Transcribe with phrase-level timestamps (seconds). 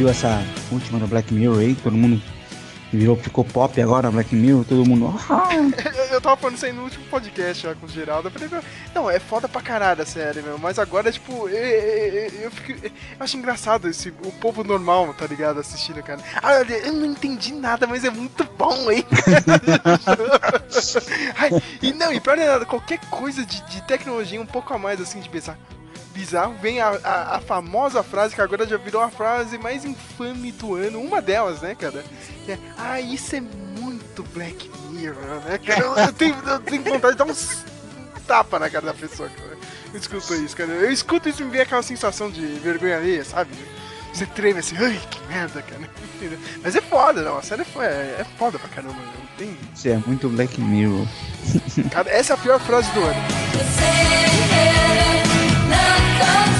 [0.00, 0.42] viu essa
[0.72, 2.22] última do Black Mirror aí, todo mundo
[2.90, 5.14] virou, ficou pop agora, Black Mirror, todo mundo.
[5.28, 5.50] Ah.
[6.10, 8.28] eu tava falando isso aí no último podcast já com o Geraldo.
[8.28, 8.62] Eu falei, meu,
[8.94, 10.56] não, é foda pra caralho a série, meu.
[10.56, 15.26] Mas agora, tipo, eu, eu, eu, fico, eu acho engraçado esse, o povo normal, tá
[15.26, 15.60] ligado?
[15.60, 16.22] Assistindo, cara.
[16.42, 19.04] Ah, eu não entendi nada, mas é muito bom, hein?
[21.36, 21.50] Ai,
[21.82, 25.20] e não, e pra nada, qualquer coisa de, de tecnologia um pouco a mais assim
[25.20, 25.58] de pensar
[26.20, 30.52] bizarro, vem a, a, a, famosa frase que agora já virou a frase mais infame
[30.52, 32.04] do ano, uma delas, né, cara?
[32.44, 35.80] Que é, ah, isso é muito Black Mirror, né, cara?
[35.80, 37.64] Eu, eu, tenho, eu tenho vontade de dar uns
[38.26, 39.56] tapa na cara da pessoa, cara.
[39.92, 40.70] Eu escuto isso, cara.
[40.70, 43.50] Eu escuto isso e me vem aquela sensação de vergonha alheia, sabe?
[44.12, 45.88] Você treme assim, ai, que merda, cara.
[46.62, 47.38] Mas é foda, não.
[47.38, 49.56] A série é, é foda pra caramba, não tem.
[49.74, 51.06] Isso é muito Black Mirror.
[51.90, 55.29] Cara, essa é a pior frase do ano.
[56.20, 56.59] done.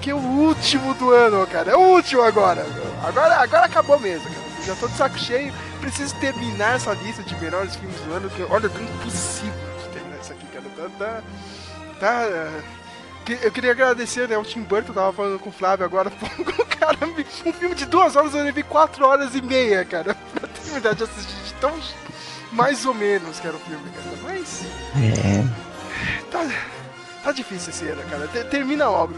[0.00, 1.72] Que o último do ano, cara.
[1.72, 2.66] É o último agora.
[3.02, 4.50] Agora, agora acabou mesmo, cara.
[4.64, 5.52] Já tô de saco cheio.
[5.80, 8.30] Preciso terminar essa lista de melhores filmes do ano.
[8.30, 10.64] Que, olha, é impossível de terminar isso aqui, cara.
[10.98, 11.22] Tá.
[12.00, 12.80] tá, tá
[13.42, 14.36] eu queria agradecer, né?
[14.36, 16.10] O Tim Burton tava falando com o Flávio agora.
[16.10, 20.16] o cara, um filme de duas horas eu levei quatro horas e meia, cara.
[20.34, 21.54] Pra terminar de assistir.
[21.60, 21.78] Tão
[22.52, 24.16] mais ou menos que era o filme, cara.
[24.22, 24.64] Mas.
[24.96, 25.44] É.
[26.30, 26.79] Tá.
[27.22, 28.26] Tá difícil esse ano, cara.
[28.44, 29.14] Termina logo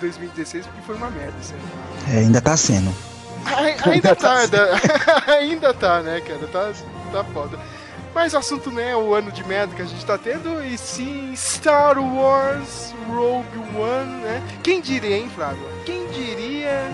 [0.00, 1.62] 2016 porque foi uma merda esse ano.
[2.10, 2.94] É, ainda tá sendo.
[3.44, 4.66] A, ainda tá, tá
[5.34, 6.46] ainda tá, né, cara?
[6.46, 6.72] Tá,
[7.12, 7.58] tá foda.
[8.14, 10.76] Mas o assunto não é o ano de merda que a gente tá tendo, e
[10.76, 14.42] sim Star Wars Rogue One, né?
[14.62, 15.66] Quem diria, hein, Flávio?
[15.86, 16.90] Quem diria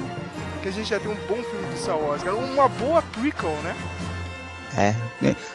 [0.63, 2.37] que a gente já tem um bom filme de Star Wars, cara?
[2.37, 3.75] Uma boa prequel, né?
[4.79, 4.95] É.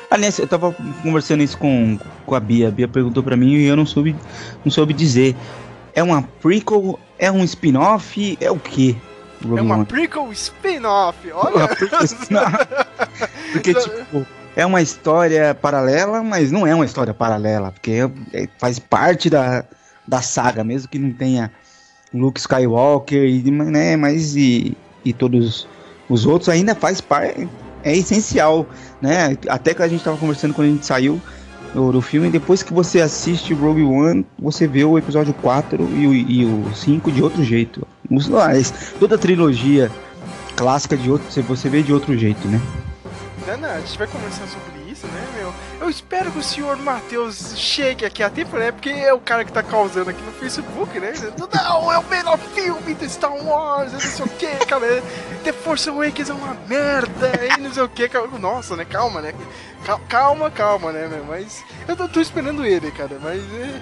[0.10, 2.68] Aliás, eu tava conversando isso com, com a Bia.
[2.68, 4.16] A Bia perguntou pra mim e eu não soube,
[4.64, 5.36] não soube dizer.
[5.96, 7.00] É uma prequel?
[7.18, 8.38] É um spin-off?
[8.42, 8.96] É o quê?
[9.58, 11.70] É uma prequel spin-off, olha!
[12.04, 12.36] Spin
[13.52, 14.26] porque, tipo,
[14.56, 19.30] é uma história paralela, mas não é uma história paralela, porque é, é, faz parte
[19.30, 19.66] da,
[20.08, 21.52] da saga, mesmo que não tenha
[22.14, 25.68] Luke Skywalker, e, né, mas e, e todos
[26.10, 27.48] os outros ainda faz parte
[27.84, 28.66] é essencial,
[29.02, 29.38] né?
[29.48, 31.22] Até que a gente estava conversando quando a gente saiu
[31.74, 36.08] do, do, filme, depois que você assiste Rogue One, você vê o episódio 4 e
[36.08, 37.86] o, e o 5 de outro jeito.
[38.10, 39.92] Mas toda a trilogia
[40.56, 42.62] clássica de outro, você vê de outro jeito, né?
[43.60, 45.54] Não, a gente vai conversar sobre isso, né, meu?
[45.84, 48.72] Eu espero que o senhor Matheus chegue aqui a tempo, né?
[48.72, 51.12] Porque é o cara que tá causando aqui no Facebook, né?
[51.38, 55.04] Não, é o melhor filme do Star Wars, não sei o que, cara.
[55.44, 58.26] The Force Awakens é uma merda, e não sei o que, cara.
[58.40, 58.86] Nossa, né?
[58.86, 59.34] Calma, né?
[60.08, 61.22] Calma, calma, né?
[61.28, 63.20] Mas eu tô, tô esperando ele, cara.
[63.22, 63.82] Mas é,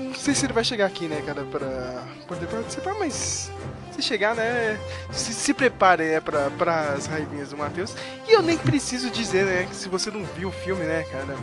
[0.00, 3.50] não sei se ele vai chegar aqui, né, cara, pra poder participar, mas
[3.92, 4.78] se chegar, né,
[5.12, 7.94] se, se prepare, né, pra, pras raivinhas do Matheus.
[8.28, 11.36] E eu nem preciso dizer, né, que se você não viu o filme, né, cara,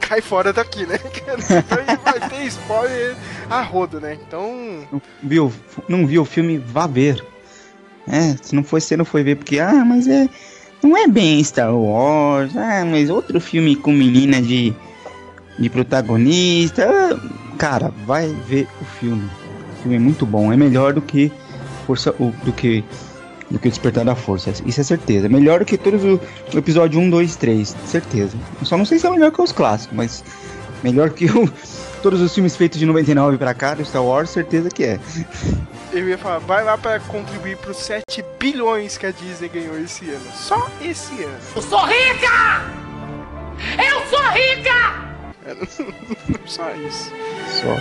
[0.00, 0.98] cai fora daqui, né,
[2.04, 3.16] vai ter spoiler
[3.48, 4.86] a rodo, né, então...
[5.22, 5.52] Viu,
[5.88, 7.24] não viu o filme, vá ver.
[8.08, 10.28] É, se não foi, você não foi ver, porque, ah, mas é...
[10.82, 14.74] Não é bem Star Wars, ah, mas outro filme com menina de,
[15.58, 16.88] de protagonista.
[17.60, 19.30] Cara, vai ver o filme.
[19.74, 21.30] O filme é muito bom, é melhor do que
[21.86, 22.82] força o, do que
[23.50, 24.50] do que Despertar da Força.
[24.64, 25.28] Isso é certeza.
[25.28, 26.18] Melhor do que todos o,
[26.54, 27.76] o episódio 1, 2, 3.
[27.84, 28.38] Certeza.
[28.62, 30.24] só não sei se é melhor que os clássicos, mas
[30.82, 31.52] melhor que o,
[32.02, 35.00] todos os filmes feitos de 99 pra cá do Star Wars, certeza que é.
[35.92, 40.08] Eu ia falar, vai lá pra contribuir pros 7 bilhões que a Disney ganhou esse
[40.08, 40.32] ano.
[40.34, 41.38] Só esse ano.
[41.54, 42.64] Eu sou rica!
[43.76, 45.09] Eu sou rica!
[45.50, 47.10] É, só isso.
[47.60, 47.76] Só.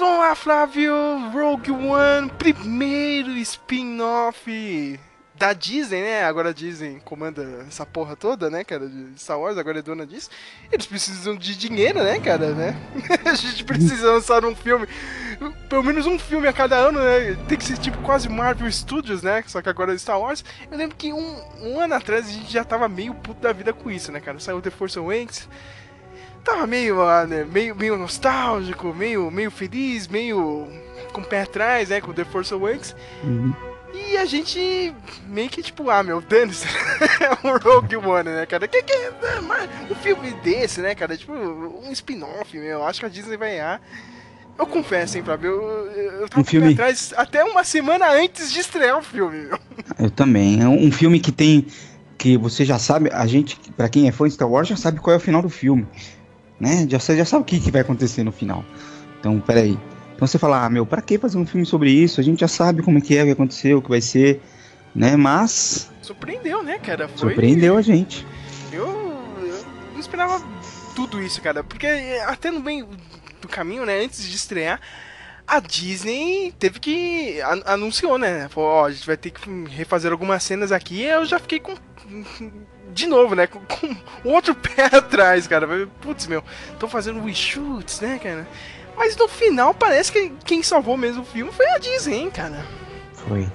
[0.00, 0.94] Mas vamos lá, Flávio.
[1.30, 4.98] Rogue One, primeiro spin-off
[5.34, 6.24] da Disney, né?
[6.24, 8.88] Agora a Disney comanda essa porra toda, né, cara?
[8.88, 10.30] De Star Wars, agora é dona disso.
[10.72, 12.74] Eles precisam de dinheiro, né, cara, né?
[13.26, 14.88] a gente precisa lançar um filme,
[15.68, 17.36] pelo menos um filme a cada ano, né?
[17.46, 19.44] Tem que ser tipo quase Marvel Studios, né?
[19.46, 20.42] Só que agora é Star Wars.
[20.70, 23.74] Eu lembro que um, um ano atrás a gente já tava meio puto da vida
[23.74, 24.40] com isso, né, cara?
[24.40, 25.46] Saiu The Force Awakens
[26.44, 30.66] tava meio, ah, né, meio, meio nostálgico, meio, meio feliz, meio
[31.12, 32.94] com o pé atrás, né, com The Force Awakens.
[33.24, 33.52] Uhum.
[33.92, 34.94] E a gente
[35.26, 36.64] meio que tipo, ah, meu, dane-se.
[37.20, 38.68] é um Rogue One, né, cara?
[38.68, 39.10] Que que é
[39.90, 41.16] um filme desse, né, cara?
[41.16, 42.84] Tipo, um spin-off, meu.
[42.84, 43.80] Acho que a Disney vai ganhar.
[44.56, 48.60] Eu confesso, hein, Flávio, eu, eu tava Um filme- atrás até uma semana antes de
[48.60, 49.58] estrear o filme, meu.
[49.98, 50.62] Eu também.
[50.62, 51.66] É um filme que tem.
[52.16, 55.00] Que você já sabe, a gente, pra quem é fã de Star Wars, já sabe
[55.00, 55.86] qual é o final do filme.
[56.60, 56.86] Né?
[56.88, 58.64] Já, você já sabe o que, que vai acontecer no final.
[59.18, 59.78] Então, peraí.
[60.14, 62.20] Então você fala, ah, meu, pra que fazer um filme sobre isso?
[62.20, 64.42] A gente já sabe como é que é, o que aconteceu, o que vai ser.
[64.94, 65.16] Né?
[65.16, 67.08] Mas Surpreendeu, né, cara?
[67.08, 67.16] Foi...
[67.30, 68.26] surpreendeu a gente.
[68.72, 69.64] Eu, eu
[69.94, 70.42] não esperava
[70.94, 71.64] tudo isso, cara.
[71.64, 71.86] Porque
[72.26, 72.86] até no meio
[73.40, 74.80] do caminho, né, antes de estrear,
[75.46, 77.40] a Disney teve que.
[77.40, 78.48] an- anunciou, né?
[78.50, 81.02] Falou, ó, a gente vai ter que refazer algumas cenas aqui.
[81.02, 81.74] Eu já fiquei com.
[82.92, 83.46] De novo, né?
[83.46, 85.66] Com, com outro pé atrás, cara.
[86.00, 86.42] Putz, meu,
[86.78, 88.46] tô fazendo reshoots, né, cara?
[88.96, 92.64] Mas no final parece que quem salvou mesmo o filme foi a Disney, hein, cara.
[93.14, 93.48] Foi.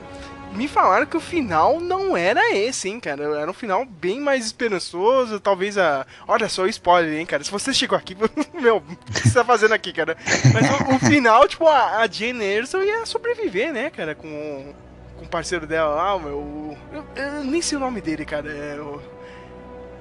[0.54, 3.24] Me falaram que o final não era esse, hein, cara.
[3.42, 5.38] Era um final bem mais esperançoso.
[5.40, 6.08] Talvez a.
[6.26, 7.44] Olha só o spoiler, hein, cara.
[7.44, 8.16] Se você chegou aqui,
[8.60, 8.82] meu, o
[9.14, 10.16] que você tá fazendo aqui, cara?
[10.54, 14.74] Mas o, final, tipo, a, a Jane Erso ia sobreviver, né, cara, com,
[15.18, 16.78] com o parceiro dela lá, o meu.
[16.94, 18.50] Eu, eu nem sei o nome dele, cara.
[18.50, 19.02] É, o-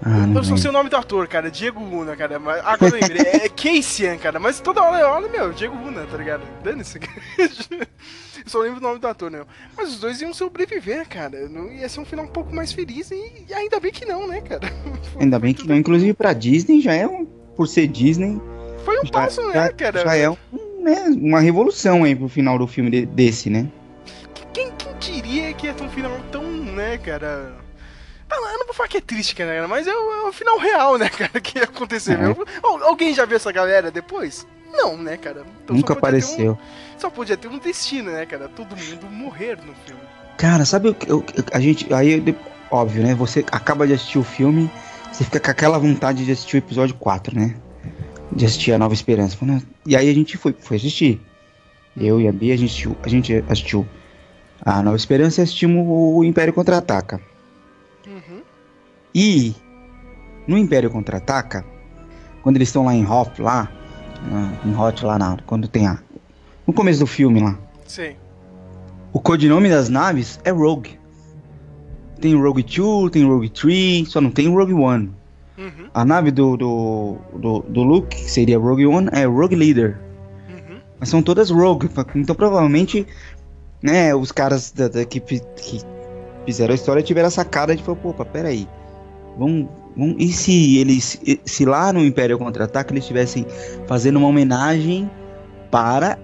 [0.04, 1.50] Ah, não eu só sei o nome do ator, cara.
[1.50, 2.38] Diego Luna, cara.
[2.38, 3.22] Mas, agora eu lembrei.
[3.22, 4.38] É Casey, cara.
[4.38, 6.42] Mas toda hora eu olho, meu, Diego Luna, tá ligado?
[6.62, 7.00] Dane-se.
[8.46, 9.40] Só lembro o nome do ator, né?
[9.74, 11.48] Mas os dois iam sobreviver, cara.
[11.48, 14.26] Não ia ser um final um pouco mais feliz e, e ainda bem que não,
[14.28, 14.70] né, cara?
[15.18, 15.74] Ainda bem que não.
[15.76, 17.24] Inclusive pra Disney já é um.
[17.56, 18.38] Por ser Disney,
[18.84, 20.02] Foi um já, passo, né, já, cara?
[20.02, 20.36] já é um,
[20.82, 23.68] né, uma revolução aí pro final do filme de- desse, né?
[24.52, 27.52] Quem, quem diria que ia ter um final tão, né, cara.
[28.36, 30.98] Eu não vou falar que é triste, cara, mas é o, é o final real,
[30.98, 32.18] né, cara, que ia acontecer.
[32.18, 32.34] É.
[32.84, 34.46] Alguém já viu essa galera depois?
[34.72, 35.44] Não, né, cara?
[35.64, 36.58] Então Nunca só ter um- apareceu.
[36.98, 38.48] só podia ter um destino, né, cara?
[38.48, 40.00] Todo mundo morrer no filme.
[40.36, 41.06] Cara, sabe o que
[41.52, 41.92] a gente.
[41.94, 42.36] Aí,
[42.70, 43.14] óbvio, né?
[43.14, 44.68] Você acaba de assistir o filme,
[45.12, 47.54] você fica com aquela vontade de assistir o episódio 4, né?
[48.32, 49.36] De assistir a Nova Esperança.
[49.86, 51.20] E aí a gente foi, foi assistir.
[51.96, 53.86] Eu e a Bia, a gente a gente assistiu
[54.60, 57.20] a Nova Esperança e assistimos o Império Contra-Ataca.
[58.06, 58.42] Uhum.
[59.14, 59.54] E
[60.46, 61.64] no Império Contra-Ataca,
[62.42, 63.70] quando eles estão lá em Hoth, lá,
[64.64, 65.98] em Hoth, lá na, quando tem a.
[66.66, 67.58] No começo do filme lá.
[67.86, 68.16] Sei.
[69.12, 70.98] O codinome das naves é Rogue.
[72.20, 75.12] Tem o Rogue 2, tem Rogue 3, só não tem o Rogue One.
[75.56, 75.88] Uhum.
[75.94, 80.00] A nave do, do, do, do Luke, que seria Rogue One, é Rogue Leader.
[80.48, 80.78] Uhum.
[80.98, 81.88] Mas são todas Rogue.
[82.14, 83.06] Então provavelmente,
[83.82, 85.80] né, os caras da, da fi- que
[86.44, 88.68] fizeram a história tiveram essa cara de falar, opa, peraí.
[89.38, 91.20] Vamos, vamos, e se eles.
[91.44, 93.46] Se lá no Império Contra-Ataque eles estivessem
[93.86, 95.10] fazendo uma homenagem
[95.70, 96.18] para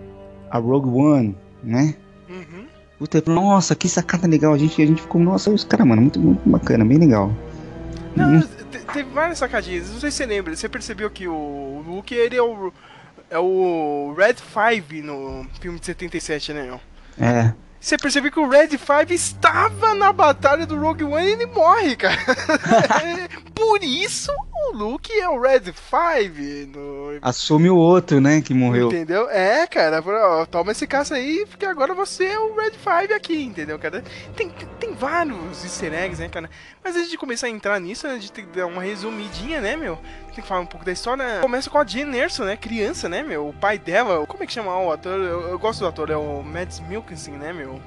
[0.50, 1.95] a Rogue One, né?
[2.29, 2.65] Uhum.
[2.99, 4.53] Puta, nossa, que sacada legal.
[4.55, 7.33] A gente, a gente ficou, nossa, os caras, mano, muito, muito bacana, bem legal.
[8.15, 8.41] Não, Hum.
[8.71, 9.91] te- teve várias sacadinhas.
[9.91, 10.55] Não sei se você lembra.
[10.55, 12.73] Você percebeu que o Luke, ele é o.
[13.31, 16.79] É o Red 5 no filme de 77, né?
[17.19, 21.47] É, Você percebeu que o Red 5 estava na batalha do Rogue One e ele
[21.47, 22.19] morre, cara.
[23.55, 24.31] Por isso
[24.73, 28.89] o Luke é o Red 5 no assume o outro, né, que morreu.
[28.89, 29.29] Entendeu?
[29.31, 33.43] É, cara, ó, toma esse caça aí, porque agora você é o Red 5 aqui,
[33.43, 34.03] entendeu, cara?
[34.37, 34.49] Tem,
[34.79, 36.49] tem vários easter eggs, né, cara?
[36.83, 39.77] Mas antes de começar a entrar nisso, a gente tem que dar uma resumidinha, né,
[39.77, 39.97] meu?
[40.27, 41.41] Tem que falar um pouco da história.
[41.41, 43.49] Começa com a Jane Erso, né, criança, né, meu?
[43.49, 45.19] O pai dela, como é que chama o ator?
[45.19, 47.81] Eu, eu gosto do ator, é o Mads Mikkelsen, né, meu?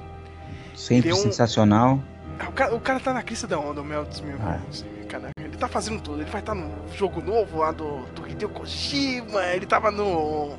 [0.74, 2.00] Sempre Deu um- sensacional.
[2.38, 5.30] Ah, O cara, o cara tá na crista da onda, o Mads Mikkelsen, cara.
[5.38, 9.44] Ele tá fazendo tudo, ele vai estar no jogo novo lá do, do Hideo Kojima,
[9.46, 10.56] ele tava no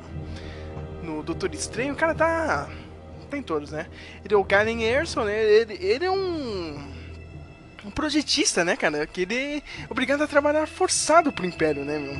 [1.02, 2.68] no Doutor Estranho, o cara tá
[3.30, 3.86] tá em todos, né?
[4.24, 5.42] Ele é o Galen Erson, né?
[5.42, 6.96] Ele, ele é um
[7.84, 9.06] um projetista, né, cara?
[9.06, 12.14] Que ele é obrigado a trabalhar forçado pro Império, né, meu?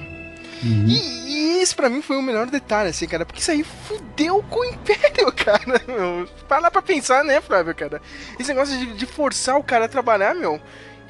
[0.62, 0.86] Uhum.
[0.88, 4.42] E, e esse pra mim foi o melhor detalhe, assim, cara, porque isso aí fudeu
[4.44, 6.28] com o Império, cara, meu.
[6.48, 8.00] Para pra pensar, né, Flávio, cara?
[8.38, 10.60] Esse negócio de, de forçar o cara a trabalhar, meu,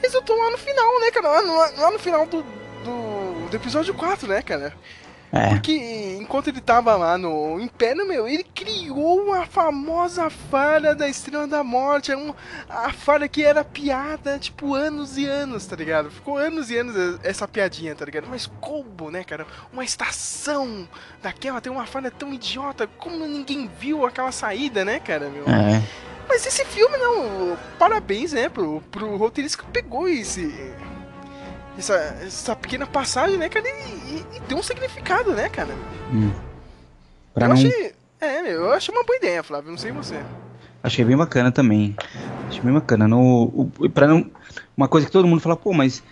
[0.03, 1.29] resultou lá no final, né, cara?
[1.29, 4.75] Lá no, lá no final do, do, do episódio 4, né, cara?
[5.33, 5.51] É.
[5.51, 11.47] Porque enquanto ele tava lá no Império, meu, ele criou a famosa falha da Estrela
[11.47, 12.13] da Morte.
[12.13, 12.33] É um,
[12.69, 16.11] a falha que era piada, tipo, anos e anos, tá ligado?
[16.11, 18.29] Ficou anos e anos essa piadinha, tá ligado?
[18.29, 19.47] Mas como, né, cara?
[19.73, 20.89] Uma estação
[21.23, 22.87] daquela tem uma falha tão idiota.
[22.87, 25.45] Como ninguém viu aquela saída, né, cara, meu?
[25.45, 25.83] É.
[26.29, 27.57] Mas esse filme, não.
[27.79, 30.73] Parabéns, né, pro, pro roteirista que pegou esse.
[31.79, 33.67] Essa, essa pequena passagem, né, cara?
[33.69, 35.75] E, e, e deu um significado, né, cara?
[36.13, 36.33] Hum.
[37.35, 37.55] Pra eu não...
[37.57, 37.95] achei.
[38.19, 39.71] É, eu achei uma boa ideia, Flávio.
[39.71, 40.19] Não sei você.
[40.83, 41.95] Achei bem bacana também.
[42.49, 43.07] Achei bem bacana.
[43.07, 44.31] No, o, pra não,
[44.77, 46.03] uma coisa que todo mundo fala, pô, mas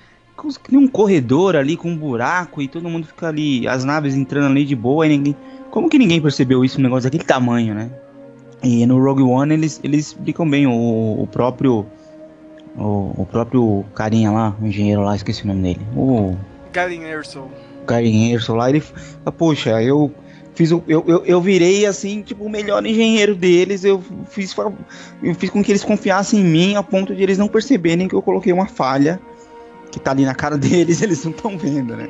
[0.69, 4.47] tem um corredor ali com um buraco e todo mundo fica ali, as naves entrando
[4.47, 5.37] ali de boa e ninguém.
[5.71, 7.91] Como que ninguém percebeu isso, um negócio daquele tamanho, né?
[8.65, 11.87] E no Rogue One eles, eles explicam bem o, o próprio.
[12.77, 15.81] O, o próprio carinha lá, o engenheiro lá, esqueci o nome dele.
[15.95, 16.35] O.
[16.73, 17.45] Galen Erso.
[17.87, 20.13] Garen Erso lá, ele fala, poxa, eu
[20.55, 24.55] fiz o, eu, eu, eu virei assim, tipo, o melhor engenheiro deles, eu fiz,
[25.23, 28.15] eu fiz com que eles confiassem em mim a ponto de eles não perceberem que
[28.15, 29.21] eu coloquei uma falha
[29.93, 32.09] que tá ali na cara deles, eles não estão vendo, né?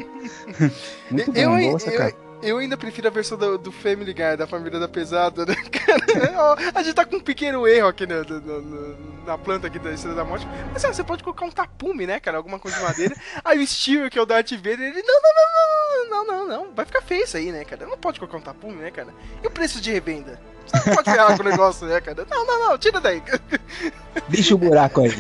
[1.11, 2.24] Muito bom, eu, boa eu, sacada.
[2.43, 6.71] Eu ainda prefiro a versão do, do Family Guy, da família da pesada, né, cara?
[6.75, 9.91] A gente tá com um pequeno erro aqui no, no- no- na planta aqui da
[9.93, 10.47] Estrela da Morte.
[10.73, 12.37] Mas ó, você pode colocar um tapume, né, cara?
[12.37, 13.17] Alguma coisa de madeira.
[13.43, 15.03] Aí o Steve, que é o Darth Vader, ele.
[15.03, 16.75] Não, não, não, não, não, não, não.
[16.75, 17.87] Vai ficar feio isso aí, né, cara?
[17.87, 19.09] Não pode colocar um tapume, né, cara?
[19.43, 20.39] E o preço de revenda?
[20.67, 22.27] Você não pode ferrar com o negócio, né, cara?
[22.31, 23.23] Não, não, não, tira daí.
[24.29, 25.11] Deixa o buraco aí.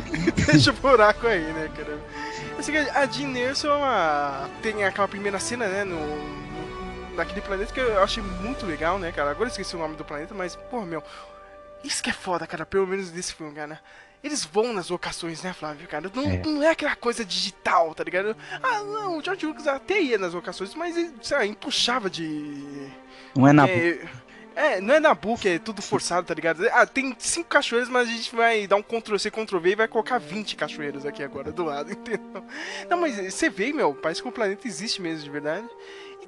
[0.46, 1.98] Deixa o buraco aí, né, cara?
[2.62, 6.43] Que a Jean Erso ela tem aquela primeira cena, né, no-
[7.14, 9.30] naquele planeta que eu achei muito legal, né, cara?
[9.30, 11.02] Agora eu esqueci o nome do planeta, mas, porra, meu,
[11.82, 13.80] isso que é foda, cara, pelo menos desse filme, cara.
[14.22, 16.10] Eles vão nas locações, né, Flávio, cara?
[16.14, 16.42] Não É.
[16.44, 18.34] não é aquela coisa digital, tá ligado?
[18.62, 22.88] Ah, não, o George Lucas até ia nas locações, mas ele, sei lá, empuxava de...
[23.36, 23.68] Não é na.
[23.68, 24.00] É,
[24.56, 26.66] é, não é na book, é tudo forçado, tá ligado?
[26.72, 30.18] Ah, tem cinco cachoeiras, mas a gente vai dar um Ctrl-C, Ctrl-V e vai colocar
[30.18, 32.44] 20 cachoeiras aqui agora do lado, entendeu?
[32.88, 35.68] Não, mas você vê, meu, parece que o planeta existe mesmo, de verdade.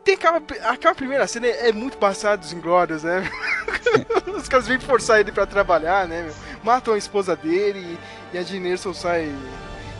[0.06, 3.28] Tem aquela, aquela primeira cena, é, muito passado dos inglórios, né?
[4.36, 6.32] Os caras vêm forçar ele pra trabalhar, né, meu?
[6.62, 7.98] Matam a esposa dele
[8.32, 9.34] e, e a Jean sai...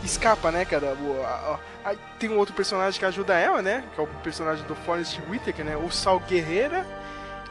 [0.05, 0.95] Escapa, né, cara?
[1.25, 1.59] A-
[1.89, 3.83] a- tem um outro personagem que ajuda ela, né?
[3.93, 5.75] Que é o personagem do Forrest Whitaker, né?
[5.75, 6.85] O Sal Guerreira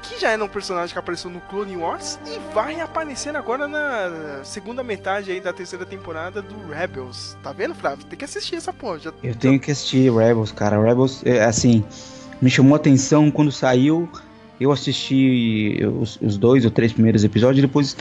[0.02, 4.44] que já era um personagem que apareceu no Clone Wars e vai aparecer agora na
[4.44, 7.36] segunda metade aí da terceira temporada do Rebels.
[7.42, 8.04] Tá vendo, Flávio?
[8.06, 8.98] Tem que assistir essa porra.
[9.00, 10.80] Já, Eu tenho que assistir Rebels, cara.
[10.80, 11.84] Rebels, é, assim,
[12.40, 14.09] me chamou a atenção quando saiu.
[14.61, 17.97] Eu assisti os, os dois ou três primeiros episódios, depois,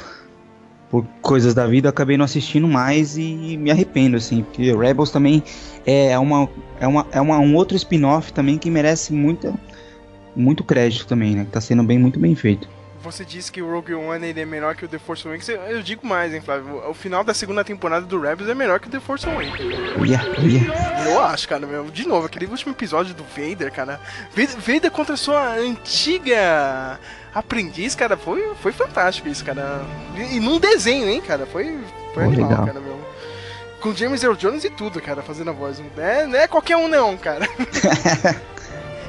[0.89, 5.43] por coisas da vida, acabei não assistindo mais e me arrependo, assim, porque Rebels também
[5.85, 6.47] é uma,
[6.79, 9.53] é uma, é uma, um outro spin-off também que merece muita,
[10.35, 11.45] muito crédito também, né?
[11.45, 12.69] Que tá sendo bem, muito bem feito.
[13.05, 15.47] Você disse que o Rogue One é melhor que o The Force Awakens.
[15.49, 16.83] Eu- digo mais, hein, Flávio.
[16.89, 19.53] O final da segunda temporada do Rebels é melhor que o The Force Awakens.
[19.99, 21.09] Olha, olha.
[21.11, 21.85] Eu acho, cara, meu.
[21.85, 23.99] De novo, aquele último episódio do Vader, cara.
[24.57, 26.99] Vader, contra sua antiga
[27.33, 29.81] aprendiz, cara, foi, foi fantástico isso, cara.
[30.31, 31.45] E, num desenho, hein, cara.
[31.45, 31.77] Foi,
[32.13, 32.65] foi Pô, animal, legal.
[32.65, 32.95] cara, meu.
[33.81, 35.77] Com James Earl Jones e tudo, cara, fazendo a voz.
[35.79, 37.47] Não é, não é qualquer um, não, cara.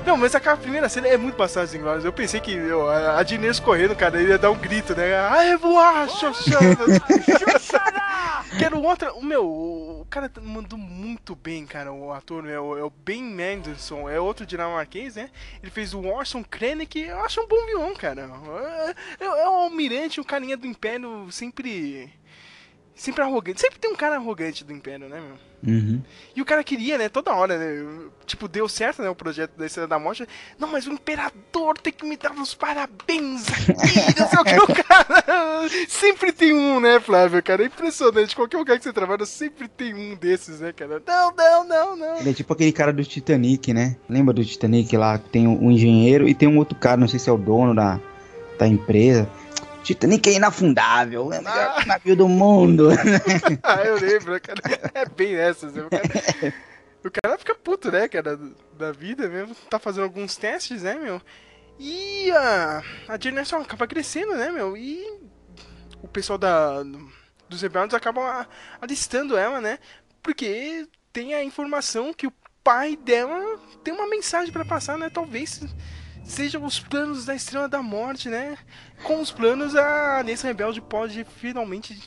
[0.06, 2.04] Não, mas aquela primeira cena é muito bastante Inglórious.
[2.04, 5.16] Eu pensei que eu, a, a Diners correndo, cara, ia dar um grito, né?
[5.16, 6.76] Ai, voar, Xoxana!
[8.56, 9.12] que era o outro.
[9.16, 12.56] O meu, o, cara mandou muito bem, cara, o ator, né?
[12.56, 15.28] O, é o Ben Mendelsohn, é outro dinamarquês, né?
[15.60, 18.30] Ele fez o Orson Krennic, eu acho um bom vilão, cara.
[19.18, 22.12] É, é, é um almirante, um carinha do Império sempre.
[22.94, 23.60] Sempre arrogante.
[23.60, 25.36] Sempre tem um cara arrogante do Império, né, meu?
[25.66, 26.00] Uhum.
[26.34, 28.08] E o cara queria, né, toda hora, né?
[28.24, 30.26] Tipo, deu certo, né, o projeto da Estrela da Morte.
[30.58, 33.74] Não, mas o imperador tem que me dar os parabéns aqui,
[34.18, 35.68] não sei o que, o cara.
[35.88, 37.62] Sempre tem um, né, Flávio, cara?
[37.62, 38.36] É impressionante.
[38.36, 41.02] Qualquer lugar que você trabalha, sempre tem um desses, né, cara?
[41.06, 42.18] Não, não, não, não.
[42.18, 43.96] Ele é tipo aquele cara do Titanic, né?
[44.08, 45.18] Lembra do Titanic lá?
[45.18, 48.00] Tem um engenheiro e tem um outro cara, não sei se é o dono da,
[48.58, 49.28] da empresa.
[49.86, 52.88] Titanic é inafundável, é o melhor navio do mundo.
[53.62, 54.60] Ah, eu lembro, cara.
[54.94, 55.82] É bem essas, né?
[55.84, 56.54] O cara,
[57.04, 58.38] o cara fica puto, né, cara,
[58.76, 59.54] da vida mesmo.
[59.70, 61.20] Tá fazendo alguns testes, né, meu?
[61.78, 64.76] E a, a Jennerson acaba crescendo, né, meu?
[64.76, 65.04] E
[66.02, 66.82] o pessoal da,
[67.48, 68.46] dos rebeldes acabam a-
[68.80, 69.78] alistando ela, né?
[70.22, 72.32] Porque tem a informação que o
[72.64, 75.08] pai dela tem uma mensagem pra passar, né?
[75.08, 75.60] Talvez
[76.26, 78.58] sejam os planos da Estrela da Morte, né?
[79.02, 81.98] Com os planos, a Aliança Rebelde pode finalmente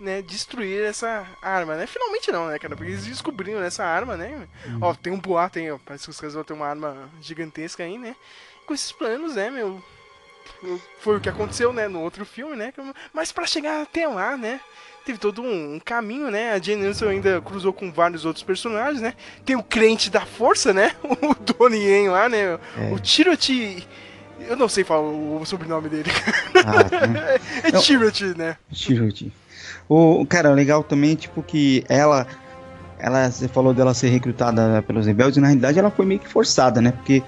[0.00, 1.86] né, destruir essa arma, né?
[1.86, 2.74] Finalmente não, né, cara?
[2.74, 4.48] Porque eles descobriram essa arma, né?
[4.66, 4.78] Uhum.
[4.80, 5.78] Ó, tem um boato aí, ó.
[5.84, 8.16] Parece que os caras vão ter uma arma gigantesca aí, né?
[8.66, 9.82] Com esses planos, né, meu?
[10.98, 12.72] Foi o que aconteceu, né, no outro filme, né?
[13.12, 14.60] Mas para chegar até lá, né?
[15.04, 16.52] Teve todo um, um caminho, né?
[16.52, 19.14] A Jane Wilson ainda cruzou com vários outros personagens, né?
[19.44, 20.92] Tem o crente da força, né?
[21.02, 22.58] O Donnie Yen lá, né?
[22.78, 22.92] É.
[22.92, 23.86] O Tiroti
[24.48, 26.10] eu não sei falar o sobrenome dele.
[26.66, 28.56] Ah, é Tiroti, né?
[28.72, 29.32] Tiroti.
[29.88, 32.26] O cara, legal também, tipo, que ela.
[32.98, 36.28] Ela, você falou dela ser recrutada pelos rebeldes, e na realidade ela foi meio que
[36.28, 36.92] forçada, né?
[36.92, 37.22] Porque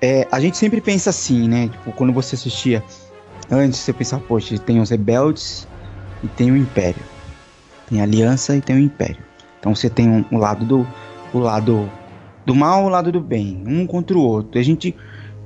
[0.00, 1.68] é, a gente sempre pensa assim, né?
[1.68, 2.82] Tipo, quando você assistia
[3.50, 5.68] antes, você pensava, poxa, tem os rebeldes
[6.22, 7.02] e tem o Império.
[7.88, 9.22] Tem a Aliança e tem o Império.
[9.58, 10.86] Então você tem um, um lado do
[11.32, 11.90] o lado
[12.46, 14.58] do mal, o lado do bem, um contra o outro.
[14.58, 14.94] A gente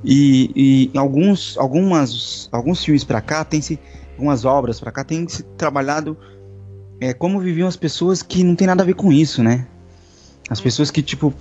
[0.03, 3.79] e, e alguns, algumas, alguns filmes para cá tem se,
[4.13, 6.17] algumas obras para cá tem se trabalhado
[7.01, 9.65] é, como viviam as pessoas que não tem nada a ver com isso, né?
[10.49, 11.33] As pessoas que tipo,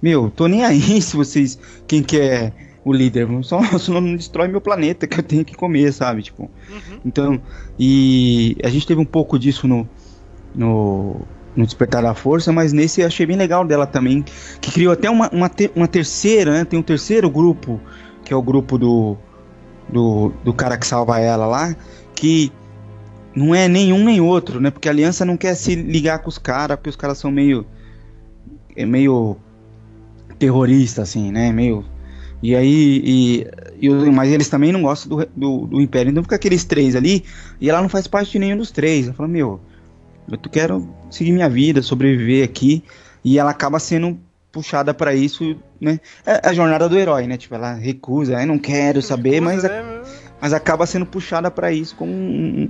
[0.00, 2.52] meu, tô nem aí se vocês, quem quer
[2.84, 6.22] o líder, só, só não destrói meu planeta que eu tenho que comer, sabe?
[6.22, 7.00] Tipo, uhum.
[7.04, 7.40] então,
[7.78, 9.88] e a gente teve um pouco disso no,
[10.54, 11.26] no
[11.56, 14.24] no Despertar da Força, mas nesse eu achei bem legal dela também,
[14.60, 16.64] que criou até uma, uma, te, uma terceira, né?
[16.64, 17.80] Tem um terceiro grupo,
[18.24, 19.16] que é o grupo do,
[19.88, 21.76] do, do cara que salva ela lá,
[22.14, 22.52] que
[23.34, 24.70] não é nenhum nem outro, né?
[24.70, 27.66] Porque a aliança não quer se ligar com os caras, porque os caras são meio.
[28.76, 29.36] É meio
[30.38, 31.52] terrorista, assim, né?
[31.52, 31.84] Meio.
[32.44, 33.02] E aí.
[33.80, 36.10] E, e, mas eles também não gostam do, do, do Império.
[36.10, 37.24] Então fica aqueles três ali,
[37.58, 39.06] e ela não faz parte de nenhum dos três.
[39.06, 39.58] Ela fala, meu
[40.30, 42.84] eu quero seguir minha vida, sobreviver aqui.
[43.24, 44.18] E ela acaba sendo
[44.52, 45.98] puxada para isso, né?
[46.26, 47.38] É a jornada do herói, né?
[47.38, 50.02] Tipo, ela recusa, eu não quero saber, mas, né?
[50.38, 52.68] mas acaba sendo puxada para isso como um,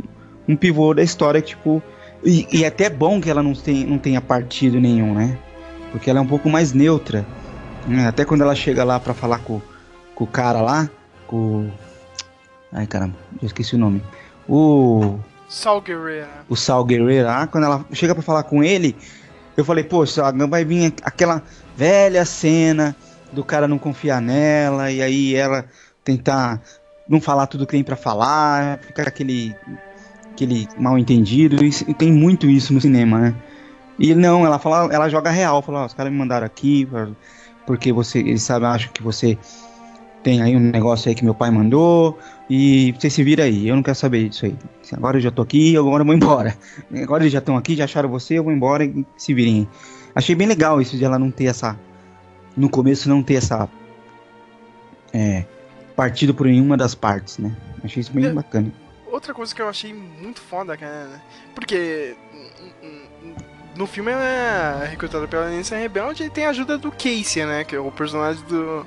[0.48, 1.82] um, pivô da história, tipo.
[2.24, 5.36] E, e é até bom que ela não, tem, não tenha partido nenhum, né?
[5.90, 7.26] Porque ela é um pouco mais neutra.
[7.86, 8.06] Né?
[8.06, 9.60] Até quando ela chega lá para falar com,
[10.14, 10.88] com o cara lá,
[11.26, 11.70] com.
[12.72, 14.02] Ai caramba, já esqueci o nome.
[14.48, 15.18] O.
[15.48, 16.28] Sal Guerreiro.
[16.48, 18.96] O Sal Guerreiro, ah, quando ela chega para falar com ele,
[19.56, 21.42] eu falei, poxa, vai vir aquela
[21.76, 22.96] velha cena
[23.32, 25.64] do cara não confiar nela e aí ela
[26.02, 26.60] tentar
[27.08, 29.54] não falar tudo que tem para falar, ficar aquele
[30.32, 33.34] aquele mal entendido e, tem muito isso no cinema, né?
[33.98, 36.88] E não, ela fala, ela joga real, fala, oh, os caras me mandaram aqui
[37.66, 39.38] porque você, eles sabem, acham que você
[40.22, 43.68] tem aí um negócio aí que meu pai mandou e você se vira aí.
[43.68, 44.56] Eu não quero saber disso aí.
[44.92, 46.56] Agora eu já tô aqui, agora eu vou embora.
[47.02, 49.68] Agora eles já estão aqui, já acharam você, eu vou embora e se virem.
[50.14, 51.78] Achei bem legal isso de ela não ter essa.
[52.56, 53.68] No começo não ter essa.
[55.12, 55.44] É.
[55.94, 57.54] Partido por nenhuma das partes, né?
[57.82, 58.72] Achei isso bem é, bacana.
[59.06, 61.22] Outra coisa que eu achei muito foda, cara.
[61.54, 62.16] Porque.
[63.76, 67.64] No filme ela é recrutada pela Aliança Rebelde e tem a ajuda do Casey, né?
[67.64, 68.86] Que é o personagem do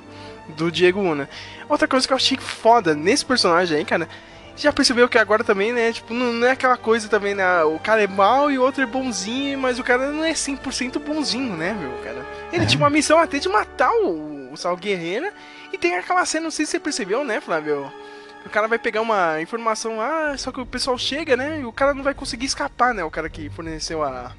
[0.56, 1.28] do Diego Luna.
[1.68, 4.08] Outra coisa que eu achei foda nesse personagem aí, cara,
[4.56, 7.78] já percebeu que agora também, né, tipo, não, não é aquela coisa também, né, o
[7.78, 11.56] cara é mal e o outro é bonzinho, mas o cara não é 100% bonzinho,
[11.56, 12.26] né, meu, cara.
[12.52, 12.66] Ele é.
[12.66, 15.32] tinha uma missão até de matar o, o Sal Guerreira
[15.72, 17.92] e tem aquela cena, não sei se você percebeu, né, Flávio?
[18.44, 21.72] O cara vai pegar uma informação lá, só que o pessoal chega, né, e o
[21.72, 24.32] cara não vai conseguir escapar, né, o cara que forneceu a...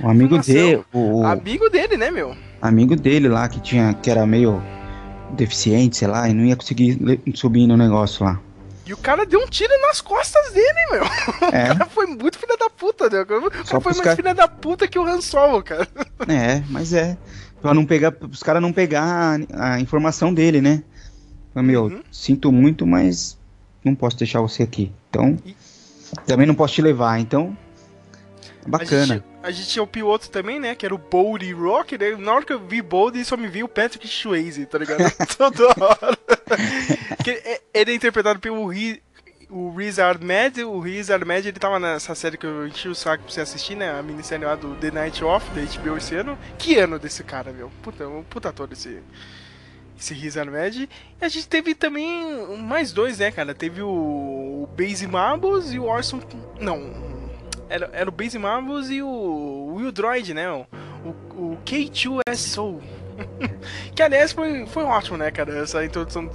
[0.00, 1.24] O amigo dele, o...
[1.24, 2.36] Amigo dele, né, meu?
[2.60, 4.62] Amigo dele lá, que tinha, que era meio
[5.32, 6.98] deficiente, sei lá, e não ia conseguir
[7.34, 8.40] subir no negócio lá.
[8.86, 11.04] E o cara deu um tiro nas costas dele, meu.
[11.52, 11.72] É.
[11.72, 13.20] O cara foi muito filha da puta, né?
[13.20, 14.16] O cara Só foi mais cara...
[14.16, 15.88] filha da puta que o Han Solo, cara.
[16.28, 17.16] É, mas é.
[17.62, 20.82] Pra não pegar, os caras não pegar a, a, informação dele, né?
[21.54, 22.02] Meu, uhum.
[22.10, 23.38] sinto muito, mas
[23.82, 24.92] não posso deixar você aqui.
[25.08, 25.56] Então, e...
[26.26, 27.56] também não posso te levar, então
[28.66, 29.24] Bacana.
[29.44, 30.74] A gente, tinha o piloto também, né?
[30.74, 32.16] Que era o Boldy Rock, né?
[32.16, 35.04] Na hora que eu vi Boldy, só me vi o Patrick Swayze, tá ligado?
[35.36, 36.18] Toda hora.
[37.26, 39.02] É, ele é interpretado pelo Ri,
[39.50, 40.64] o Riz Ahmed.
[40.64, 43.76] O Riz Ahmed, ele tava nessa série que eu enchi o saco pra você assistir,
[43.76, 43.90] né?
[43.90, 46.38] A minissérie lá do The Night Off, da HBO esse ano.
[46.58, 47.70] Que ano desse cara, meu?
[47.82, 49.02] Puta, um puta todo esse
[49.98, 50.88] esse Riz Ahmed.
[51.20, 53.54] E a gente teve também mais dois, né, cara?
[53.54, 56.20] Teve o, o Base Marbles e o Orson.
[56.58, 57.14] Não,
[57.68, 59.08] era, era o Base Marvels e o
[59.76, 60.50] Will Droid, né?
[60.50, 60.66] O,
[61.34, 62.80] o, K2SO.
[63.94, 65.56] que aliás foi, foi ótimo, né, cara?
[65.58, 66.28] Essa introdução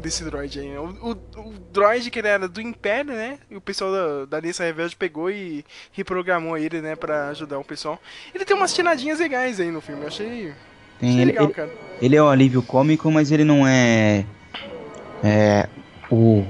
[0.00, 0.76] desse droid aí.
[0.76, 3.38] O, o, o, droid que ele era do Império, né?
[3.50, 6.94] E o pessoal da, da Aliança Rebelde pegou e reprogramou ele, né?
[6.94, 7.98] Pra ajudar o pessoal.
[8.34, 10.52] Ele tem umas tiradinhas legais aí no filme, eu achei.
[10.98, 11.70] Tem, achei ele, legal, ele, cara.
[12.00, 14.24] Ele é o alívio cômico, mas ele não é.
[15.22, 15.68] É.
[16.10, 16.44] O,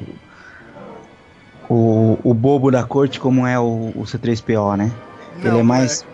[1.68, 4.92] o, o bobo da corte como é o, o C3PO, né?
[5.37, 6.05] Não, ele é mais.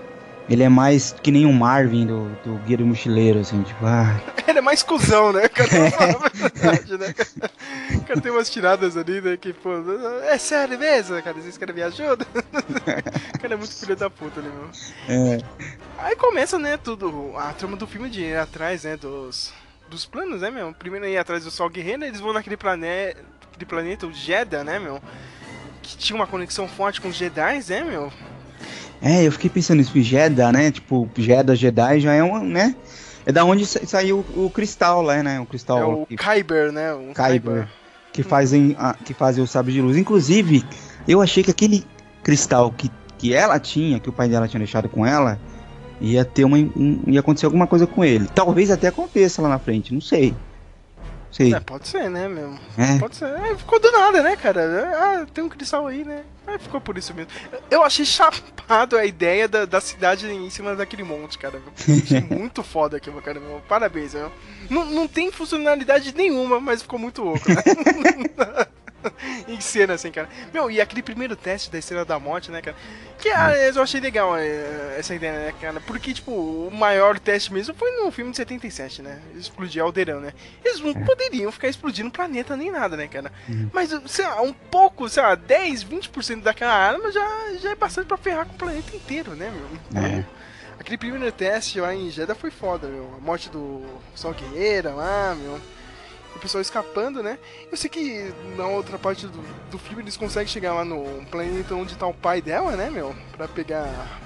[0.48, 4.18] Ele é mais que nem o Marvin do, do Guia do Mochileiro, assim, tipo, ah,
[4.48, 5.46] Ele é mais cuzão, né?
[5.48, 5.68] Cara,
[6.24, 7.14] a verdade, né?
[7.96, 9.36] O cara tem umas tiradas ali, né?
[9.36, 9.70] Que, pô,
[10.24, 11.38] é sério mesmo, cara?
[11.38, 12.26] Vocês querem me ajuda?
[13.34, 14.68] O cara é muito filho da puta ali, meu.
[15.08, 15.38] é,
[15.98, 19.52] Aí começa, né, tudo, a trama do filme de ir atrás, né, dos,
[19.88, 20.72] dos planos, né, meu?
[20.72, 23.22] Primeiro ir atrás do Sol Guerreiro, eles vão naquele planeta,
[23.68, 25.00] planeta, o Jeddah, né, meu?
[25.82, 28.12] Que tinha uma conexão forte com os Jedi, né, meu?
[29.00, 30.70] É, eu fiquei pensando nisso, Jeddah, né?
[30.70, 32.74] Tipo, Jeddah, Jedi já é um, né?
[33.26, 35.38] É da onde sa- saiu o, cristal lá, né?
[35.40, 36.94] O cristal É o que, Kyber, né?
[36.94, 37.68] Um Kyber,
[38.12, 39.96] que fazem, a- que fazem o sábio de luz.
[39.96, 40.64] Inclusive,
[41.06, 41.84] eu achei que aquele
[42.22, 45.38] cristal que, que ela tinha, que o pai dela tinha deixado com ela,
[46.00, 48.28] ia ter uma, um- ia acontecer alguma coisa com ele.
[48.34, 50.34] Talvez até aconteça lá na frente, não sei.
[51.30, 51.54] Sei.
[51.54, 52.54] É, pode ser, né, meu?
[52.76, 52.98] É.
[52.98, 53.26] Pode ser.
[53.26, 54.90] É, ficou do nada, né, cara?
[54.94, 56.24] Ah, tem um cristal aí, né?
[56.46, 57.30] Aí ficou por isso mesmo.
[57.70, 61.60] Eu achei chapado a ideia da, da cidade em cima daquele monte, cara.
[62.30, 63.38] Muito foda aquilo, cara.
[63.38, 63.60] Meu.
[63.68, 64.32] Parabéns, meu.
[64.70, 67.62] Não, não tem funcionalidade nenhuma, mas ficou muito louco, né?
[69.48, 70.28] em cena, assim, cara.
[70.52, 72.76] Meu, e aquele primeiro teste da Estrela da Morte, né, cara?
[73.18, 75.80] Que ah, eu achei legal é, essa ideia, né, cara?
[75.80, 79.20] Porque, tipo, o maior teste mesmo foi no filme de 77, né?
[79.34, 80.32] Explodir Aldeirão, né?
[80.64, 83.32] Eles não poderiam ficar explodindo o planeta nem nada, né, cara?
[83.72, 88.06] Mas, sei lá, um pouco, sei lá, 10, 20% daquela arma já, já é bastante
[88.06, 89.80] pra ferrar com o planeta inteiro, né, meu?
[89.90, 90.38] Então, É.
[90.78, 93.12] Aquele primeiro teste lá em Jeddah foi foda, meu.
[93.18, 93.84] A morte do
[94.14, 95.60] Sol Guerreira lá, meu.
[96.36, 97.38] O pessoal escapando, né?
[97.70, 101.74] Eu sei que na outra parte do, do filme eles conseguem chegar lá no planeta
[101.74, 103.14] onde tá o pai dela, né, meu?
[103.36, 104.20] Pra pegar.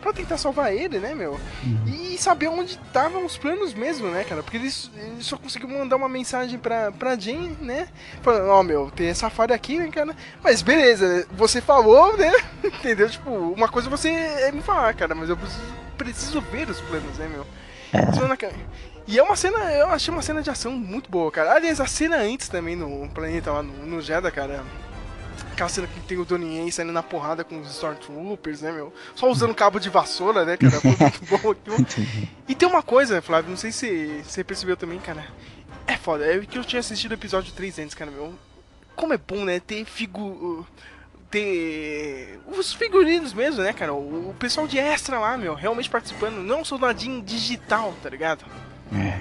[0.00, 1.38] Pra tentar salvar ele, né, meu?
[1.86, 4.42] E saber onde estavam os planos mesmo, né, cara?
[4.42, 7.86] Porque eles, eles só conseguiram mandar uma mensagem pra, pra Jane, né?
[8.22, 10.16] Falando, ó, meu, tem essa falha aqui, né, cara?
[10.42, 12.32] Mas beleza, você falou, né?
[12.64, 13.10] Entendeu?
[13.10, 15.62] Tipo, uma coisa você é me falar, cara, mas eu preciso,
[15.98, 17.46] preciso ver os planos, né, meu?
[18.38, 18.52] Ca-
[19.10, 21.52] E é uma cena, eu achei uma cena de ação muito boa, cara.
[21.52, 24.64] Aliás, a cena antes também no planeta lá no, no Jeddah, cara.
[25.50, 28.94] Aquela cena que tem o Donnie Yen saindo na porrada com os Stormtroopers, né, meu?
[29.16, 30.80] Só usando cabo de vassoura, né, cara?
[30.80, 31.86] Foi muito bom aquilo.
[32.46, 35.26] E tem uma coisa, Flávio, não sei se você percebeu também, cara.
[35.88, 38.32] É foda, é que eu tinha assistido o episódio 3 antes, cara, meu.
[38.94, 40.64] Como é bom, né, ter figu...
[41.32, 43.92] Ter os figurinos mesmo, né, cara?
[43.92, 46.36] O, pessoal de extra lá, meu, realmente participando.
[46.36, 48.44] Não soldadinho digital, tá ligado?
[48.92, 49.20] É,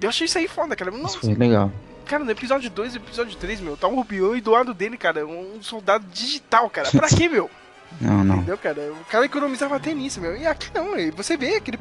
[0.00, 0.90] Eu achei isso aí foda, cara.
[0.90, 1.70] isso Nossa, foi legal.
[2.04, 4.96] cara, no episódio 2 e episódio 3, meu, tá o Rubião e do lado dele,
[4.96, 6.90] cara, um soldado digital, cara.
[6.90, 7.50] Pra quê, meu?
[8.02, 8.36] Não, não.
[8.36, 8.92] Entendeu, cara?
[8.92, 10.36] O cara economizava até nisso, meu.
[10.36, 11.78] E aqui não, você vê aquele,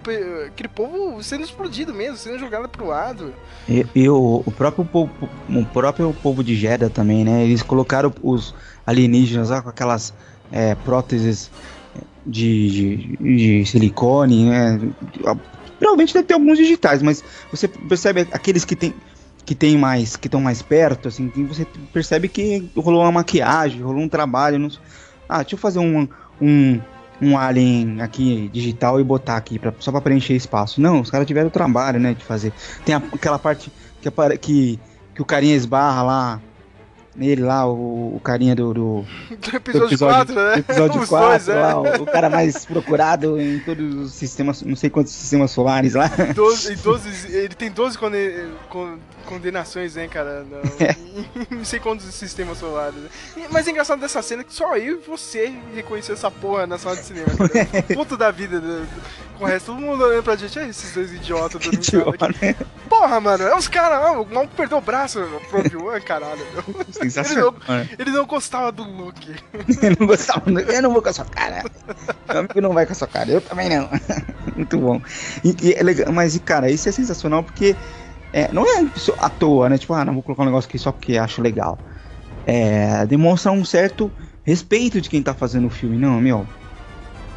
[0.47, 3.33] aquele povo sendo explodido mesmo, sendo jogado pro lado.
[3.67, 5.11] E, e o, o próprio povo,
[5.49, 7.43] o próprio povo de Jeddah também, né?
[7.43, 10.13] Eles colocaram os alienígenas lá com aquelas
[10.49, 11.51] é, próteses
[12.25, 14.79] de, de, de silicone, né?
[15.79, 18.93] Provavelmente deve ter alguns digitais, mas você percebe aqueles que tem
[19.45, 24.01] que tem mais, que estão mais perto, assim, você percebe que rolou uma maquiagem, rolou
[24.01, 24.59] um trabalho.
[24.59, 24.69] Não...
[25.29, 26.05] Ah, deixa eu fazer um,
[26.41, 26.81] um,
[27.21, 30.81] um alien aqui digital e botar aqui pra, só pra preencher espaço.
[30.81, 32.51] Não, os caras tiveram trabalho, né, de fazer.
[32.83, 34.79] Tem a- aquela parte que, que,
[35.15, 36.41] que o carinha esbarra lá,
[37.17, 40.51] nele lá, o, o carinha do, do, Do do episódio, 4, né?
[40.53, 41.55] do episódio Os 4 dois, é.
[41.61, 45.95] lá, o, o cara mais procurado em todos os sistemas, não sei quantos sistemas solares
[45.95, 46.07] lá.
[46.35, 50.43] 12, e 12, ele tem 12 conde- con- condenações, né, cara?
[50.43, 50.57] No,
[51.57, 52.95] Não sei quantos sistemas solares.
[52.95, 53.09] né?
[53.51, 56.95] Mas é engraçado dessa cena que só eu e você reconheceu essa porra na sala
[56.95, 57.83] de cinema, cara.
[57.95, 59.67] Puto da vida do- do- com o resto.
[59.67, 61.75] Todo mundo olhando pra gente, é esses dois idiotas aqui.
[61.75, 62.55] idiota, né?
[62.89, 66.85] Porra, mano, é os caras, o maluco perdeu o braço meu, pro Obi-Wan, caralho, meu.
[67.09, 67.55] Sensacional.
[67.67, 67.89] né?
[67.97, 69.35] Ele não gostava do Luke.
[69.81, 71.63] Eu não gostava, eu não vou com a sua cara.
[72.27, 73.89] Meu amigo não vai com a sua cara, eu também não.
[74.55, 75.01] Muito bom.
[75.43, 77.75] E, e é legal, mas, cara, isso é sensacional porque
[78.33, 78.85] é, não é
[79.19, 79.77] à toa, né?
[79.77, 81.77] Tipo, ah, não vou colocar um negócio aqui só porque acho legal.
[82.45, 84.11] É, demonstra um certo
[84.43, 85.97] respeito de quem tá fazendo o filme.
[85.97, 86.45] Não, meu.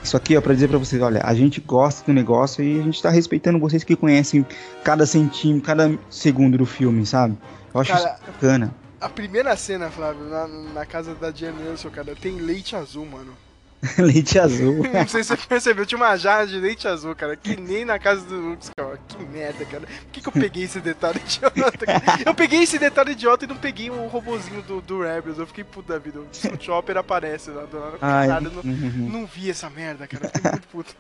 [0.03, 2.83] Isso aqui é pra dizer pra vocês, olha, a gente gosta do negócio e a
[2.83, 4.47] gente tá respeitando vocês que conhecem
[4.83, 7.37] cada centímetro, cada segundo do filme, sabe?
[7.75, 8.75] Eu acho Cara, isso bacana.
[9.01, 13.37] A primeira cena, Flávio, na, na casa da Jen Nelson, cara, tem leite azul, mano.
[13.99, 14.85] Leite azul.
[14.93, 17.99] Não sei se você percebeu, tinha uma jarra de leite azul, cara, que nem na
[17.99, 19.01] casa do Luke Skywalker.
[19.09, 19.87] Que merda, cara.
[19.87, 21.87] Por que, que eu peguei esse detalhe idiota?
[21.87, 22.23] Cara?
[22.27, 25.39] Eu peguei esse detalhe idiota e não peguei o robozinho do, do Rebels.
[25.39, 26.21] Eu fiquei puto da vida.
[26.21, 26.29] O
[26.61, 29.09] Chopper aparece lá do Caralho, não, uhum.
[29.11, 30.27] não vi essa merda, cara.
[30.27, 30.95] Eu Fiquei muito puto.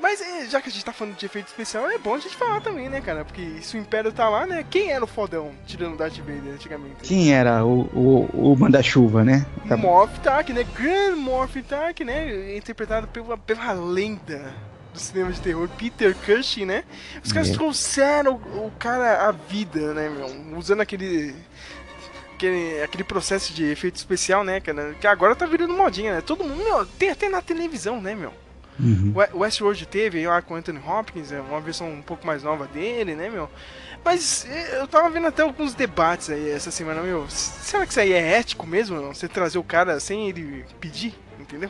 [0.00, 2.34] Mas é, já que a gente tá falando de efeito especial, é bom a gente
[2.34, 3.24] falar também, né, cara?
[3.24, 4.64] Porque se o Império tá lá, né?
[4.68, 7.02] Quem era o fodão tirando o Darth Vader antigamente?
[7.02, 9.44] Quem era o, o, o manda-chuva, né?
[9.68, 9.76] Tá...
[9.76, 10.64] Moff Tark, né?
[10.74, 12.56] Grand Moff Tark, né?
[12.56, 14.54] Interpretado pela, pela lenda
[14.92, 16.84] do cinema de terror, Peter Cushing, né?
[17.22, 17.52] Os caras é.
[17.52, 20.58] trouxeram o, o cara à vida, né, meu?
[20.58, 21.34] Usando aquele
[22.34, 24.94] aquele, aquele processo de efeito especial, né, cara?
[24.98, 26.20] Que agora tá virando modinha, né?
[26.22, 28.32] Todo mundo, meu, tem até na televisão, né, meu?
[28.82, 29.12] Uhum.
[29.34, 33.14] O Westworld teve lá com Anthony Hopkins, é uma versão um pouco mais nova dele,
[33.14, 33.48] né, meu?
[34.04, 37.26] Mas eu tava vendo até alguns debates aí essa semana, meu.
[37.28, 39.14] Será que isso aí é ético mesmo, não?
[39.14, 41.68] Você trazer o cara sem ele pedir, entendeu?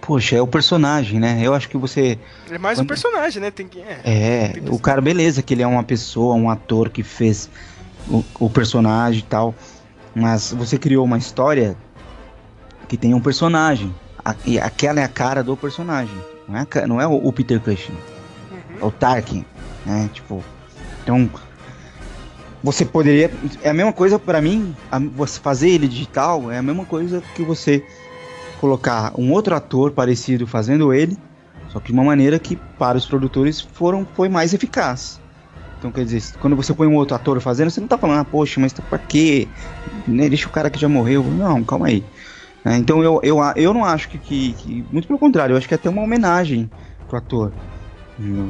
[0.00, 1.40] Poxa, é o personagem, né?
[1.42, 2.18] Eu acho que você.
[2.50, 2.84] É mais Quando...
[2.84, 3.50] um personagem, né?
[3.50, 3.80] Tem que.
[3.80, 7.50] É, é tem o cara, beleza, que ele é uma pessoa, um ator que fez
[8.08, 9.54] o, o personagem e tal.
[10.14, 11.76] Mas você criou uma história
[12.88, 13.94] que tem um personagem.
[14.28, 16.14] A, e aquela é a cara do personagem.
[16.46, 17.92] Não é, a, não é o, Peter Cushing.
[17.92, 18.58] Uhum.
[18.82, 19.42] É o Tarkin.
[19.86, 20.10] Né?
[20.12, 20.44] Tipo.
[21.02, 21.30] Então.
[22.62, 23.30] Você poderia.
[23.62, 24.76] É a mesma coisa para mim.
[24.92, 27.82] A, você fazer ele digital é a mesma coisa que você
[28.60, 31.16] colocar um outro ator parecido fazendo ele.
[31.70, 35.18] Só que de uma maneira que para os produtores foram, foi mais eficaz.
[35.78, 38.24] Então, quer dizer, quando você põe um outro ator fazendo, você não tá falando, ah,
[38.24, 39.46] poxa, mas pra quê?
[40.06, 41.22] Né, deixa o cara que já morreu.
[41.22, 42.04] Não, calma aí.
[42.64, 45.68] É, então, eu, eu, eu não acho que, que, que, Muito pelo contrário, eu acho
[45.68, 46.70] que é até uma homenagem
[47.08, 47.52] pro ator.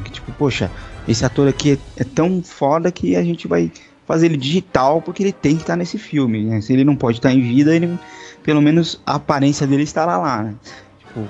[0.04, 0.70] Que tipo, poxa,
[1.06, 3.70] esse ator aqui é, é, tão foda que a gente vai
[4.06, 6.44] fazer ele digital porque ele tem que estar tá nesse filme.
[6.44, 6.60] Né?
[6.62, 7.98] Se ele não pode estar tá em vida, ele,
[8.42, 10.54] pelo menos a aparência dele estará lá, né?
[10.98, 11.28] Tipo,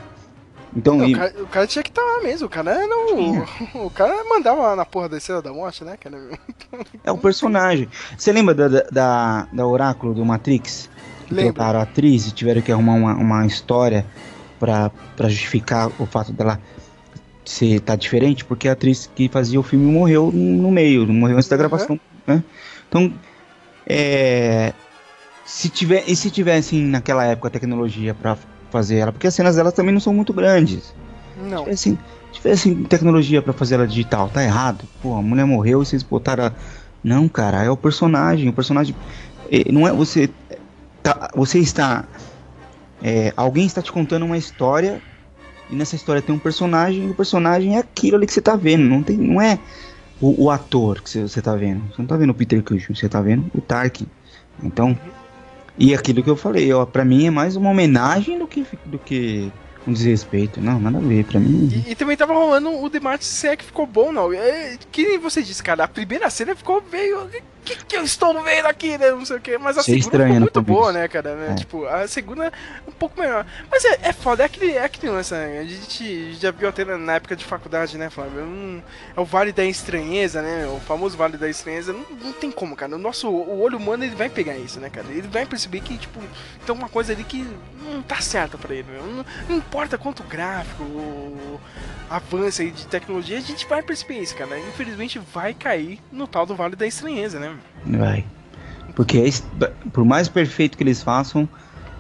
[0.76, 1.14] então, não, e...
[1.14, 3.46] o, cara, o, cara, tinha que estar tá lá mesmo, o cara não.
[3.86, 6.16] O cara mandava na porra da estrela da morte, né, cara?
[7.02, 7.88] É o personagem.
[8.16, 10.88] Você lembra da, da, da Oráculo do Matrix?
[11.28, 14.04] Trocaram a atriz e tiveram que arrumar uma, uma história
[14.58, 16.60] pra, pra justificar o fato dela
[17.44, 21.48] ser tá diferente, porque a atriz que fazia o filme morreu no meio, morreu antes
[21.48, 22.44] da gravação, né?
[22.88, 23.12] Então,
[23.86, 24.74] é,
[25.46, 28.36] se tiver, e se tivessem naquela época a tecnologia para
[28.70, 30.94] fazer ela, porque as cenas dela também não são muito grandes.
[31.42, 31.64] Não.
[31.74, 31.98] Se tivesse,
[32.32, 34.84] tivesse tecnologia para fazer ela digital, tá errado.
[35.00, 36.46] Pô, a mulher morreu e vocês botaram.
[36.46, 36.52] A...
[37.02, 38.48] Não, cara, é o personagem.
[38.48, 38.94] O personagem.
[39.72, 40.28] Não é você.
[41.08, 42.04] Tá, você está.
[43.02, 45.00] É, alguém está te contando uma história
[45.70, 48.56] e nessa história tem um personagem e o personagem é aquilo ali que você tá
[48.56, 48.84] vendo.
[48.84, 49.58] Não, tem, não é
[50.20, 51.82] o, o ator que você, você tá vendo.
[51.88, 54.06] Você não tá vendo o Peter Cushing, você tá vendo o Tarkin.
[54.62, 54.98] Então.
[55.78, 58.98] E aquilo que eu falei, ó, pra mim é mais uma homenagem do que, do
[58.98, 59.50] que
[59.86, 60.60] um desrespeito.
[60.60, 61.84] Não, nada a ver, pra mim.
[61.86, 64.30] E, e também tava rolando o debate se é que ficou bom, não.
[64.32, 67.30] É, que você disse, cara, a primeira cena ficou meio
[67.68, 69.10] que, que eu estou vendo aqui, né?
[69.10, 69.58] Não sei o que.
[69.58, 71.34] Mas a segunda ficou muito boa, né, cara?
[71.34, 71.52] Né?
[71.52, 71.54] É.
[71.54, 72.52] Tipo, a segunda
[72.86, 73.44] um pouco melhor.
[73.70, 75.58] Mas é, é foda, é aquele, é aquele lance, né?
[75.58, 78.42] A gente já viu até na época de faculdade, né, Flávio?
[78.42, 78.80] Um,
[79.16, 80.66] é o Vale da Estranheza, né?
[80.66, 81.92] O famoso Vale da Estranheza.
[81.92, 82.94] Não, não tem como, cara.
[82.94, 85.06] O nosso o olho humano, ele vai pegar isso, né, cara?
[85.10, 86.20] Ele vai perceber que, tipo,
[86.64, 87.46] tem uma coisa ali que
[87.82, 89.02] não tá certa pra ele, meu.
[89.06, 90.84] Não, não importa quanto gráfico,
[92.08, 94.58] avança aí de tecnologia, a gente vai perceber isso, cara.
[94.58, 97.57] Infelizmente vai cair no tal do Vale da Estranheza, né?
[97.86, 98.24] Vai.
[98.94, 99.32] Porque
[99.92, 101.48] por mais perfeito que eles façam,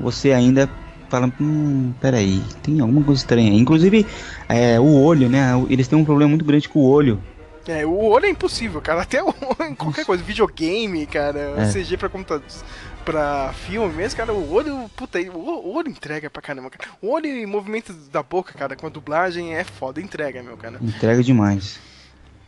[0.00, 0.68] você ainda
[1.08, 3.52] fala, hum, peraí, tem alguma coisa estranha.
[3.52, 4.06] Inclusive,
[4.48, 5.50] é, o olho, né?
[5.70, 7.22] Eles têm um problema muito grande com o olho.
[7.66, 9.02] É, o olho é impossível, cara.
[9.02, 9.32] Até o,
[9.76, 11.72] qualquer coisa, videogame, cara, é.
[11.72, 12.64] CG pra computadores
[13.08, 16.90] pra filme mesmo, cara, o olho, puta, o olho entrega pra caramba, cara.
[17.00, 20.78] O olho e movimento da boca, cara, com a dublagem é foda, entrega, meu, cara.
[20.82, 21.80] Entrega demais.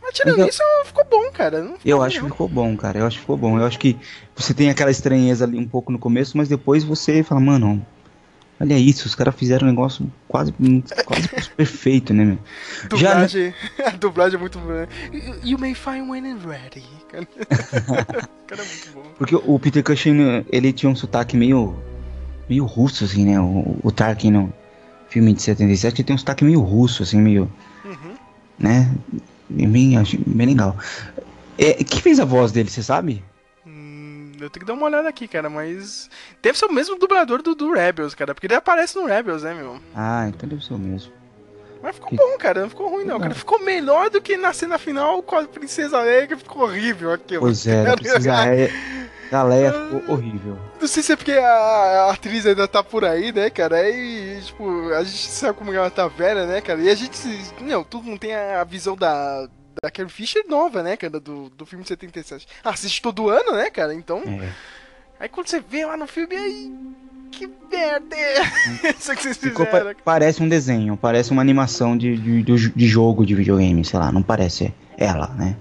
[0.01, 0.47] Mas tirando eu...
[0.47, 1.63] isso, ficou bom, cara.
[1.63, 2.99] Ficou eu acho que ficou bom, cara.
[2.99, 3.59] Eu acho que ficou bom.
[3.59, 3.97] Eu acho que
[4.35, 7.85] você tem aquela estranheza ali um pouco no começo, mas depois você fala, mano,
[8.59, 10.53] olha isso, os caras fizeram um negócio quase,
[11.05, 12.37] quase perfeito, né, meu?
[12.89, 13.87] Dublagem, Já...
[13.89, 14.87] a dublagem é muito boa.
[15.43, 16.83] You may find when ready.
[17.09, 17.27] Cara.
[18.47, 19.03] cara, é muito bom.
[19.17, 21.75] Porque o Peter Cushing, ele tinha um sotaque meio,
[22.49, 23.39] meio russo, assim, né?
[23.39, 24.53] O, o Tarkin no
[25.09, 27.51] filme de 77, ele tem um sotaque meio russo, assim, meio...
[27.85, 28.15] Uhum.
[28.57, 28.91] Né?
[29.51, 30.75] Bem, bem legal.
[31.57, 33.23] É, quem fez a voz dele, você sabe?
[33.65, 36.09] Hum, eu tenho que dar uma olhada aqui, cara, mas.
[36.41, 39.53] Deve ser o mesmo dublador do, do Rebels, cara, porque ele aparece no Rebels, né,
[39.53, 39.79] meu?
[39.95, 41.11] Ah, então deve ser o mesmo.
[41.81, 43.33] Mas ficou bom, cara, não ficou ruim, não, cara.
[43.33, 47.41] Ficou melhor do que na cena final com a Princesa Leia, que ficou horrível aquilo.
[47.41, 48.71] Pois é, a Princesa Leia.
[49.31, 50.57] A Leia ficou horrível.
[50.79, 53.89] Não sei se é porque a, a, atriz ainda tá por aí, né, cara?
[53.89, 56.81] E, tipo, a gente sabe como ela tá velha, né, cara?
[56.81, 57.17] E a gente.
[57.61, 59.47] Não, todo mundo tem a visão da.
[59.81, 61.19] Da Carrie Fisher nova, né, cara?
[61.19, 62.45] Do, do filme 77.
[62.63, 63.93] Assiste todo ano, né, cara?
[63.93, 64.21] Então.
[64.25, 64.49] É.
[65.21, 66.71] Aí quando você vê lá no filme, aí.
[67.31, 68.41] que merda é
[68.91, 69.95] isso que vocês Ficou pa- fizeram?
[70.03, 74.21] parece um desenho, parece uma animação de, de, de jogo de videogame, sei lá, não
[74.21, 75.55] parece ela, né?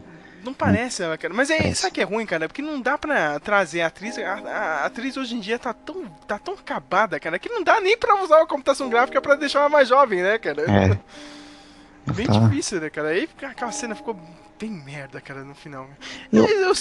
[0.44, 1.32] Não parece ela, cara.
[1.34, 1.82] Mas é, Parece.
[1.82, 2.48] sabe que é ruim, cara?
[2.48, 4.16] Porque não dá pra trazer a atriz.
[4.18, 7.80] A, a atriz hoje em dia tá tão, tá tão acabada, cara, que não dá
[7.80, 10.62] nem pra usar a computação gráfica pra deixar ela mais jovem, né, cara?
[10.62, 10.98] É.
[12.14, 12.38] Bem Tá.
[12.38, 13.08] difícil, né, cara?
[13.08, 14.18] Aí aquela cena ficou
[14.58, 15.88] bem merda, cara, no final.
[16.32, 16.72] Eu- Eu...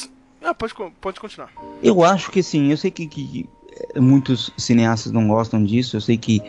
[0.41, 1.51] Ah, pode, pode continuar.
[1.83, 3.49] Eu acho que sim, eu sei que, que,
[3.93, 6.41] eh, muitos cineastas não gostam disso, eu sei que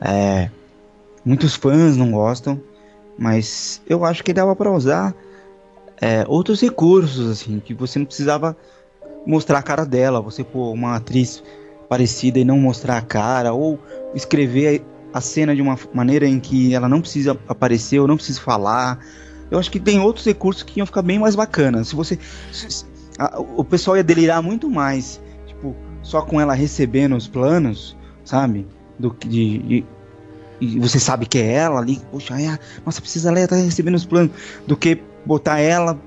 [0.00, 0.50] é,
[1.24, 2.60] muitos fãs não gostam,
[3.18, 5.14] mas eu acho que dava pra usar
[6.04, 8.54] é, outros recursos, assim, que você não precisava
[9.26, 11.42] mostrar a cara dela, você pôr uma atriz
[11.88, 13.78] parecida e não mostrar a cara, ou
[14.14, 18.38] escrever a cena de uma maneira em que ela não precisa aparecer ou não precisa
[18.38, 18.98] falar.
[19.50, 21.88] Eu acho que tem outros recursos que iam ficar bem mais bacanas.
[21.88, 22.18] Se você.
[22.52, 22.84] se-
[23.18, 28.66] a- o pessoal ia delirar muito mais, tipo, só com ela recebendo os planos, sabe?
[28.98, 29.86] Do que de, de-
[30.60, 34.04] e você sabe que é ela ali, poxa, ah, nossa, precisa ler, tá recebendo os
[34.04, 34.32] planos,
[34.66, 35.98] do que botar ela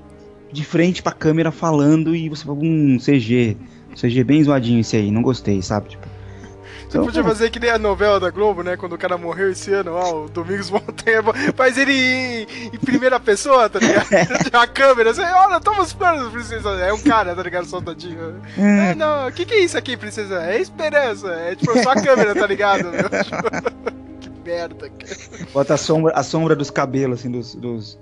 [0.52, 3.56] de frente pra câmera falando e você fala, um CG,
[3.94, 5.90] CG bem zoadinho esse aí, não gostei, sabe?
[5.90, 8.76] Tipo, Você então, podia fazer que nem a novela da Globo, né?
[8.76, 11.22] Quando o cara morreu esse ano, ó, o Domingos Montanha.
[11.54, 14.06] Faz ele em, em primeira pessoa, tá ligado?
[14.52, 16.70] a câmera, assim, olha, toma os planos, princesa.
[16.70, 17.66] É um cara, tá ligado?
[17.66, 18.40] Soltadinho.
[18.56, 20.42] é, É, não, o que, que é isso aqui, princesa?
[20.44, 21.28] É esperança.
[21.28, 22.84] É tipo só a câmera, tá ligado?
[22.90, 23.08] Meu?
[24.20, 25.46] Que merda, cara.
[25.52, 27.98] bota a sombra, a sombra dos cabelos, assim, dos, dos,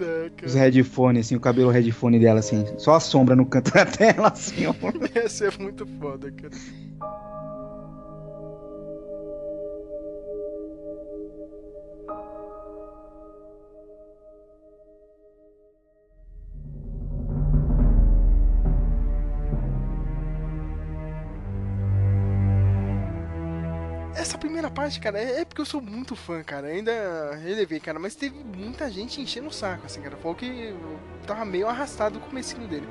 [0.00, 0.52] É, cara.
[0.52, 4.66] headphones, assim, o cabelo headphone dela, assim, só a sombra no canto da tela, assim,
[4.66, 4.74] ó.
[5.14, 6.54] Ia ser muito foda, cara.
[24.70, 26.68] Parte, cara, é é porque eu sou muito fã, cara.
[26.68, 30.16] Ainda relevei, cara, mas teve muita gente enchendo o saco, assim, cara.
[30.16, 32.88] Falou que eu tava meio arrastado o comecinho dele.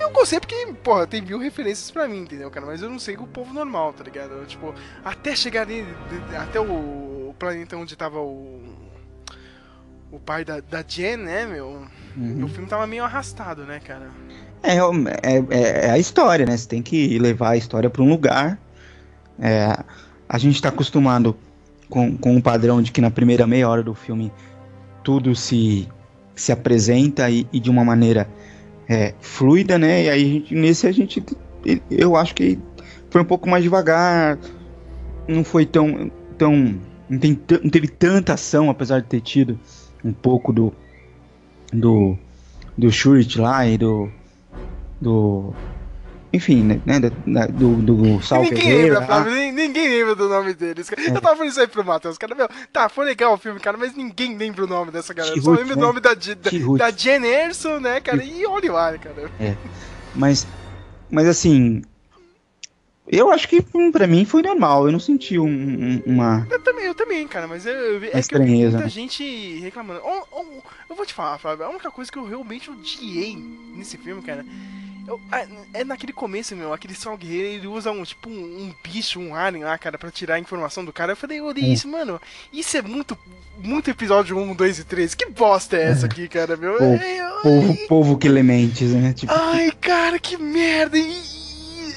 [0.00, 2.66] Eu gostei porque, porra, tem mil referências pra mim, entendeu, cara?
[2.66, 4.44] Mas eu não sei o povo normal, tá ligado?
[4.46, 5.86] Tipo, até chegar ali,
[6.40, 8.62] até o planeta onde tava o.
[10.10, 11.86] O pai da, da Jen, né, meu?
[12.16, 12.44] Uhum.
[12.44, 14.08] O filme tava meio arrastado, né, cara?
[14.62, 16.56] É, é, é- é a história, né?
[16.56, 18.58] Você tem que levar a história para um lugar.
[19.38, 19.84] É,
[20.28, 21.36] a gente está acostumado
[21.88, 24.32] com, com o padrão de que na primeira meia hora do filme
[25.02, 25.88] tudo se,
[26.34, 28.28] se apresenta e, e de uma maneira
[28.88, 30.04] é, fluida, né?
[30.04, 31.24] E aí nesse a gente.
[31.90, 32.58] Eu acho que
[33.10, 34.38] foi um pouco mais devagar.
[35.28, 36.10] Não foi tão.
[36.38, 39.58] tão não, tem, não teve tanta ação, apesar de ter tido
[40.04, 40.72] um pouco do.
[41.72, 42.16] do.
[42.76, 44.10] do Shurit lá e do
[45.00, 45.52] do.
[46.36, 46.80] Enfim, né?
[46.84, 48.82] né, da- do, do Sal ninguém Ferreira.
[49.00, 50.90] lembra, Flávio, nin- ninguém lembra do nome deles.
[50.92, 51.08] É.
[51.08, 53.76] Eu tava falando isso aí pro Matheus, cara, meu, tá, foi legal o filme, cara,
[53.76, 55.40] mas ninguém lembra o nome dessa galera.
[55.40, 55.82] Só lembra o né?
[55.82, 59.30] nome da, da, da Jen Erso, né, cara, e olha lá, cara.
[60.14, 60.46] Mas,
[61.10, 61.82] mas assim.
[63.08, 64.86] Eu acho que hum, pra mim foi normal.
[64.86, 66.44] Eu não senti um- um- uma.
[66.50, 68.88] Eu também, eu também, cara, mas eu, eu, é que eu vi estranheza, muita né?
[68.90, 70.00] gente reclamando.
[70.02, 70.42] Ó, ó,
[70.90, 73.36] eu vou te falar, Flávio, a única coisa que eu realmente odiei
[73.76, 74.46] nesse filme, cara, eu-
[75.74, 79.34] é naquele começo, meu, aquele Sal Guerreiro, ele usa um, tipo, um, um bicho, um
[79.34, 81.12] alien lá, cara, pra tirar a informação do cara.
[81.12, 81.72] Eu falei, eu odeio Hum.
[81.72, 82.20] isso, mano,
[82.52, 83.16] isso é muito,
[83.58, 85.14] muito episódio 1, 2 e 3.
[85.14, 86.76] Que bosta é essa aqui, cara, meu?
[86.82, 89.12] É, eu- Povo, povo que lementes, né?
[89.12, 90.98] Tipo, Ai, cara, que merda!
[90.98, 91.45] E-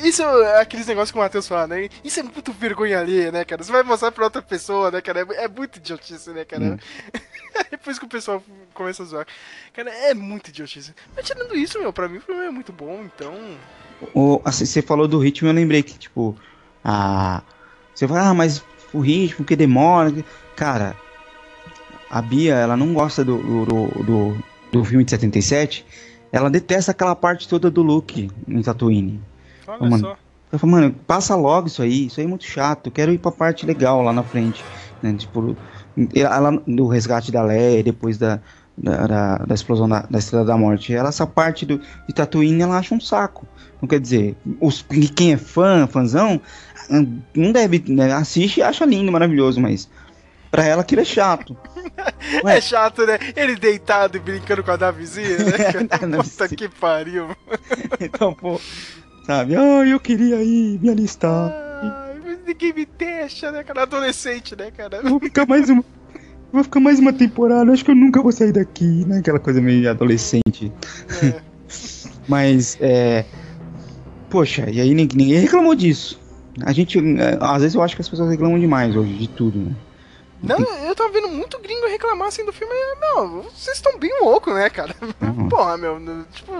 [0.03, 1.89] isso é aqueles negócios que o Matheus fala, né?
[2.03, 3.63] Isso é muito vergonha alheia, né, cara?
[3.63, 5.25] Você vai mostrar pra outra pessoa, né, cara?
[5.35, 6.63] É, é muito idiotice, né, cara?
[6.63, 6.77] Hum.
[7.71, 8.41] Depois que o pessoal
[8.73, 9.27] começa a zoar.
[9.73, 10.93] Cara, é muito idiotice.
[11.15, 13.33] Mas tirando isso, meu, pra mim o filme é muito bom, então.
[14.13, 16.35] o- assim, você falou do ritmo, eu lembrei que, tipo.
[16.83, 17.41] A.
[17.93, 20.11] Você fala, ah, mas o ritmo que demora.
[20.11, 20.23] que-"
[20.55, 20.95] Cara,
[22.09, 25.85] a Bia, ela não gosta do, do, do, do filme de 77.
[26.31, 29.19] Ela detesta aquela parte toda do Luke em Tatooine.
[29.69, 30.17] Olha mano, só.
[30.51, 33.19] Eu falo, mano, passa logo isso aí, isso aí é muito chato, eu quero ir
[33.19, 34.63] pra parte legal lá na frente,
[35.01, 35.55] né, tipo,
[36.15, 38.39] ela, do resgate da Leia, depois da,
[38.75, 42.63] da, da, da explosão da, da Estrela da Morte, ela, essa parte do, de Tatooine,
[42.63, 43.47] ela acha um saco,
[43.79, 44.83] não quer dizer, os,
[45.15, 46.41] quem é fã, fãzão,
[47.35, 49.87] não deve, né, assiste e acha lindo, maravilhoso, mas
[50.49, 51.55] pra ela aquilo é chato.
[52.43, 52.57] Ué.
[52.57, 53.19] É chato, né?
[53.35, 56.17] Ele deitado e brincando com a navezinha, né?
[56.23, 57.27] Puta que pariu.
[57.99, 58.59] então, pô,
[59.29, 61.53] sabe, ah, eu queria ir, me alistar,
[61.83, 63.83] Ai, mas ninguém me deixa, né, cara?
[63.83, 65.01] Adolescente, né, cara?
[65.03, 65.85] Eu vou ficar mais uma.
[66.51, 69.19] Vou ficar mais uma temporada, acho que eu nunca vou sair daqui, né?
[69.19, 70.73] Aquela coisa meio adolescente.
[71.21, 71.41] É.
[72.27, 73.23] Mas, é.
[74.31, 76.19] Poxa, e aí ninguém, ninguém reclamou disso.
[76.63, 76.97] A gente.
[76.97, 79.75] é, Às vezes eu acho que as pessoas reclamam demais hoje de tudo, né?
[80.41, 82.73] Não, eu tava vendo muito gringo reclamar assim do filme.
[83.01, 84.95] Meu, vocês estão bem loucos, né, cara?
[85.21, 85.47] Uhum.
[85.49, 85.99] Porra, meu,
[86.33, 86.53] tipo,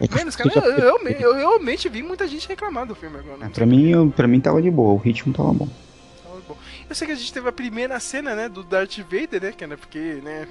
[0.00, 3.46] É menos, cara, eu, eu, eu, eu realmente vi muita gente reclamar do filme agora.
[3.46, 5.68] É, pra, mim, eu- pra mim tava de boa, o ritmo tava bom.
[6.50, 6.58] Bom.
[6.88, 9.76] Eu sei que a gente teve a primeira cena, né, do Darth Vader, né, cara?
[9.76, 10.48] Porque, né,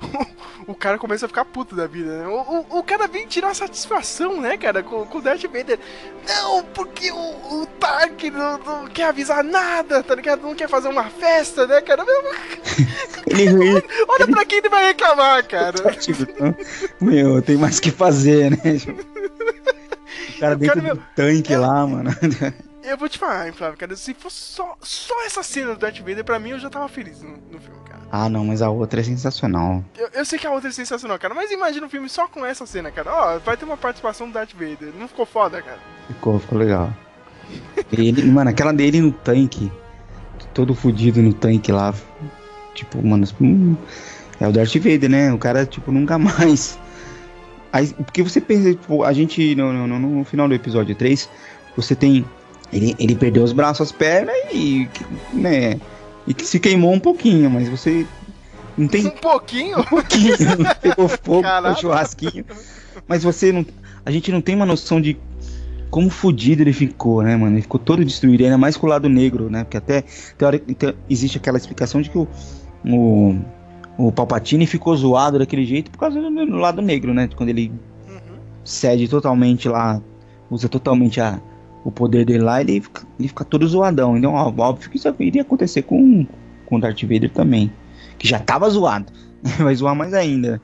[0.66, 2.28] o, cara começa a ficar puto da vida, né?
[2.28, 5.78] O, o, o cara vem tirar satisfação, né, cara, com, com o Darth Vader.
[6.26, 10.42] Não, porque o, o Tark não, não quer avisar nada, tá ligado?
[10.42, 12.04] Não quer fazer uma festa, né, cara?
[12.04, 12.22] Meu,
[13.38, 15.78] Ele, Olha pra quem ele vai reclamar, cara.
[15.96, 16.26] Tipo,
[17.00, 18.58] meu, tem mais o que fazer, né?
[20.36, 22.10] O cara dentro meu, do tanque lá, mano.
[22.82, 25.98] Eu vou te falar, hein, Flávio, cara, se fosse só, só essa cena do Darth
[25.98, 28.00] Vader, pra mim eu já tava feliz no, no filme, cara.
[28.10, 29.84] Ah, não, mas a outra é sensacional.
[29.96, 32.46] Eu, eu sei que a outra é sensacional, cara, mas imagina um filme só com
[32.46, 33.12] essa cena, cara.
[33.12, 34.92] Ó, vai ter uma participação do Darth Vader.
[34.98, 35.78] Não ficou foda, cara?
[36.06, 36.92] Ficou, ficou legal.
[37.92, 39.70] Ele, mano, aquela dele no tanque,
[40.54, 41.92] todo fudido no tanque lá.
[42.74, 43.76] Tipo, mano, hum,
[44.40, 45.32] é o Darth Vader, né?
[45.32, 46.78] O cara, tipo, nunca mais.
[47.72, 51.28] Aí, porque você pensa, tipo, a gente, no, no- no final do episódio 3,
[51.76, 52.24] você tem.
[52.72, 54.88] Ele, ele perdeu os braços, as pernas e.
[55.32, 55.78] né?
[56.26, 58.06] E que se queimou um pouquinho, mas você.
[58.76, 59.82] Não tem Um pouquinho?
[59.84, 60.36] pouquinho,
[60.80, 61.80] pegou fogo, Caraca.
[61.80, 62.44] churrasquinho.
[63.08, 63.64] Mas você não.
[64.04, 65.16] A gente não tem uma noção de
[65.90, 67.54] como fudido ele ficou, né, mano?
[67.54, 69.64] Ele ficou todo destruído, ainda mais com o lado negro, né?
[69.64, 70.04] Porque até
[70.36, 72.28] teori- te- existe aquela explicação de que o,
[72.86, 73.38] o,
[73.96, 77.28] o Palpatine ficou zoado daquele jeito por causa do, do lado negro, né?
[77.34, 77.72] Quando ele
[78.06, 78.36] Uhum.
[78.64, 80.00] cede totalmente lá,
[80.50, 81.40] usa totalmente a,
[81.88, 84.16] o poder dele lá, ele fica, ele fica todo zoadão.
[84.16, 86.26] Então, óbvio que isso iria acontecer com,
[86.66, 87.72] com o Darth Vader também.
[88.18, 89.12] Que já tava zoado.
[89.58, 90.60] Vai zoar mais ainda.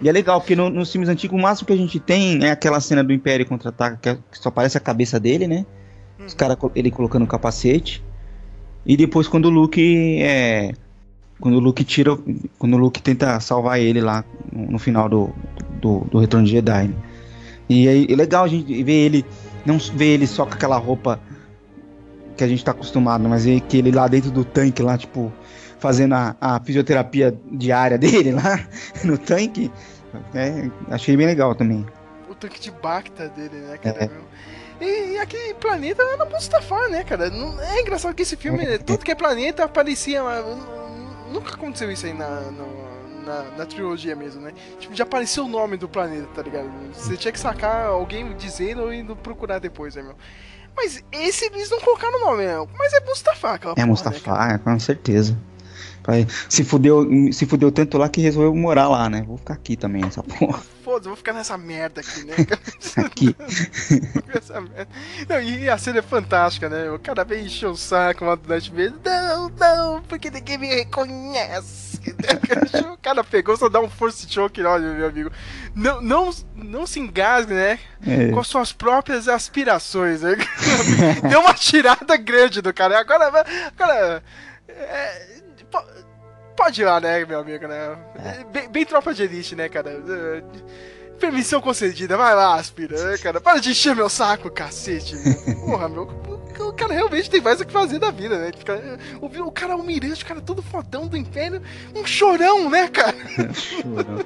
[0.00, 2.50] E é legal, porque no- nos filmes antigos o máximo que a gente tem é
[2.50, 5.64] aquela cena do Império contra-ataca, que, é- que só aparece a cabeça dele, né?
[6.24, 8.02] Os caras, ele colocando o capacete.
[8.86, 10.72] E depois quando o Luke é.
[11.40, 12.16] Quando o Luke tira.
[12.58, 15.30] Quando o Luke tenta salvar ele lá no, final do,
[15.80, 16.88] do, do Retorno de Jedi.
[16.88, 16.94] né?
[17.68, 19.24] E aí é legal a gente ver ele.
[19.64, 21.20] Não ver ele só com aquela roupa
[22.36, 25.32] que a gente tá acostumado, mas ver que ele lá dentro do tanque, lá, tipo,
[25.78, 28.58] fazendo a, a fisioterapia diária dele lá
[29.04, 29.70] no tanque.
[30.34, 31.86] É, achei bem legal também.
[32.28, 34.04] O tanque de Bacta dele, né, cara?
[34.04, 34.84] É.
[34.84, 37.30] E, e aquele planeta era Mustafar, né, cara?
[37.30, 40.22] Não, é engraçado que esse filme, né, tudo que é planeta aparecia.
[41.32, 42.91] Nunca aconteceu isso aí na, no-
[43.22, 44.52] na, na trilogia mesmo, né?
[44.78, 46.68] Tipo, já apareceu o nome do planeta, tá ligado?
[46.92, 50.14] Você tinha que sacar alguém dizendo ou indo procurar depois, né, meu?
[50.76, 52.54] Mas esse eles não colocaram o nome, né?
[52.78, 55.36] Mas é Mustafar, aquela É porra, né, Mustafar, com certeza.
[56.48, 59.22] Se fudeu, se fudeu tanto lá que resolveu morar lá, né?
[59.26, 60.60] Vou ficar aqui também, essa porra.
[60.82, 62.34] Foda-se, vou ficar nessa merda aqui, né?
[63.04, 63.36] Aqui.
[65.28, 66.90] Não, e a cena é fantástica, né?
[66.90, 68.92] O cara vem encher o saco lá do Vader.
[69.04, 72.00] Não, não, porque ninguém me reconhece.
[72.92, 75.30] o cara pegou, só dá um force choke, olha, meu amigo.
[75.74, 77.78] Não, não, não se engasgue, né?
[78.04, 78.30] É.
[78.30, 80.36] Com as suas próprias aspirações, né?
[81.28, 82.98] Deu uma tirada grande do cara.
[82.98, 83.28] Agora,
[83.78, 84.22] agora.
[84.68, 85.41] é,
[86.56, 87.96] pode ir lá, né, meu amigo, né?
[88.52, 89.90] Bem, bem tropa de elite, né, cara?
[89.90, 90.42] É,
[91.18, 93.40] Permissão concedida, vai lá, aspira, né, cara?
[93.40, 95.14] Para de encher meu saco, cacete.
[95.64, 96.02] Porra, meu.
[96.58, 98.50] O cara realmente tem mais o que fazer da vida, né?
[98.56, 98.80] Fica-
[99.20, 101.62] O, o cara é um mirante, o cara todo fodão do império,
[101.94, 103.14] um chorão, né, cara?
[103.54, 104.24] Chorou.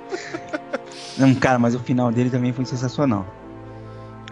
[1.19, 3.27] Não, cara, mas o final dele também foi sensacional.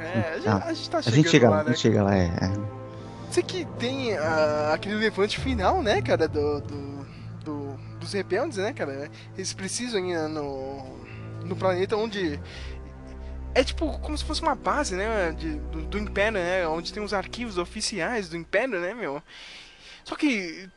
[0.01, 1.71] É, a gente, Ah, a gente tá A chegando gente chega lá, lá, a né?
[1.71, 2.25] gente chega lá, é.
[2.27, 2.51] é.
[3.31, 6.94] Sei que tem ah, aquele levante final, né, cara, do, do-
[8.05, 9.11] dos rebeldes, né, cara?
[9.37, 10.85] Eles precisam ir no,
[11.45, 12.39] no planeta onde.
[13.55, 16.67] É tipo como se fosse uma base, né, de- do, do Império, né?
[16.67, 19.23] Onde tem os arquivos oficiais do Império, né, meu?
[20.05, 20.69] Só que.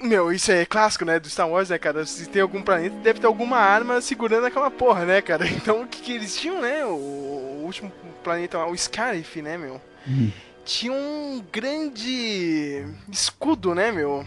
[0.00, 2.04] Meu, isso é clássico, né, do Star Wars, né, cara?
[2.04, 5.46] Se tem algum planeta, deve ter alguma arma segurando aquela porra, né, cara?
[5.48, 6.84] Então o que, que eles tinham, né?
[6.84, 7.92] O, o último
[8.24, 9.80] planeta, o Scarif, né, meu?
[10.08, 10.32] Hum.
[10.64, 14.26] tinha um grande escudo, né, meu?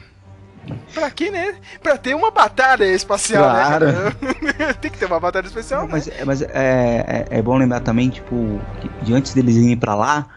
[0.94, 1.56] Pra quê, né?
[1.84, 3.86] Pra ter uma batalha espacial, Claro.
[3.92, 4.12] né?
[4.82, 5.94] Tem que ter uma batalha especial, Não, né?
[5.94, 9.96] mas mas é, é, é bom lembrar também, tipo, que de antes deles irem pra
[9.96, 10.28] lá,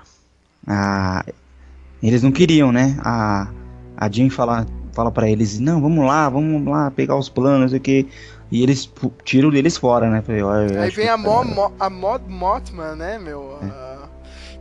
[0.67, 1.25] a,
[2.03, 2.97] eles não queriam, né?
[3.05, 3.49] A,
[3.97, 7.81] a Jean fala, fala pra eles, não, vamos lá, vamos lá pegar os planos, o
[7.81, 8.07] que.
[8.51, 8.91] E eles
[9.25, 10.23] tiram deles fora, né?
[10.43, 13.59] Ó, eu Aí vem que- a, Mo, Mo- a Mod Mothman, né, meu?
[13.63, 13.67] É.
[13.67, 14.09] Ah,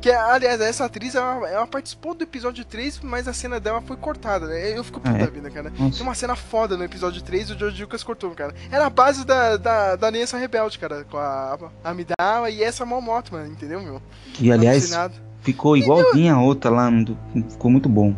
[0.02, 3.98] que, aliás, essa atriz, ela, ela participou do episódio 3, mas a cena dela foi
[3.98, 4.78] cortada, né?
[4.78, 5.26] Eu fico puto Ah, é?
[5.26, 5.72] da vida, cara.
[5.78, 5.98] Nossa.
[5.98, 8.54] Tem uma cena foda no episódio 3 e o George Lucas cortou, cara.
[8.72, 11.04] Era a base da, da, da Aliança Rebelde, cara.
[11.10, 14.02] Com a Amidala e essa Mon Mothman, entendeu, meu?
[14.34, 14.92] Que, aliás,
[15.42, 16.90] ficou igualzinha a outra lá,
[17.50, 18.16] ficou muito bom.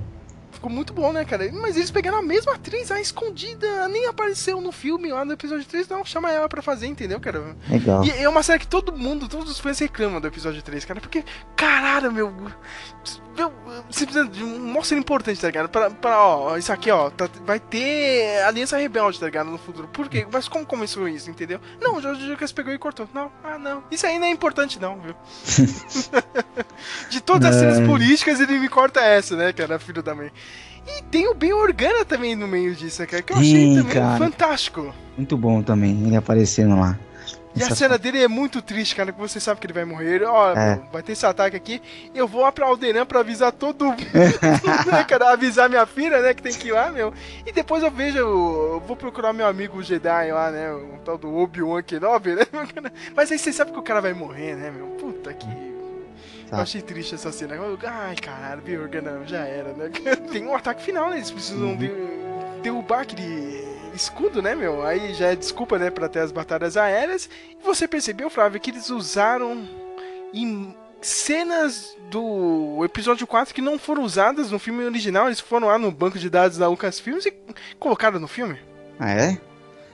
[0.60, 1.50] Ficou muito bom, né, cara?
[1.54, 5.66] Mas eles pegaram a mesma atriz, a escondida, nem apareceu no filme lá no episódio
[5.66, 7.56] 3, não, chama ela pra fazer, entendeu, cara?
[7.70, 8.04] Legal.
[8.04, 11.00] E é uma série que todo mundo, todos os fãs reclamam do episódio 3, cara,
[11.00, 11.24] porque,
[11.56, 12.30] caralho, meu.
[12.30, 13.54] meu
[13.90, 15.70] você precisa de um mostra importante, tá ligado?
[15.70, 19.50] Pra, pra, ó, isso aqui, ó, tá, vai ter Aliança Rebelde, tá ligado?
[19.50, 19.88] No futuro.
[19.88, 20.28] Por quê?
[20.30, 21.62] Mas como começou isso, entendeu?
[21.80, 23.08] Não, o George Lucas pegou e cortou.
[23.14, 23.82] Não, ah, não.
[23.90, 25.16] Isso aí não é importante, não, viu?
[27.10, 30.30] de todas as cenas políticas, ele me corta essa, né, cara, filho da mãe.
[30.88, 34.18] E tem o Ben Organa também no meio disso, cara, que eu achei também cara.
[34.18, 34.94] fantástico.
[35.18, 36.98] Muito bom também, ele aparecendo lá.
[37.56, 39.84] E Essa a cena dele é muito triste, cara, que você sabe que ele vai
[39.84, 40.24] morrer.
[40.24, 40.80] Ó, é.
[40.92, 41.82] vai ter esse ataque aqui.
[42.14, 43.98] Eu vou lá pra Alderan pra avisar todo mundo,
[44.92, 45.34] né, cara?
[45.34, 47.12] Avisar minha filha, né, que tem que ir lá, meu.
[47.46, 51.36] E depois eu vejo, eu vou procurar meu amigo Jedi lá, né, o tal do
[51.36, 52.46] Obi-Wan Kenobi, né?
[53.16, 54.86] Mas aí você sabe que o cara vai morrer, né, meu?
[54.88, 55.69] Puta que...
[56.50, 56.58] Tá.
[56.58, 57.56] Eu achei triste essa cena.
[57.86, 59.90] Ai, caralho, Biorgana, já era, né?
[60.32, 61.18] Tem um ataque final, né?
[61.18, 62.60] Eles precisam uhum.
[62.64, 64.84] derrubar aquele escudo, né, meu?
[64.84, 67.30] Aí já é desculpa, né, pra ter as batalhas aéreas.
[67.52, 69.68] E você percebeu, Flávio, que eles usaram
[70.34, 75.28] em cenas do episódio 4 que não foram usadas no filme original.
[75.28, 77.34] Eles foram lá no banco de dados da Lucasfilms e
[77.78, 78.60] colocaram no filme.
[79.00, 79.38] Ah, é?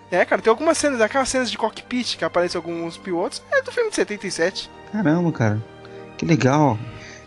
[0.09, 3.71] É, cara, tem algumas cenas, aquelas cenas de cockpit que aparecem alguns pilotos, é do
[3.71, 4.69] filme de 77.
[4.91, 5.74] Caramba, cara.
[6.17, 6.77] Que legal.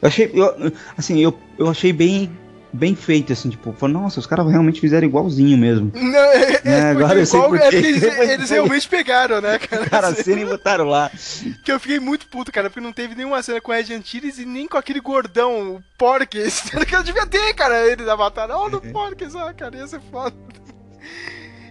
[0.00, 2.30] Eu achei, eu, assim, eu, eu achei bem
[2.72, 5.90] bem feito, assim, tipo, falou, nossa, os caras realmente fizeram igualzinho mesmo.
[5.96, 9.88] Não, é, é, agora eu sei é eles, eles, realmente pegaram, né, cara?
[9.88, 11.10] Cara, a cena e botaram lá.
[11.64, 14.38] Que eu fiquei muito puto, cara, porque não teve nenhuma cena com o Ed Antilles
[14.38, 18.56] e nem com aquele gordão, o Porques, que eu devia ter, cara, ele da batalha.
[18.56, 20.36] Oh, do Porques, ah, cara, ia ser foda.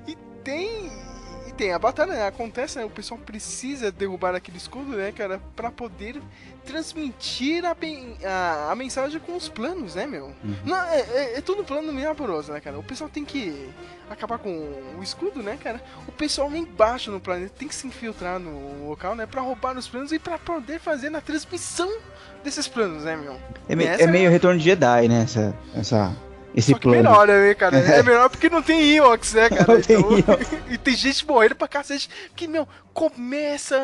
[0.07, 0.91] E tem
[1.58, 2.28] tem a batalha, né?
[2.28, 2.86] Acontece, né?
[2.86, 5.41] O pessoal precisa derrubar aquele escudo, né, cara?
[5.55, 6.22] Pra poder
[6.66, 7.76] transmitir a,
[8.26, 10.28] a, a mensagem com os planos, né, meu?
[10.43, 10.55] Uhum.
[10.64, 12.78] Não, é, é, é, tudo plano meio amoroso, né, cara?
[12.78, 13.70] O pessoal tem que
[14.10, 14.49] acabar com
[14.97, 15.82] o escudo, né, cara?
[16.08, 19.26] O pessoal lá embaixo no planeta tem que se infiltrar no local, né?
[19.26, 21.91] Pra roubar os planos e pra poder fazer na transmissão
[22.43, 23.38] desses planos, né, meu?
[23.68, 25.24] É, me, é meio retorno de Jedi, né?
[25.24, 26.26] Essa, essa
[26.58, 26.97] esse Só que plano.
[26.97, 27.78] melhor, né, cara?
[27.88, 29.74] É melhor porque não tem Ewoks, né, cara?
[29.74, 32.10] Não então, tem e tem gente morrendo pra cacete.
[32.36, 33.78] Que, meu, começa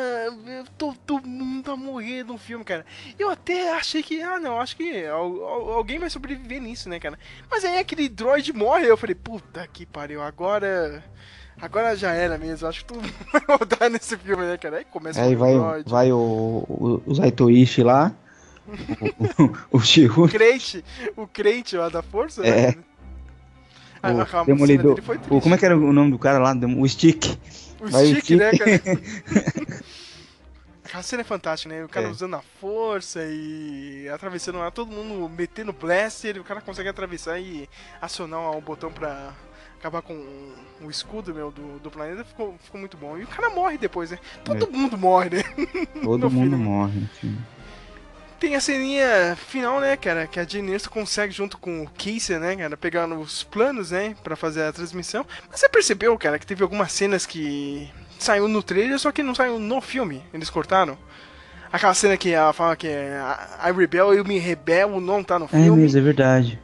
[0.75, 2.83] todo mundo a morrer no filme, cara.
[3.19, 7.17] Eu até achei que, ah, não, acho que alguém vai sobreviver nisso, né, cara?
[7.49, 11.03] Mas aí aquele droid morre, eu falei, puta que pariu, agora.
[11.61, 14.77] Agora já era mesmo, acho que tudo vai rodar nesse filme, né, cara?
[14.77, 15.89] Aí começa aí o vai, droid.
[15.91, 18.11] vai o, o, o Zaitoishi lá
[19.39, 20.83] o, o, o, o crente,
[21.15, 22.67] o crente lá da força, é.
[22.67, 22.75] né?
[24.03, 24.99] O ah, demolidor.
[25.29, 26.53] O, como é que era o nome do cara lá?
[26.77, 27.37] O Stick.
[27.79, 28.37] O Vai Stick, o stick.
[28.37, 28.81] né, cara?
[30.83, 31.83] Aquela cena é fantástica, né?
[31.83, 32.09] O cara é.
[32.09, 37.67] usando a força e atravessando lá, todo mundo metendo blaster, o cara consegue atravessar e
[37.99, 39.33] acionar o botão pra
[39.79, 40.13] acabar com
[40.81, 43.17] o escudo meu do, do planeta, ficou, ficou muito bom.
[43.17, 44.19] E o cara morre depois, né?
[44.45, 44.69] Todo é.
[44.69, 45.43] mundo morre, né?
[46.03, 46.63] Todo mundo filme.
[46.63, 47.37] morre, sim.
[48.43, 50.27] Tem a ceninha final, né, cara?
[50.27, 54.35] Que a Jennifer consegue, junto com o Casey, né, cara, pegar os planos, né, pra
[54.35, 55.25] fazer a transmissão.
[55.49, 57.89] Mas você percebeu, cara, que teve algumas cenas que
[58.19, 60.21] saiu no trailer, só que não saiu no filme.
[60.33, 60.97] Eles cortaram.
[61.71, 63.17] Aquela cena que ela fala que é
[63.65, 65.65] I rebel, eu me rebelo, não tá no filme.
[65.65, 66.59] É mesmo, é verdade.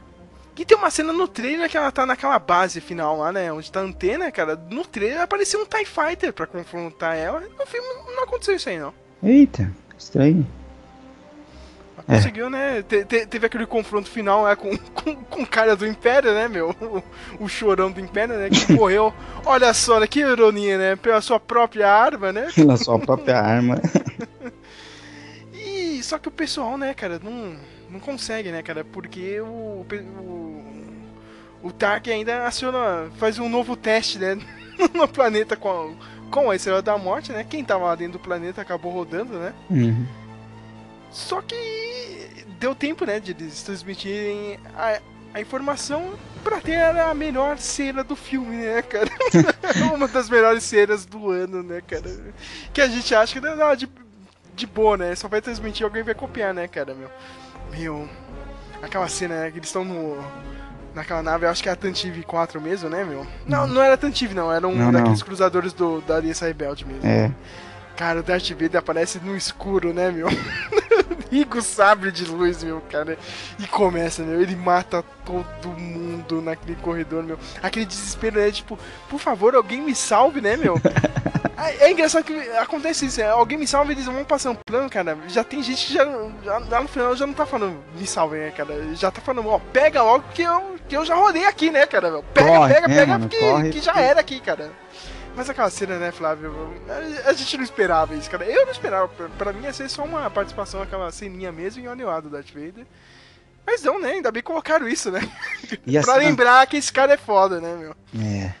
[0.58, 3.50] E tem uma cena no trailer que ela tá naquela base final lá, né?
[3.50, 4.54] Onde tá a antena, cara.
[4.70, 7.40] No trailer apareceu um TIE Fighter pra confrontar ela.
[7.40, 8.92] No filme não aconteceu isso aí, não.
[9.22, 10.46] Eita, estranho.
[12.08, 12.16] É.
[12.16, 12.82] Conseguiu, né?
[12.82, 16.48] Te, te, teve aquele confronto final né, com, com, com o cara do Império, né,
[16.48, 16.70] meu?
[16.80, 18.48] O, o chorão do Império, né?
[18.50, 19.12] Que morreu.
[19.44, 20.96] Olha só, né, que ironia, né?
[20.96, 22.48] Pela sua própria arma, né?
[22.54, 23.80] Pela sua própria arma.
[25.52, 27.56] e só que o pessoal, né, cara, não,
[27.88, 28.84] não consegue, né, cara?
[28.84, 29.84] Porque o.
[29.84, 30.70] o
[31.62, 34.38] o Tark ainda aciona, faz um novo teste, né?
[34.94, 37.44] no planeta com a, com a Estrela da Morte, né?
[37.48, 39.52] Quem tava lá dentro do planeta acabou rodando, né?
[39.68, 40.06] Uhum.
[41.10, 45.00] Só que deu tempo, né, de eles transmitirem a,
[45.34, 49.10] a informação pra ter a melhor cena do filme, né, cara?
[49.94, 52.04] Uma das melhores cenas do ano, né, cara?
[52.72, 53.88] Que a gente acha que não, de,
[54.54, 55.14] de boa, né?
[55.14, 57.10] Só vai transmitir alguém vai copiar, né, cara, meu?
[57.70, 58.08] Meu.
[58.82, 60.22] Aquela cena, né, que eles estão no.
[60.94, 63.24] Naquela nave, acho que é a Tantive 4 mesmo, né, meu?
[63.46, 65.26] Não, não era a Tantive, não, era um não, daqueles não.
[65.26, 67.06] cruzadores do, da Aliança Rebelde mesmo.
[67.06, 67.30] É.
[67.96, 70.26] Cara, o Darth Vader aparece no escuro, né, meu?
[71.30, 73.16] Liga o sabre de luz, meu, cara.
[73.58, 74.40] E começa, meu.
[74.40, 77.38] Ele mata todo mundo naquele corredor, meu.
[77.62, 78.50] Aquele desespero, né?
[78.50, 78.78] Tipo,
[79.08, 80.74] por favor, alguém me salve, né, meu?
[81.60, 84.54] É, é engraçado que acontece isso, é, alguém me salva e eles vão passar um
[84.54, 85.18] plano, cara.
[85.28, 86.04] Já tem gente que já,
[86.42, 88.94] já no final já não tá falando me salve, né, cara?
[88.94, 92.22] Já tá falando, ó, pega logo que eu, que eu já rodei aqui, né, cara?
[92.32, 93.28] Pega, Corre, pega, né, pega, mano?
[93.28, 94.70] porque Corre, que já era aqui, cara.
[95.36, 96.52] Mas aquela cena, né, Flávio?
[97.26, 98.44] A, gente não esperava isso, cara.
[98.44, 99.08] Eu não esperava.
[99.08, 102.50] Pra, pra mim ia ser só uma participação, aquela ceninha mesmo em Onewa do Darth
[102.52, 102.84] Vader.
[103.66, 104.12] Mas não, né?
[104.12, 105.20] Ainda bem colocaram isso, né?
[105.86, 107.94] E pra cena- lembrar que esse cara é foda, né, meu?
[108.20, 108.54] É.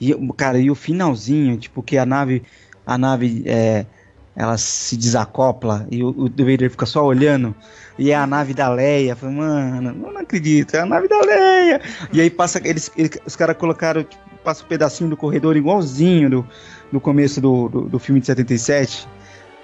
[0.00, 2.42] E, cara, e o finalzinho, tipo, que a nave.
[2.86, 3.86] A nave é,
[4.34, 7.54] ela se desacopla e o, o Vader fica só olhando.
[7.98, 9.14] E é a nave da Leia.
[9.14, 11.80] Fala, mano, não acredito, é a nave da Leia.
[12.12, 12.60] E aí passa.
[12.64, 16.46] Eles, eles- os caras colocaram, tipo, passa um pedacinho do corredor igualzinho do,
[16.92, 19.08] do começo do, do, do filme de 77.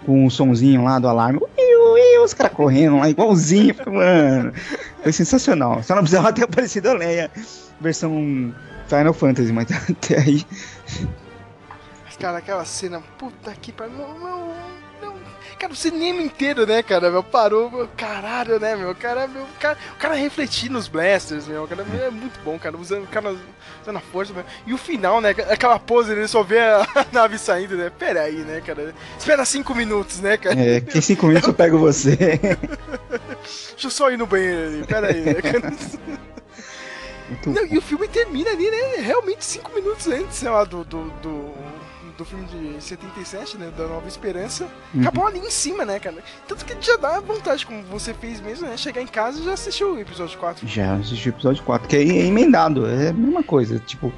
[0.05, 1.41] Com o sonzinho lá do alarme.
[1.59, 3.74] Ui, os caras correndo lá igualzinho.
[3.87, 4.53] Mano,
[5.03, 5.83] foi sensacional.
[5.83, 7.31] Só não precisava ter aparecido a Leia.
[7.81, 8.55] Versão
[8.89, 10.45] Final Fantasy, mas até aí.
[12.18, 13.95] Cara, aquela cena, puta que pariu.
[15.59, 19.78] Cara, o cinema inteiro, né, cara, meu, parou, meu, caralho, né, meu, cara, meu, cara,
[19.94, 23.34] o cara refletir nos blasters, meu, cara, é muito bom, cara, usando, o cara
[23.82, 24.44] usando a força, meu.
[24.66, 28.36] E o final, né, aquela pose, ele só vê a, nave saindo, né, pera aí,
[28.36, 32.16] né, cara, espera cinco minutos, né, cara, É, que cinco minutos eu pego você.
[33.72, 35.72] deixa eu só ir no banheiro ali, pera aí, né, cara.
[37.46, 38.96] Não, e o filme termina ali, né?
[38.98, 41.54] Realmente cinco minutos antes, sei lá, do, do, do,
[42.17, 43.71] do filme de 77, né?
[43.77, 44.67] Da Nova Esperança.
[44.95, 45.03] Uhum.
[45.03, 46.17] Acabou ali em cima, né, cara?
[46.49, 48.77] Tanto que já dá vontade, como você fez mesmo, né?
[48.77, 50.67] Chegar em casa e já assistiu o episódio 4.
[50.67, 53.79] Já assisti o episódio 4, que é emendado, é a mesma coisa.
[53.79, 54.12] Tipo,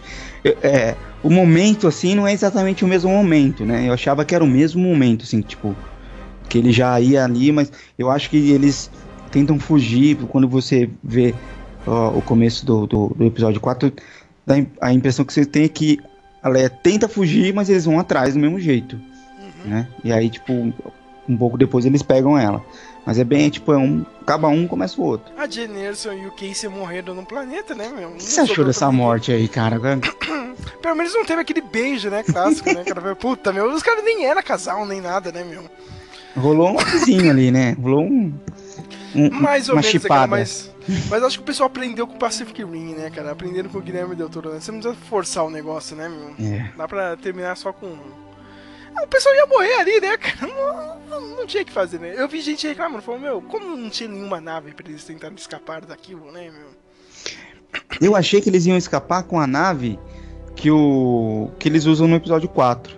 [0.45, 3.89] é, o momento, assim, não é exatamente o mesmo momento, né?
[3.89, 5.75] Eu achava que era o mesmo momento, assim, tipo,
[6.49, 8.91] que ele já ia ali, mas eu acho que eles
[9.31, 11.35] tentam fugir quando você vê
[11.87, 13.93] ó, o começo do, do, do episódio 4,
[14.47, 15.99] dá im- a impressão que você tem é que
[16.43, 19.70] a Leia tenta fugir, mas eles vão atrás do mesmo jeito, Uhum.
[19.70, 19.89] né?
[20.05, 22.62] E aí, tipo, um pouco depois eles pegam ela.
[23.07, 24.05] Mas é bem, tipo, é um.
[24.20, 25.32] Acaba um, começa o outro.
[25.39, 28.11] A Jen Erso e o Casey morreram no planeta, né, meu?
[28.11, 29.80] O que você achou dessa morte aí, cara?
[30.82, 32.22] Pelo menos não teve aquele beijo, né?
[32.22, 33.16] Clássico, né, cara?
[33.16, 35.64] Puta, meu, os caras nem eram casal, nem nada, né, meu?
[36.36, 37.74] Rolou um coisinho ali, né?
[37.80, 38.34] Rolou um.
[39.14, 40.26] um Mais ou uma menos, chipada.
[40.26, 40.70] mas,
[41.11, 43.32] mas acho que o pessoal aprendeu com o Pacific Rim, né, cara?
[43.32, 44.61] Aprenderam com o Guilherme Del Toro, né?
[44.61, 46.34] Você não precisa forçar o negócio, né, meu?
[46.47, 46.72] É.
[46.76, 47.95] Dá pra terminar só com.
[48.97, 50.47] Ah, O pessoal ia morrer ali, né, cara?
[50.47, 52.14] Não, não, não tinha o que fazer, né?
[52.16, 55.84] Eu vi gente reclamando, falou, meu, como não tinha nenhuma nave pra eles tentarem escapar
[55.84, 56.68] daquilo, né, meu?
[58.01, 59.99] Eu achei que eles iam escapar com a nave
[60.57, 61.51] que o.
[61.59, 62.97] que eles usam no episódio 4.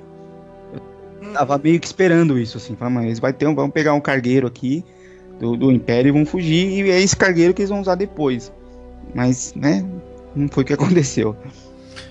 [1.22, 1.32] Hum.
[1.32, 2.76] Tava meio que esperando isso, assim.
[2.76, 3.55] Falei, mas vai ter um.
[3.55, 4.84] Vamos pegar um cargueiro aqui
[5.41, 6.68] do, do Império e vão fugir.
[6.86, 8.53] E é esse cargueiro que eles vão usar depois.
[9.14, 9.84] Mas, né?
[10.36, 11.34] Não foi o que aconteceu.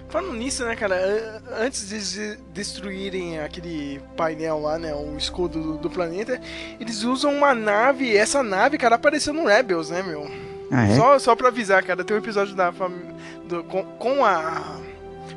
[0.09, 1.99] Falando nisso, né, cara, an- antes de
[2.34, 6.41] de destruírem aquele painel lá, né, o escudo do, do planeta,
[6.80, 10.27] eles usam uma nave, e essa nave, cara, apareceu no Rebels, né, meu?
[10.71, 10.95] Ah, é?
[10.95, 14.80] Só, só pra avisar, cara, tem um episódio da do- com, com a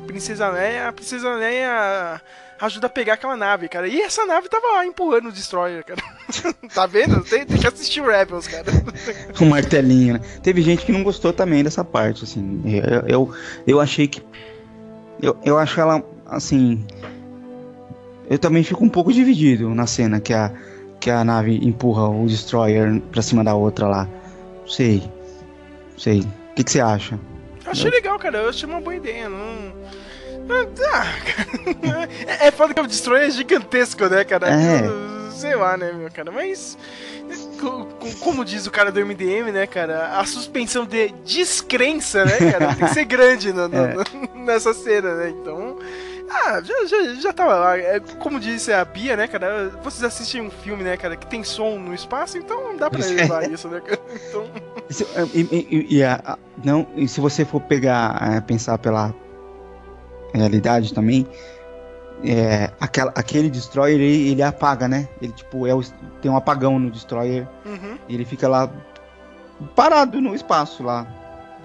[0.07, 2.19] Princesa Leia, a Princesa Leia
[2.59, 3.87] ajuda a pegar aquela nave, cara.
[3.87, 6.01] E essa nave tava lá empurrando o Destroyer, cara.
[6.73, 7.21] tá vendo?
[7.23, 8.65] Tem, tem que assistir o Rebels, cara.
[9.41, 10.21] um martelinho, né?
[10.41, 12.61] Teve gente que não gostou também dessa parte, assim.
[12.65, 13.35] Eu, eu,
[13.67, 14.21] eu achei que.
[15.21, 16.85] Eu, eu acho ela, assim.
[18.29, 20.51] Eu também fico um pouco dividido na cena que a,
[20.99, 24.07] que a nave empurra o Destroyer pra cima da outra lá.
[24.61, 25.03] Não sei.
[25.91, 26.21] Não sei.
[26.21, 27.19] O que, que você acha?
[27.65, 28.39] Eu achei legal, cara.
[28.39, 29.29] Eu achei uma boa ideia.
[29.29, 29.73] Não.
[30.49, 32.09] Ah, cara.
[32.27, 34.47] É, é foda que o Destroyer é gigantesco, né, cara?
[34.49, 35.31] É.
[35.31, 36.31] Sei lá, né, meu cara?
[36.31, 36.77] Mas.
[37.59, 40.17] co- co- Como diz o cara do MDM, né, cara?
[40.19, 42.75] A suspensão de descrença, né, cara?
[42.75, 43.95] Tem que ser grande no- no- É.
[44.35, 45.29] nessa cena, né?
[45.29, 45.77] Então.
[46.29, 47.77] Ah, já, já, já tava lá.
[47.77, 49.69] É, como disse a Bia, né, cara?
[49.83, 53.49] Vocês assistem um filme, né, cara, que tem som no espaço, então dá pra levar
[53.51, 53.99] isso, né, cara?
[54.29, 54.45] Então.
[54.89, 58.77] E se- E, e- e a- a- não, e se você for pegar, é, pensar
[58.77, 59.13] pela
[60.39, 61.27] realidade também,
[62.23, 65.07] é, aquela, aquele destroyer ele, ele apaga, né?
[65.21, 65.81] Ele tipo é o,
[66.21, 67.97] tem um apagão no destroyer Uhum.
[68.07, 68.69] e ele fica lá
[69.75, 71.05] parado no espaço lá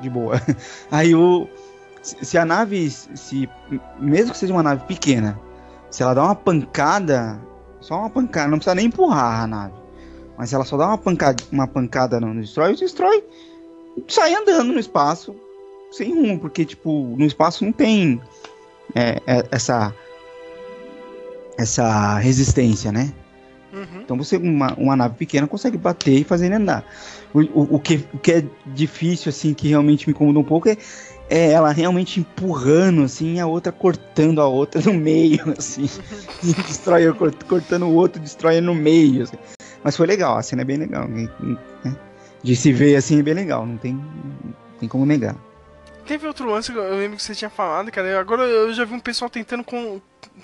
[0.00, 0.40] de boa.
[0.90, 1.48] Aí o
[2.02, 3.48] se a nave se
[3.98, 5.38] mesmo que seja uma nave pequena,
[5.90, 7.38] se ela dá uma pancada,
[7.80, 9.74] só uma pancada, não precisa nem empurrar a nave.
[10.36, 13.24] Mas se ela só dá uma pancada, uma pancada no, no destroyer, o destroyer
[14.06, 15.34] sai andando no espaço
[15.90, 18.20] sem rumo, porque tipo, no espaço não tem
[18.94, 19.94] é, é, essa
[21.56, 23.12] essa resistência, né?
[23.72, 24.00] Uhum.
[24.00, 26.84] Então você, uma, uma nave pequena, consegue bater e fazer ele andar.
[27.34, 30.68] O, o, o que, o que é difícil, assim, que realmente me incomoda um pouco
[30.68, 30.76] é
[31.30, 35.88] é ela realmente empurrando, assim, a outra cortando a outra no meio, assim.
[36.42, 37.12] e destrói,
[37.46, 39.24] cortando o outro, destrói no meio.
[39.24, 39.36] Assim.
[39.84, 41.06] Mas foi legal, a cena é bem legal.
[41.06, 41.28] Né?
[42.42, 45.36] De se ver assim é bem legal, não tem, não tem como negar.
[46.08, 48.18] Teve outro lance, eu lembro que você tinha falado, cara.
[48.18, 50.00] Agora eu já vi um pessoal tentando com,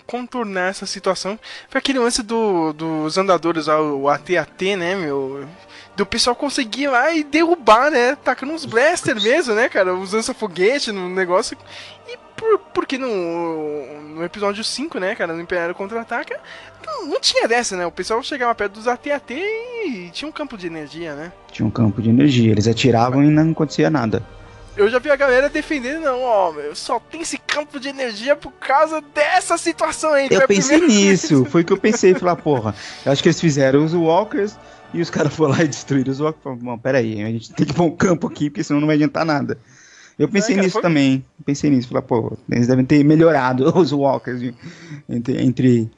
[0.07, 1.41] contornar essa situação.
[1.71, 5.49] Foi aquele lance do, dos andadores, o AT-AT, né, meu?
[5.97, 8.15] Do pessoal conseguir lá e derrubar, né?
[8.15, 9.95] Tacando uns blaster mesmo, né, cara?
[9.95, 11.57] Os lança-foguete no negócio.
[12.07, 16.39] E por, porque no, no episódio 5, né, cara, no Império Contra-Ataca,
[16.87, 17.87] não, não, tinha dessa, né?
[17.87, 21.33] O pessoal chegava perto dos AT-AT e tinha um campo de energia, né?
[21.51, 24.23] Tinha um campo de energia, eles atiravam e não acontecia nada
[24.77, 28.35] eu já vi a galera defendendo, não, ó, meu, só tem esse campo de energia
[28.35, 30.29] por causa dessa situação aí.
[30.31, 33.85] Eu pensei nisso, foi o que eu pensei, falar, porra, eu acho que eles fizeram
[33.85, 34.57] os Walkers
[34.93, 36.43] e os caras foram lá e destruíram os Walkers.
[36.43, 38.97] Falaram, bom, peraí, a gente tem que pôr um campo aqui, porque senão não vai
[38.97, 39.59] adiantar nada.
[40.19, 40.83] Eu pensei é, cara, nisso foi...
[40.83, 44.55] também, pensei nisso, falar, pô, eles devem ter melhorado os Walkers
[45.09, 45.91] entre, entre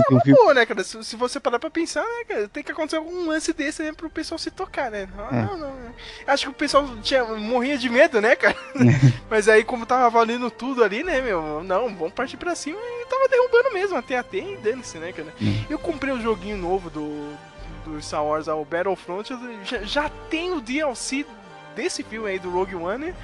[0.00, 0.84] é uma boa, né, cara?
[0.84, 3.92] Se, se, você parar pra pensar, né, cara, tem que acontecer algum lance desse né,
[3.92, 5.08] pro pessoal se tocar, né?
[5.18, 5.42] Ah, é.
[5.42, 5.76] Não, não.
[6.26, 8.56] Acho que o pessoal tinha, morria de medo, né, cara?
[9.30, 11.62] Mas aí, como tava valendo tudo ali, né, meu?
[11.62, 15.32] Não, vamos partir pra cima e tava derrubando mesmo, até até e dane-se, né, cara?
[15.68, 17.34] Eu comprei o um joguinho novo do,
[17.84, 19.28] do Star Wars, o Battlefront,
[19.64, 21.24] já, já tem o DLC
[21.74, 23.14] desse filme aí do Rogue One.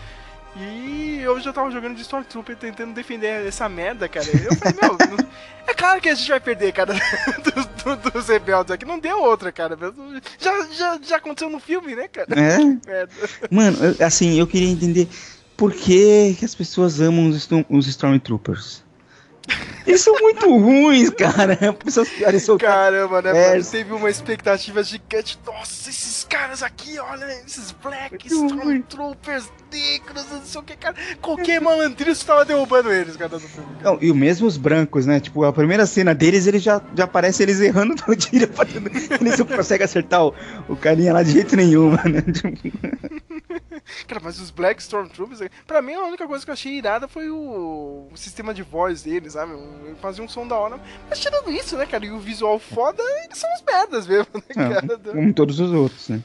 [0.56, 4.26] E eu já tava jogando de Stormtrooper tentando defender essa merda, cara.
[4.26, 5.26] Eu falei, meu,
[5.66, 6.92] é claro que a gente vai perder, cara,
[7.42, 8.84] dos, dos, dos rebeldes aqui.
[8.84, 9.78] Não deu outra, cara.
[10.38, 12.28] Já, já, já aconteceu no filme, né, cara?
[12.30, 13.08] É?
[13.50, 15.08] Mano, assim, eu queria entender
[15.56, 18.84] por que, que as pessoas amam os, os Stormtroopers.
[19.86, 21.56] Eles são muito ruins, cara.
[21.84, 23.58] Pessoas piores Caramba, né?
[23.58, 23.62] É.
[23.62, 25.38] Teve uma expectativa gigante.
[25.44, 30.94] Nossa, esses caras aqui, olha, esses Black Stormtroopers negros, não sei o que, cara.
[31.20, 33.68] Qualquer malandrino estava derrubando eles, cara, no filme.
[33.82, 35.18] Não, e o mesmo os brancos, né?
[35.18, 38.48] Tipo, a primeira cena deles, ele já, já aparece eles errando no tiro.
[39.20, 40.34] Eles não conseguem acertar o,
[40.68, 42.22] o carinha lá de jeito nenhum, né?
[44.06, 47.30] Cara, mas os Black Stormtroopers, pra mim a única coisa que eu achei irada foi
[47.30, 50.80] o, o sistema de voz deles, Um, fazia um som da hora.
[51.08, 52.04] Mas tirando isso, né, cara?
[52.04, 54.98] E o visual foda, eles são os merdas mesmo, né, é, cara?
[54.98, 56.22] Como todos os outros, né?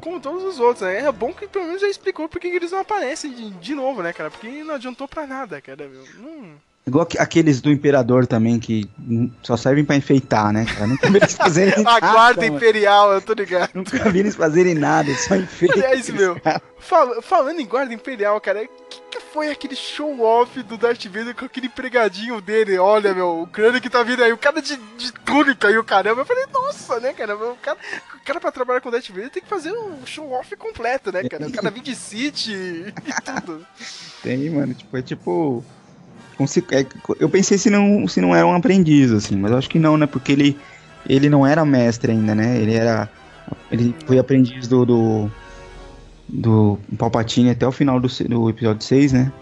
[0.00, 1.00] Como todos os outros, né?
[1.00, 4.12] É bom que pelo menos já explicou porque eles não aparecem de, de novo, né,
[4.12, 4.30] cara?
[4.30, 6.04] Porque não adiantou pra nada, cara, meu.
[6.18, 6.54] Não...
[6.86, 8.86] Igual aqueles do Imperador também, que
[9.42, 10.86] só servem pra enfeitar, né, cara?
[10.86, 12.06] Nunca vi eles fazerem nada.
[12.06, 13.70] A guarda imperial, eu tô ligado.
[13.72, 15.82] Nunca vi eles fazerem nada, só enfeitam.
[15.82, 16.36] Aliás, meu,
[16.78, 19.00] fal falando em guarda imperial, cara, que, que,
[19.34, 22.78] foi aquele show-off do Darth Vader com aquele pregadinho dele?
[22.78, 25.82] Olha, meu, o crânio que tá vindo aí, o cara de, de túnica e o
[25.82, 26.20] caramba.
[26.20, 27.34] Eu falei, nossa, né, cara?
[27.34, 27.76] O cara,
[28.14, 31.24] o cara pra trabalhar com o Darth Vader tem que fazer um show-off completo, né,
[31.24, 31.48] cara?
[31.48, 32.92] O cara vem de City e
[33.24, 33.66] tudo.
[34.22, 35.64] Tem, mano, tipo, é tipo
[36.70, 36.86] é,
[37.18, 40.06] eu pensei se não, se não era um aprendiz, assim, mas acho que não, né?
[40.06, 40.56] Porque ele,
[41.08, 42.56] ele não era mestre ainda, né?
[42.56, 43.10] Ele era.
[43.68, 44.86] Ele foi aprendiz do.
[44.86, 45.32] do,
[46.28, 49.32] do Palpatine até o final do, do episódio 6, né?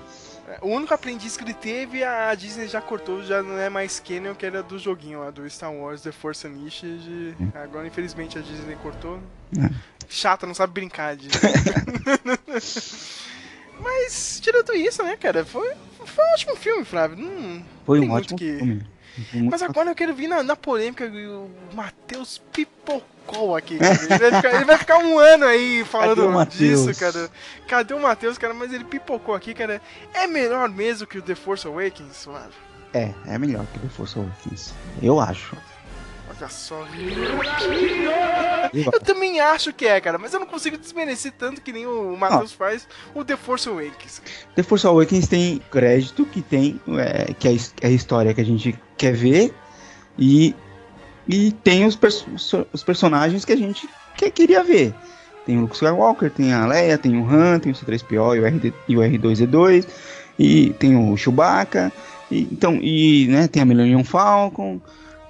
[0.60, 4.34] O único aprendiz que ele teve, a Disney já cortou, já não é mais canon,
[4.34, 7.34] que era do joguinho lá, do Star Wars The Force Unleashed.
[7.54, 7.58] É.
[7.58, 9.18] Agora, infelizmente, a Disney cortou.
[9.58, 9.70] É.
[10.08, 11.28] Chata, não sabe brincar de.
[13.80, 15.72] Mas, tirando isso, né, cara, foi,
[16.04, 17.16] foi um ótimo filme, Flávio.
[17.16, 18.56] Não, foi um ótimo que...
[18.58, 18.86] filme.
[19.50, 23.74] Mas agora eu quero vir na, na polêmica o Matheus pipocou aqui.
[23.74, 27.30] Ele vai, ficar, ele vai, ficar, um ano aí falando disso, cara.
[27.68, 28.54] Cadê o Matheus, cara?
[28.54, 29.80] Mas ele pipocou aqui, cara.
[30.14, 32.52] É melhor mesmo que o The Force Awakens, Flávio?
[32.94, 34.74] É, é melhor que o The Force Awakens.
[35.02, 35.56] Eu acho.
[36.48, 36.86] Só.
[38.72, 42.16] Eu também acho que é, cara, mas eu não consigo desmerecer tanto que nem o
[42.16, 44.22] Matheus faz o The Force Awakens.
[44.54, 48.44] The Force Awakens tem crédito que tem, é, que é, é a história que a
[48.44, 49.54] gente quer ver,
[50.18, 50.54] e,
[51.28, 52.24] e tem os, pers
[52.72, 54.94] os personagens que a gente que, queria ver.
[55.44, 58.46] Tem o Luke Skywalker, tem a Leia, tem o Han, tem o C3PO e o,
[58.46, 59.86] RD, e o R2D2,
[60.38, 61.92] e tem o Chewbacca,
[62.30, 64.80] e, então, e né, tem a Millennium Falcon,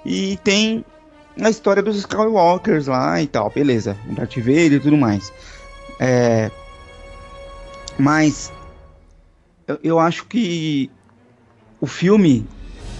[0.05, 0.85] e tem
[1.39, 5.31] a história dos Skywalkers lá e tal, beleza, Darth Vader e tudo mais.
[5.99, 6.51] É,
[7.97, 8.51] mas
[9.67, 10.89] eu, eu acho que
[11.79, 12.45] o filme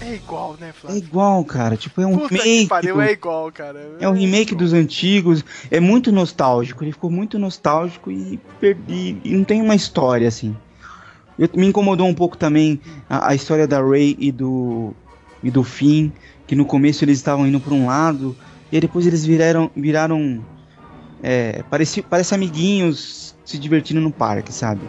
[0.00, 1.00] é igual, né, Flávio?
[1.00, 1.76] É igual, cara.
[1.76, 2.68] Tipo, é um Puta remake.
[2.68, 3.78] Pariu, é igual, cara.
[3.98, 4.58] É, é um remake igual.
[4.58, 5.44] dos antigos.
[5.70, 6.84] É muito nostálgico.
[6.84, 9.16] Ele ficou muito nostálgico e perdi.
[9.24, 10.54] E não tem uma história assim.
[11.38, 14.94] Eu, me incomodou um pouco também a, a história da Rey e do
[15.42, 16.10] e do Finn
[16.46, 18.36] que no começo eles estavam indo para um lado
[18.70, 20.44] e depois eles viraram, viraram
[21.22, 24.82] é, parece, parece amiguinhos se divertindo no parque, sabe?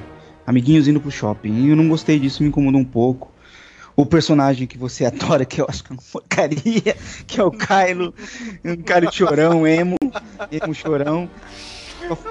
[0.46, 1.66] amiguinhos indo pro shopping.
[1.66, 3.32] E eu não gostei disso, me incomodou um pouco.
[3.96, 6.96] O personagem que você adora, que eu acho que é uma porcaria,
[7.26, 8.14] que é o Kylo,
[8.64, 9.96] um cara de chorão, emo,
[10.52, 11.30] emo chorão.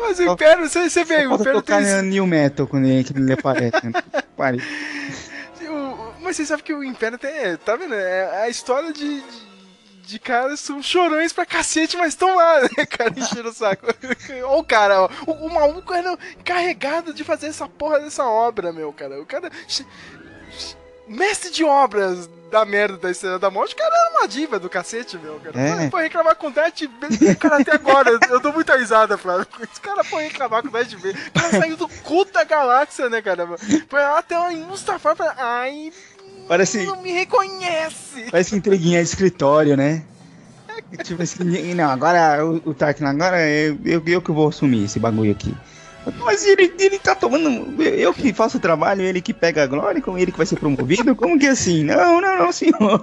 [0.01, 2.03] Mas o Império, você, você vê, o Império tocar tem...
[2.03, 3.85] New Metal quando ele, quando ele aparece.
[3.85, 3.93] Né?
[4.37, 4.63] Pare.
[6.35, 7.57] Mas você sabe que o Império tem.
[7.59, 7.95] Tá vendo?
[7.95, 9.47] É a história de, de,
[10.03, 13.15] de caras são chorões pra cacete, mas estão lá, né, cara?
[13.17, 13.87] Enchendo o saco.
[14.43, 18.73] Ó, o cara, ó, o, o maluco era encarregado de fazer essa porra dessa obra,
[18.73, 19.21] meu, cara.
[19.21, 19.49] O cara.
[21.07, 24.71] Mestre de obras da merda da Estrela da Morte, o cara era uma diva do
[24.71, 25.61] cacete, meu, cara.
[25.61, 25.91] É.
[25.91, 26.83] Foi reclamar com o Death
[27.39, 29.47] cara, até agora, eu dou muita risada, Flávio.
[29.61, 30.93] Esse cara foi reclamar com o Death.
[30.93, 33.47] O cara saiu do culto da galáxia, né, cara?
[33.89, 35.35] Foi lá até em Mustafar pra.
[35.37, 35.93] Ai.
[36.49, 36.85] Parece.
[36.85, 38.27] Não me reconhece!
[38.31, 40.05] Parece entreguinha de escritório, né?
[41.03, 45.01] tipo assim, não, agora o, o Tarkin, agora eu, eu, eu que vou assumir esse
[45.01, 45.55] bagulho aqui.
[46.19, 47.83] Mas ele, ele tá tomando.
[47.83, 50.57] Eu que faço o trabalho, ele que pega a glória, com ele que vai ser
[50.57, 51.17] promovido?
[51.17, 51.83] Como que é assim?
[51.83, 53.01] Não, não, não, senhor.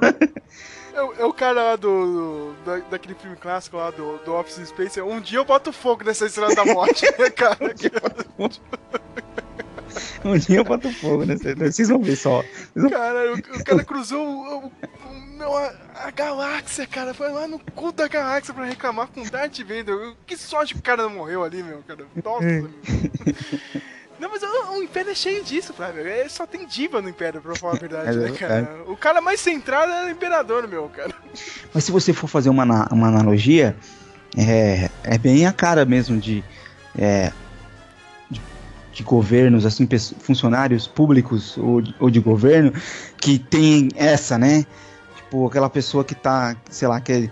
[0.94, 5.02] É, é o cara lá do, do, daquele filme clássico lá do, do Office Space.
[5.02, 7.58] Um dia eu boto fogo nessa estrela da morte, né, cara?
[10.24, 11.56] um dia eu boto fogo nessa.
[11.56, 12.44] Vocês vão ver só.
[12.76, 12.90] Vão...
[12.90, 14.72] Cara, o, o, cara cruzou o, o,
[15.38, 17.14] meu, a, a, galáxia, cara.
[17.14, 20.14] Foi lá no cu da galáxia pra reclamar com o Darth Vader.
[20.26, 22.06] Que sorte que o cara não morreu ali, meu, cara.
[22.24, 22.70] Nossa, meu.
[24.22, 26.08] Não, mas o, o, Império é cheio disso, Flávio.
[26.08, 28.54] É, só tem diva no Império, pra falar a verdade, é, né, cara?
[28.88, 28.92] É.
[28.92, 31.12] O cara mais centrado é o Imperador, meu, cara.
[31.74, 33.76] Mas se você for fazer uma, uma analogia,
[34.38, 36.44] é, é bem a cara mesmo de,
[36.96, 37.34] é, de,
[38.92, 39.88] de, governos, assim,
[40.20, 42.74] funcionários públicos ou de, ou de governo,
[43.18, 44.66] que tem essa, né?
[45.16, 47.30] Tipo, aquela pessoa que tá, sei lá, que é,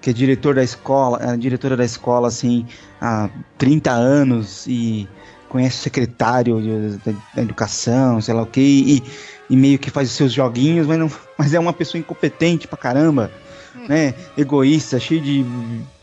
[0.00, 2.66] que é diretor da escola, é, diretora da escola, assim,
[3.00, 3.28] há
[3.58, 5.08] 30 anos e
[5.48, 9.02] conhece o secretário de, da, da, educação, sei lá o que, e,
[9.48, 12.76] e, meio que faz os seus joguinhos, mas, não, mas é uma pessoa incompetente pra
[12.76, 13.30] caramba,
[13.76, 13.86] hum.
[13.88, 14.14] né?
[14.36, 15.44] Egoísta, cheio de,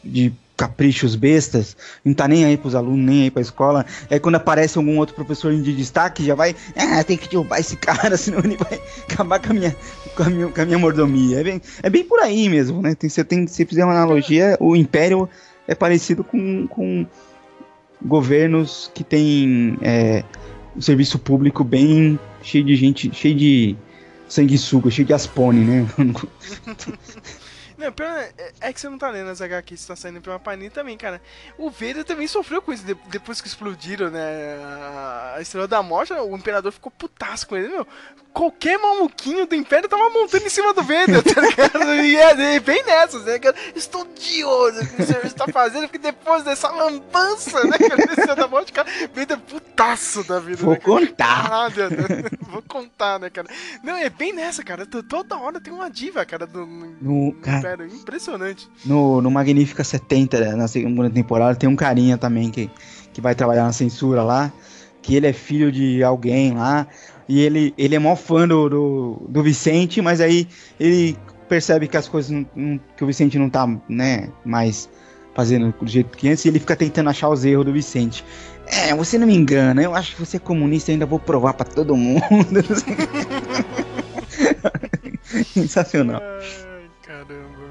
[0.03, 3.83] de caprichos bestas, não tá nem aí pros alunos, nem aí pra escola.
[4.11, 7.75] Aí quando aparece algum outro professor de destaque, já vai, ah, tem que derrubar esse
[7.75, 9.75] cara, senão ele vai acabar com a minha,
[10.15, 11.39] com a minha, com a minha mordomia.
[11.39, 12.93] É bem, é bem por aí mesmo, né?
[12.93, 15.27] Tem, se, tem, se fizer uma analogia, o Império
[15.67, 17.07] é parecido com, com
[17.99, 20.23] governos que tem é,
[20.75, 23.75] um serviço público bem cheio de gente, cheio de
[24.29, 25.87] sanguessuga, cheio de aspone, né?
[27.81, 30.69] Não, é, é, que você não tá lendo as HQs, você tá saindo uma Panini
[30.69, 31.19] também, cara.
[31.57, 34.57] O Vader também sofreu com isso de, depois que explodiram, né?
[35.35, 37.87] A Estrela da Morte, o Imperador ficou putaço com ele, meu.
[38.33, 41.95] Qualquer maluquinho do Império tava montando em cima do Vader, tá ligado?
[42.01, 43.39] e é, é bem nessa, né?
[43.75, 47.77] Estou de olho no que o senhor está fazendo, porque depois dessa lambança, né?
[48.11, 50.63] Estrela da Morte, cara, Vader putaço da vida.
[50.63, 51.49] Vou né, contar.
[51.51, 51.67] Ah,
[52.49, 53.47] Vou contar, né, cara?
[53.83, 54.85] Não, é bem nessa, cara.
[54.85, 57.85] Toda hora tem uma diva, cara, do, no, cara, cara.
[57.85, 58.69] Impressionante.
[58.85, 62.69] No, no Magnífica 70, na segunda temporada, tem um carinha também que,
[63.13, 64.51] que vai trabalhar na censura lá.
[65.01, 66.87] Que ele é filho de alguém lá.
[67.27, 70.47] E ele, ele é mó fã do, do, do Vicente, mas aí
[70.79, 71.17] ele
[71.47, 72.45] percebe que as coisas
[72.95, 74.89] que o Vicente não tá, né, mais
[75.33, 78.23] fazendo do jeito que antes, e ele fica tentando achar os erros do Vicente.
[78.67, 81.65] É, você não me engana, eu acho que você é comunista ainda vou provar para
[81.65, 82.21] todo mundo.
[85.45, 86.21] Sensacional.
[86.21, 87.61] Ai, caramba.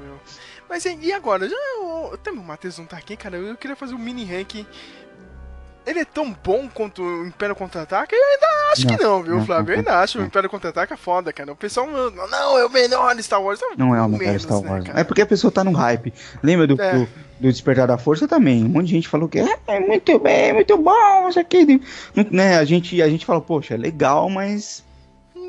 [0.71, 1.49] Mas e agora?
[1.49, 3.35] Já, eu, também o Matheus não tá aqui, cara.
[3.35, 4.65] Eu queria fazer um mini rank.
[5.85, 8.15] Ele é tão bom quanto o Império Contra-Ataca?
[8.15, 9.73] Eu ainda acho não, que não, viu, não, Flávio?
[9.73, 11.51] Eu ainda acho o Império Contra-Ataca foda, cara.
[11.51, 13.59] O pessoal, não, é o melhor Star Wars.
[13.77, 14.85] Não é o melhor Star né, Wars.
[14.85, 16.13] Né, é porque a pessoa tá no hype.
[16.43, 16.93] Lembra do, é.
[16.93, 17.07] do,
[17.39, 18.63] do, Despertar da Força também?
[18.63, 21.81] Um monte de gente falou que é, é muito bem, muito bom, isso aqui.
[22.29, 24.83] Né, a, gente, a gente falou, poxa, é legal, mas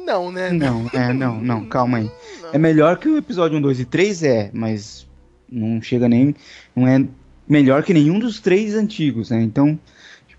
[0.05, 0.51] não, né?
[0.51, 2.11] Não, é, não, não, calma aí.
[2.43, 2.51] Não.
[2.55, 5.07] É melhor que o episódio 1, 2 e 3, é, mas
[5.51, 6.35] não chega nem.
[6.75, 7.05] Não é
[7.49, 9.41] melhor que nenhum dos três antigos, né?
[9.43, 9.79] Então,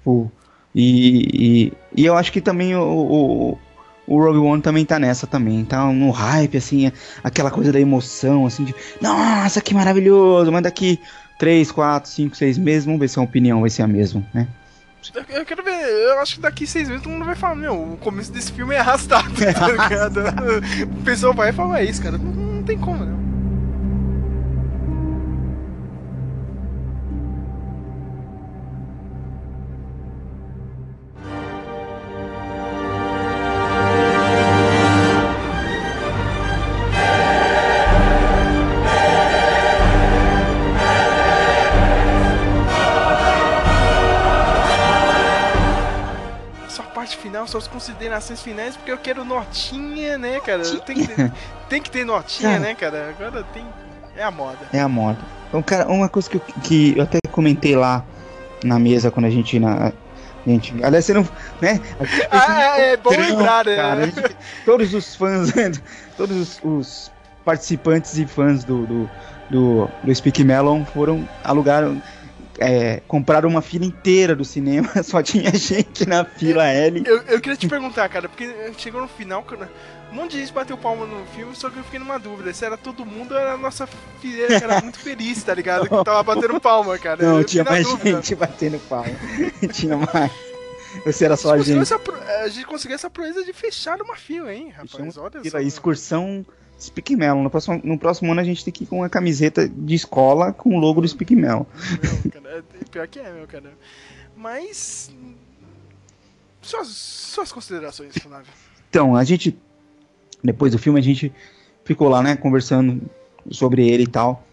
[0.04, 0.32] tipo.
[0.76, 3.60] E, e, e eu acho que também o, o,
[4.08, 5.64] o, Rogue One também tá nessa também.
[5.64, 6.91] Tá no hype, assim,
[7.24, 8.76] aquela coisa da emoção, assim, de.
[8.99, 10.51] Nossa, que maravilhoso!
[10.51, 10.99] Mas daqui
[11.39, 14.47] 3, 4, 5, 6 meses, vamos ver se a opinião vai ser a mesma, né?
[15.30, 17.97] Eu quero ver, eu acho que daqui seis meses todo mundo vai falar, meu, o
[17.97, 20.22] começo desse filme é arrastado, tá ligado?
[20.97, 22.18] o pessoal vai falar isso, cara.
[22.18, 23.22] Não, não tem como, né?
[47.54, 50.64] Suas considerações finais, porque eu quero notinha, né, cara?
[50.82, 51.32] Tem que ter,
[51.70, 52.62] tem que ter notinha, Cara.
[52.62, 53.10] né, cara?
[53.10, 53.64] Agora tem.
[54.18, 54.58] É a moda.
[54.74, 55.20] É a moda.
[55.47, 58.04] Então, cara, uma coisa que eu, que eu até comentei lá
[58.64, 59.60] na mesa quando a gente.
[59.60, 59.91] Na,
[60.47, 61.28] gente, aliás, você não.
[61.62, 61.80] Né?
[62.32, 63.76] Ah, é, é bom lembrar, né?
[63.76, 64.36] cara, gente-
[64.66, 65.51] todos os fãs,
[66.18, 67.12] todos os, os
[67.45, 69.10] participantes e fãs do, do,
[69.51, 72.01] do, do Speak Melon foram alugaram.
[72.60, 77.04] É, compraram uma fila inteira do cinema, só tinha gente na fila L.
[77.06, 79.43] Eu, eu queria te perguntar, cara, porque chegou no final,
[80.12, 82.54] um monte de gente bateu palma no filme, só que eu fiquei numa dúvida.
[82.54, 83.88] Se era todo mundo ou era a nossa
[84.22, 85.89] fileira que era muito feliz, tá ligado?
[85.89, 87.26] Que tava batendo palma, cara.
[87.26, 88.18] Não, Eu tinha mais dúvida.
[88.18, 89.10] gente batendo palma.
[89.74, 90.32] tinha mais.
[91.04, 91.99] Você era só a gente, essa,
[92.43, 95.18] a gente conseguiu essa proeza de fechar uma fila, hein, rapaz?
[95.18, 95.60] Olha só.
[95.60, 96.45] excursão
[96.84, 97.43] Speak Melon.
[97.43, 100.51] No próximo, no próximo ano a gente tem que ir com uma camiseta de escola
[100.51, 101.36] com o logo do Speak.
[101.36, 101.65] Meu,
[102.31, 103.71] cara, é- pior que é, meu, cara.
[104.36, 105.11] Mas.
[106.61, 108.51] Suas, suas considerações, Flávio.
[108.89, 109.57] Então, a gente,
[110.43, 111.31] depois do filme, a gente
[111.84, 113.01] ficou lá, né, conversando
[113.51, 114.45] sobre ele e tal.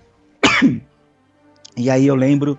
[1.76, 2.58] E aí eu lembro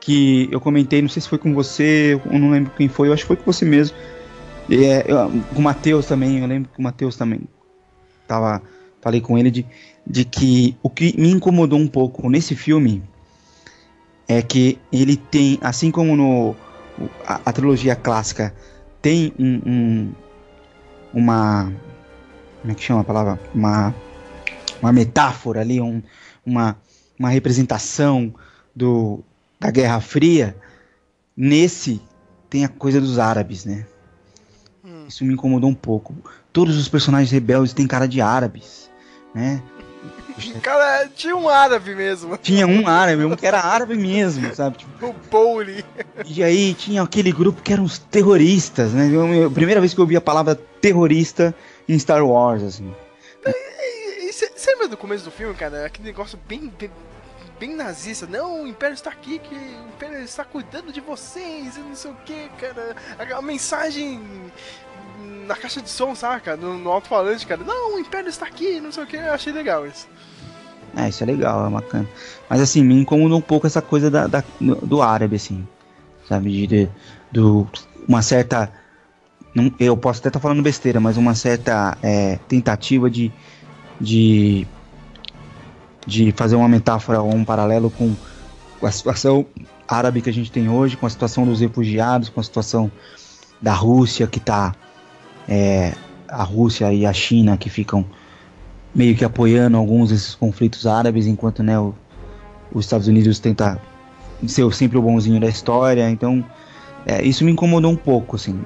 [0.00, 3.12] que eu comentei, não sei se foi com você, eu não lembro quem foi, eu
[3.12, 3.96] acho que foi com você mesmo.
[4.68, 7.40] E, é, eu- com o Matheus também, eu lembro que o Matheus também
[8.26, 8.62] tava,
[9.00, 9.66] falei com ele de,
[10.06, 13.02] de que o que me incomodou um pouco nesse filme
[14.26, 16.56] é que ele tem, assim como no
[17.26, 18.54] a, a trilogia clássica
[19.00, 20.12] tem um, um-
[21.14, 21.72] uma
[22.60, 23.40] como é que chama a palavra?
[23.54, 23.94] Uma
[24.82, 26.02] uma metáfora ali um,
[26.44, 26.76] uma
[27.18, 28.34] uma representação
[28.74, 29.20] do
[29.58, 30.56] da Guerra Fria.
[31.36, 32.00] Nesse
[32.50, 33.86] tem a coisa dos árabes né?
[34.84, 35.04] Hum.
[35.08, 36.14] isso me incomodou um pouco.
[36.52, 38.87] Todos os personagens rebeldes têm cara de árabes
[39.34, 39.62] né
[40.62, 42.36] Cara, tinha um árabe mesmo.
[42.38, 45.84] tinha um árabe um que era árabe mesmo sabe Tipo, O Bowley.
[46.24, 49.10] E aí tinha aquele grupo que eram os terroristas, né?
[49.12, 51.54] Eu, primeira vez que eu ouvi a palavra terrorista
[51.88, 52.94] em Star Wars, assim.
[54.30, 55.86] Você lembra do começo do filme, cara?
[55.86, 56.90] Aquele negócio bem, bem,
[57.58, 58.26] bem nazista.
[58.26, 62.10] Não, o Império está aqui, que o Império está cuidando de vocês e não sei
[62.10, 62.94] o que, cara.
[63.18, 64.20] A, a mensagem
[65.46, 66.56] na caixa de som, saca?
[66.56, 67.62] No, no alto-falante, cara.
[67.64, 69.16] Não, o Império está aqui, não sei o que.
[69.16, 70.06] Eu achei legal isso.
[70.96, 72.08] É, isso é legal, é bacana.
[72.48, 75.66] Mas assim, me incomodou um pouco essa coisa da, da- do, árabe, assim.
[76.28, 76.50] Sabe?
[76.50, 76.88] De, de-
[77.32, 77.66] do,
[78.08, 78.72] uma certa.
[79.54, 83.30] não- eu posso até estar falando besteira, mas uma certa é, tentativa de,
[84.00, 84.66] de.
[86.06, 88.14] de fazer uma metáfora ou um paralelo com
[88.82, 89.44] a situação
[89.86, 92.90] árabe que a gente tem hoje, com a situação dos refugiados, com a situação
[93.60, 94.74] da Rússia que tá.
[95.48, 95.92] É,
[96.28, 98.04] a Rússia e a China que ficam
[98.94, 101.94] meio que apoiando alguns desses conflitos árabes, enquanto né, o-
[102.72, 103.80] os Estados Unidos tenta
[104.46, 106.08] ser sempre o bonzinho da história.
[106.10, 106.44] Então,
[107.06, 108.60] é, isso me incomodou um pouco, assim.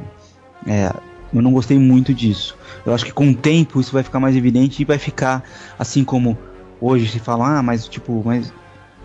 [0.66, 0.92] É,
[1.32, 2.56] eu não gostei muito disso.
[2.84, 5.42] Eu acho que com o tempo isso vai ficar mais evidente e vai ficar
[5.78, 6.36] assim como
[6.80, 8.52] hoje se fala, ah, mas tipo, mas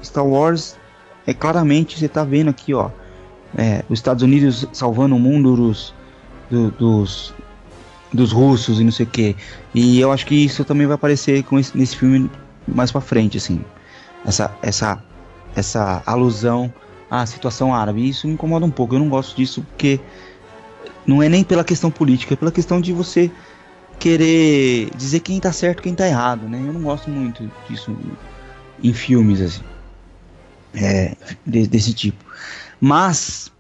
[0.04, 0.76] Star Wars
[1.26, 2.90] é claramente você tá vendo aqui, ó,
[3.58, 5.94] é, os Estados Unidos salvando o mundo dos,
[6.50, 7.34] do- dos
[8.14, 9.36] dos russos e não sei o que.
[9.74, 12.30] E eu acho que isso também vai aparecer com esse- nesse filme
[12.68, 13.64] mais pra frente, assim.
[14.26, 15.04] Essa, essa,
[15.56, 16.74] essa alusão
[17.10, 18.08] à situação árabe.
[18.08, 18.96] Isso me incomoda um pouco.
[18.96, 20.00] Eu não gosto disso porque
[21.06, 23.32] não é nem pela questão política, é pela questão de você
[24.00, 26.60] querer dizer quem tá certo quem tá errado, né?
[26.66, 27.96] Eu não gosto muito disso
[28.84, 29.64] em filmes, assim.
[30.74, 32.24] É, de- desse tipo.
[32.80, 33.52] Mas,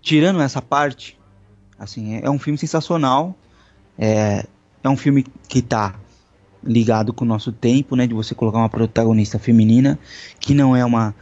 [0.00, 1.18] tirando essa parte,
[1.78, 3.36] assim, é, é um filme sensacional.
[3.98, 4.44] É,
[4.82, 5.94] é um filme que tá
[6.62, 8.06] ligado com o nosso tempo, né?
[8.06, 9.98] De você colocar uma protagonista feminina
[10.38, 11.14] que não é uma,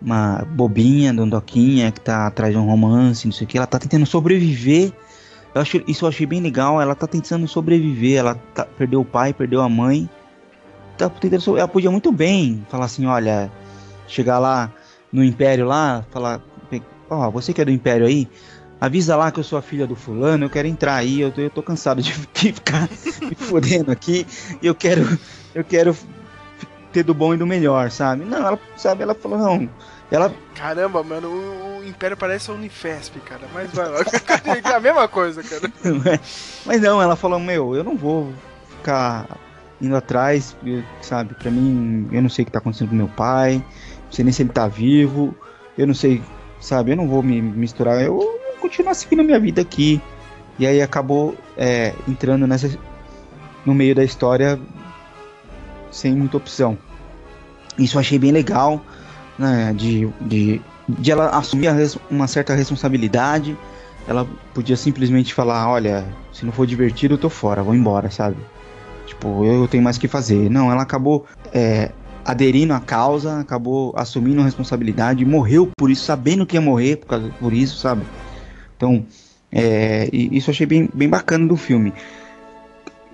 [0.00, 3.58] uma bobinha, dondoquinha, que tá atrás de um romance, não sei o que.
[3.58, 4.92] Ela tá tentando sobreviver.
[5.54, 6.80] Eu acho, isso eu achei bem legal.
[6.80, 8.18] Ela tá tentando sobreviver.
[8.18, 10.08] Ela tá- perdeu o pai, perdeu a mãe.
[10.96, 13.50] Tá tentando, ela podia muito bem falar assim: olha,
[14.06, 14.72] chegar lá
[15.12, 16.40] no Império lá, falar:
[17.12, 18.28] ó, você que é do Império aí,
[18.82, 21.40] avisa lá que eu sou a filha do fulano, eu quero entrar aí, eu tô,
[21.40, 22.88] eu tô cansado de, de ficar
[23.20, 24.26] me fodendo aqui,
[24.60, 25.16] eu quero,
[25.54, 25.96] eu quero
[26.92, 28.24] ter do bom e do melhor, sabe?
[28.24, 29.70] Não, ela, sabe, ela falou, não,
[30.10, 33.42] ela, Caramba, mano, o, o Império parece a Unifesp, cara.
[33.54, 34.00] Mas vai lá.
[34.70, 35.72] é a mesma coisa, cara.
[36.66, 38.32] mas não, ela falou, meu, eu não vou
[38.78, 39.28] ficar
[39.80, 40.56] indo atrás,
[41.00, 43.64] sabe, pra mim, eu não sei o que tá acontecendo com meu pai,
[44.04, 45.34] não sei nem se ele tá vivo,
[45.78, 46.20] eu não sei,
[46.60, 50.00] sabe, eu não vou me misturar, eu continuar seguindo a minha vida aqui.
[50.58, 52.70] E aí acabou é, entrando nessa
[53.66, 54.58] no meio da história
[55.90, 56.78] sem muita opção.
[57.78, 58.80] Isso eu achei bem legal,
[59.38, 61.68] né, de, de, de ela assumir
[62.10, 63.56] uma certa responsabilidade
[64.06, 68.36] ela podia simplesmente falar, olha, se não for divertido, eu tô fora, vou embora, sabe?
[69.06, 70.50] Tipo, eu tenho mais que fazer.
[70.50, 71.92] Não, ela acabou é,
[72.24, 77.06] aderindo à causa, acabou assumindo a responsabilidade, morreu por isso, sabendo que ia morrer por,
[77.06, 78.02] causa, por isso, sabe?
[78.82, 79.06] Então,
[79.52, 81.94] é, isso eu achei bem, bem bacana do filme.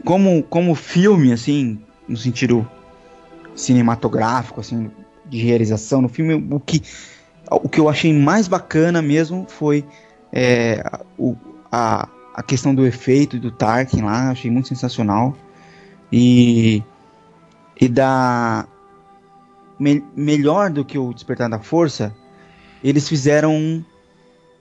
[0.02, 2.66] Como, como filme, assim, no sentido
[3.54, 4.90] cinematográfico, assim,
[5.26, 6.82] de realização no filme, o que,
[7.50, 9.84] o que eu achei mais bacana mesmo foi
[10.32, 10.82] é,
[11.18, 11.36] o,
[11.70, 15.36] a, a questão do efeito do Tarkin lá, achei muito sensacional.
[16.10, 16.82] E,
[17.78, 18.66] e da
[19.78, 22.16] me, melhor do que o Despertar da Força,
[22.82, 23.84] eles fizeram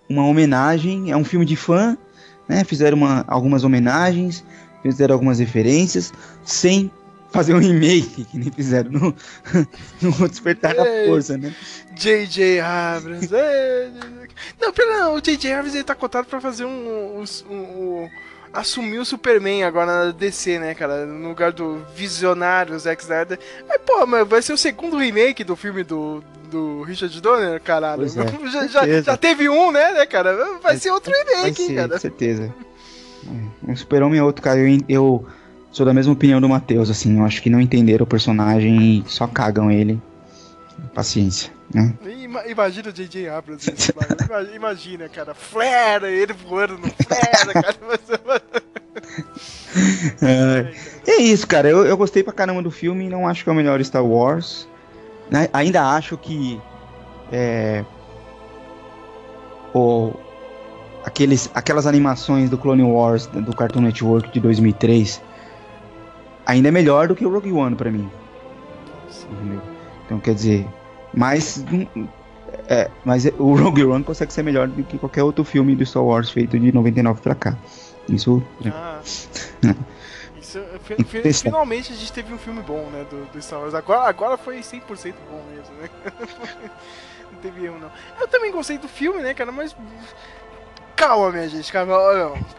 [0.09, 1.97] uma homenagem, é um filme de fã,
[2.47, 2.63] né?
[2.63, 4.43] Fizeram uma, algumas homenagens,
[4.81, 6.91] fizeram algumas referências, sem
[7.31, 9.15] fazer um remake, que nem fizeram no,
[10.01, 11.53] no Despertar da Força, né?
[11.95, 12.59] J.J.
[12.61, 13.29] Abrams.
[14.59, 15.53] não, pera, o J.J.
[15.53, 18.09] Abrams ele tá cotado pra fazer um, um, um, um
[18.53, 21.05] assumir o Superman agora na DC, né, cara?
[21.05, 23.39] No lugar do visionário Zack Snyder.
[23.67, 28.05] Mas, pô, mas vai ser o segundo remake do filme do, do Richard Donner, caralho.
[28.05, 28.07] É,
[28.49, 30.35] já, já, já, teve um, né, né, cara?
[30.35, 31.89] Vai, vai ser outro remake, ser, cara.
[31.89, 32.53] Com certeza.
[33.67, 34.59] Um Super-Homem é outro, cara.
[34.59, 35.25] Eu, eu
[35.71, 37.17] sou da mesma opinião do Matheus, assim.
[37.17, 40.01] Eu acho que não entenderam o personagem e só cagam ele.
[40.93, 41.51] Paciência.
[41.73, 41.93] Né?
[42.47, 43.27] Imagina o J.J.
[43.27, 43.65] Abrams,
[44.55, 48.41] imagina, cara, flare, ele voando no flare, cara.
[50.21, 53.53] é, é isso, cara, eu, eu gostei pra caramba do filme, não acho que é
[53.53, 54.67] o melhor Star Wars,
[55.29, 55.49] né?
[55.53, 56.61] ainda acho que
[57.31, 57.83] é,
[59.73, 60.13] o,
[61.03, 65.21] aqueles, aquelas animações do Clone Wars do Cartoon Network de 2003
[66.45, 68.09] ainda é melhor do que o Rogue One pra mim.
[69.31, 69.61] Entendeu?
[70.05, 70.65] Então quer dizer,
[71.13, 71.65] mas,
[72.69, 76.03] é, mas o Rogue One consegue ser melhor do que qualquer outro filme do Star
[76.03, 77.57] Wars feito de 99 pra cá.
[78.09, 78.41] Isso.
[78.65, 79.01] Ah.
[81.43, 83.73] Finalmente a gente teve um filme bom, né, do, do Star Wars.
[83.73, 85.89] Agora, agora foi 100% bom mesmo, né?
[87.31, 87.91] não teve erro, não.
[88.19, 89.75] Eu também gostei do filme, né, cara, mas...
[90.95, 91.95] Calma, minha gente, calma,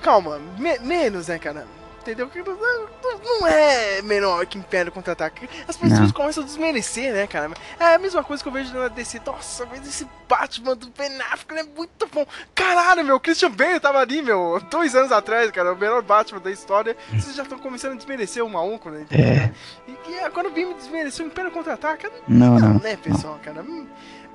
[0.01, 1.67] calma, me menos, né, cara?
[2.09, 2.29] Entendeu?
[2.29, 5.49] Que não é menor que Império Contra-Ataque.
[5.67, 6.11] As pessoas não.
[6.13, 7.51] começam a desmerecer, né, cara?
[7.79, 9.21] É a mesma coisa que eu vejo na DC.
[9.27, 12.27] Nossa, mas esse Batman do Ben Affleck é muito bom.
[12.55, 16.51] Caralho, meu, Christian Bale tava ali, meu, dois anos atrás, cara, o melhor Batman da
[16.51, 16.97] história.
[17.11, 19.07] Vocês já estão começando a desmerecer o maluco, né?
[19.11, 19.51] É.
[19.87, 22.09] E, e agora vim me desmerecer o Império Contra-Ataque.
[22.27, 22.81] Não, não, não.
[22.81, 23.65] Né, pessoal, cara?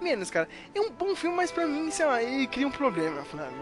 [0.02, 0.48] Menos, cara.
[0.76, 3.54] É um bom filme, mas pra mim, sei lá, ele cria um problema, Flávio.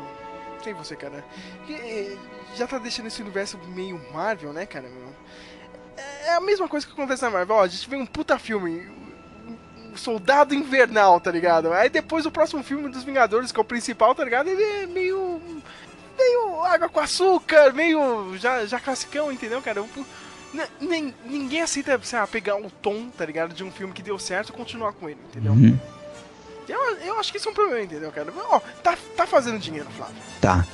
[0.63, 1.23] Sei você, cara.
[1.65, 2.17] Que,
[2.55, 4.89] já tá deixando esse universo meio Marvel, né, cara?
[6.25, 7.55] É a mesma coisa que acontece na Marvel.
[7.55, 8.89] Ó, a gente vê um puta filme.
[9.95, 11.73] Soldado Invernal, tá ligado?
[11.73, 14.47] Aí depois o próximo filme dos Vingadores, que é o principal, tá ligado?
[14.47, 15.41] Ele é meio.
[16.17, 18.37] meio água com açúcar, meio.
[18.37, 19.83] já, já classicão, entendeu, cara?
[20.79, 23.53] nem, ninguém aceita sei lá, pegar o tom, tá ligado?
[23.53, 25.53] De um filme que deu certo e continuar com ele, entendeu?
[25.53, 25.77] Uhum.
[26.67, 28.31] Eu, eu acho que isso é um problema, entendeu, cara?
[28.49, 30.15] Ó, tá, tá fazendo dinheiro, Flávio.
[30.39, 30.65] Tá.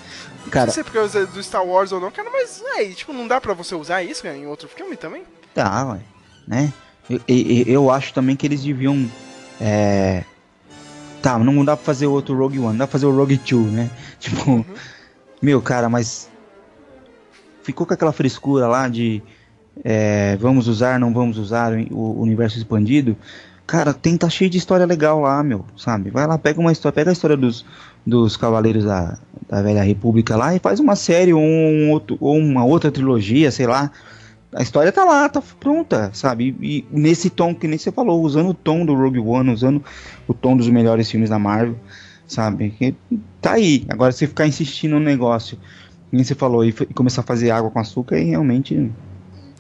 [0.50, 3.28] Cara, não sei porque usa do Star Wars ou não, cara, mas é, tipo, não
[3.28, 5.24] dá pra você usar isso em outro filme também?
[5.54, 6.00] Tá, ué.
[6.48, 6.72] Né?
[7.10, 9.10] Eu, eu, eu acho também que eles deviam.
[9.60, 10.24] É...
[11.22, 13.90] Tá, não dá pra fazer outro Rogue One, dá pra fazer o Rogue 2, né?
[14.20, 14.66] Tipo, uhum.
[15.42, 16.30] meu, cara, mas.
[17.64, 19.22] Ficou com aquela frescura lá de.
[19.84, 23.18] É, vamos usar, não vamos usar o universo expandido.
[23.68, 26.10] Cara, tem tá cheio de história legal lá, meu, sabe?
[26.10, 27.66] Vai lá, pega uma história, pega a história dos,
[28.06, 29.20] dos Cavaleiros da,
[29.50, 33.52] da Velha República lá e faz uma série ou, um outro, ou uma outra trilogia,
[33.52, 33.92] sei lá.
[34.54, 36.56] A história tá lá, tá pronta, sabe?
[36.62, 39.84] E, e, nesse tom que nem você falou, usando o tom do Rogue One, usando
[40.26, 41.78] o tom dos melhores filmes da Marvel,
[42.26, 42.70] sabe?
[42.70, 42.96] Que
[43.42, 43.86] tá aí.
[43.90, 45.60] Agora você ficar insistindo no negócio,
[46.10, 48.90] nem você falou, e, e, começar a fazer água com açúcar, e realmente.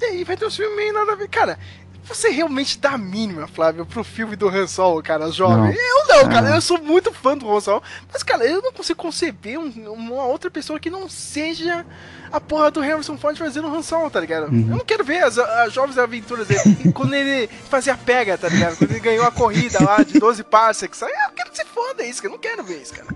[0.01, 1.27] E aí vai ter um filme meio nada a ver.
[1.27, 1.59] Cara,
[2.07, 5.57] você realmente dá a mínima, Flávio, pro filme do Han Solo, cara, jovem?
[5.57, 5.67] Não.
[5.73, 6.55] Eu não, cara, ah.
[6.55, 10.23] eu sou muito fã do Han Solo, mas, cara, eu não consigo conceber um, uma
[10.23, 11.85] outra pessoa que não seja
[12.31, 14.51] a porra do Harrison Ford fazendo o Han Solo, tá ligado?
[14.51, 14.67] Uhum.
[14.69, 18.47] Eu não quero ver as, as jovens aventuras dele, quando ele fazia a pega, tá
[18.47, 18.77] ligado?
[18.77, 22.21] Quando ele ganhou a corrida lá de 12 parsecs, eu quero que você foda isso,
[22.21, 23.07] cara, eu não quero ver isso, cara.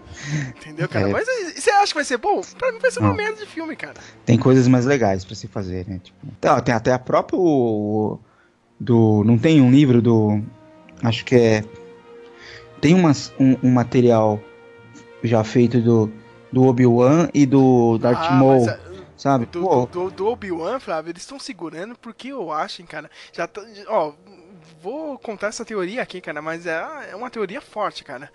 [0.49, 1.09] Entendeu, cara?
[1.09, 1.11] É.
[1.11, 2.41] Mas você acha que vai ser bom?
[2.57, 3.15] Pra mim vai ser uma não.
[3.15, 3.95] merda de filme, cara.
[4.25, 5.99] Tem coisas mais legais pra se fazer, né?
[6.03, 6.17] Tipo,
[6.63, 7.39] tem até a própria
[8.81, 9.23] do.
[9.23, 10.41] Não tem um livro do.
[11.03, 11.63] Acho que é.
[12.81, 14.41] Tem umas, um, um material
[15.23, 16.11] já feito do,
[16.51, 18.67] do Obi-Wan e do Darth ah, Maul.
[18.67, 18.79] É,
[19.15, 19.45] sabe?
[19.45, 23.09] Do, do, do, do Obi-Wan, Flávio, eles estão segurando porque eu acho, cara.
[23.31, 24.13] Já tá, Ó,
[24.81, 28.31] vou contar essa teoria aqui, cara, mas é, é uma teoria forte, cara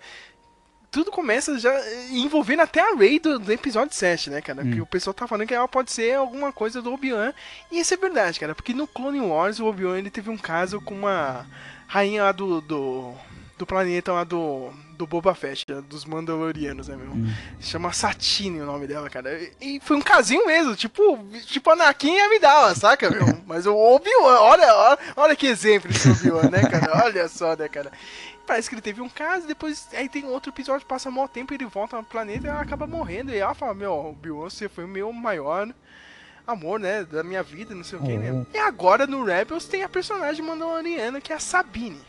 [0.97, 1.71] tudo começa já
[2.09, 4.63] envolvendo até a Rey do, do episódio 7, né, cara?
[4.63, 4.71] Hum.
[4.71, 7.33] Que o pessoal tá falando que ela pode ser alguma coisa do Obi-Wan.
[7.71, 8.55] E isso é verdade, cara.
[8.55, 11.45] Porque no Clone Wars, o Obi-Wan ele teve um caso com uma
[11.85, 13.13] rainha lá do, do,
[13.59, 17.11] do planeta lá do, do Boba Fett, né, dos Mandalorianos, né, meu?
[17.11, 17.31] Hum.
[17.59, 19.39] Chama Satine o nome dela, cara.
[19.61, 23.39] E foi um casinho mesmo, tipo, tipo Anakin e Amidala, saca, meu?
[23.45, 27.05] Mas o Obi-Wan, olha, olha, olha que exemplo esse Obi-Wan, né, cara?
[27.05, 27.91] Olha só, né, cara?
[28.47, 31.65] Parece que ele teve um caso, depois aí tem outro episódio, passa maior tempo, ele
[31.65, 33.31] volta no planeta e ela acaba morrendo.
[33.31, 35.67] E ela fala, meu, você foi o meu maior
[36.47, 38.31] amor, né, da minha vida, não sei o que, né?
[38.31, 38.45] Uhum.
[38.53, 41.99] E agora no Rebels tem a personagem mandaloriana, que é a Sabine.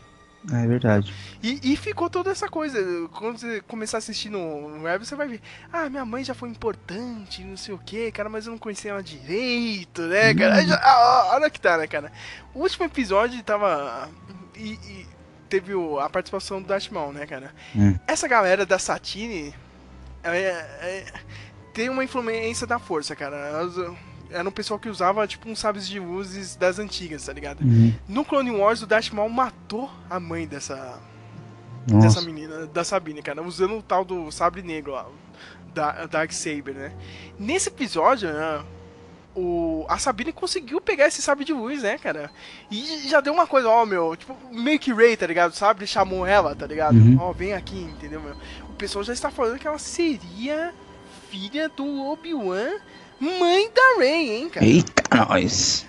[0.49, 1.13] É verdade.
[1.43, 2.79] E, e ficou toda essa coisa.
[3.09, 5.41] Quando você começar a assistir no, no web, você vai ver.
[5.71, 8.91] Ah, minha mãe já foi importante, não sei o que, cara, mas eu não conhecia
[8.91, 10.55] ela direito, né, cara?
[10.55, 12.09] Aí já- olha que tá, né, cara?
[12.53, 14.09] O último episódio tava.
[14.55, 15.05] E, e
[15.49, 17.53] teve o- a participação do Maul, né, cara?
[17.75, 17.97] Hum.
[18.07, 19.53] Essa galera da Satine
[20.23, 21.05] é, é-
[21.73, 23.35] tem uma influência da força, cara.
[23.35, 23.75] Elas,
[24.29, 27.61] era um pessoal que usava, tipo, uns sabres de luzes das antigas, tá ligado?
[27.61, 27.93] Uhum.
[28.07, 30.99] No Clone Wars, o Darth Maul matou a mãe dessa,
[31.87, 32.21] dessa Nossa.
[32.21, 35.07] menina, da Sabine, cara, usando o tal do sabre negro lá,
[35.73, 36.91] da Dark Saber, né?
[37.39, 38.63] Nesse episódio, né,
[39.35, 42.31] o, a Sabine conseguiu pegar esse sabre de luz, né, cara?
[42.69, 45.51] E já deu uma coisa, ó, meu, tipo, meio que Ray, tá ligado?
[45.51, 46.95] O sabre chamou ela, tá ligado?
[46.95, 47.17] Uhum.
[47.19, 48.35] Ó, vem aqui, entendeu, meu?
[48.69, 50.73] O pessoal já está falando que ela seria
[51.29, 52.79] filha do Obi-Wan,
[53.19, 54.65] mãe da Rey, hein, cara?
[54.65, 55.85] Eita, nós.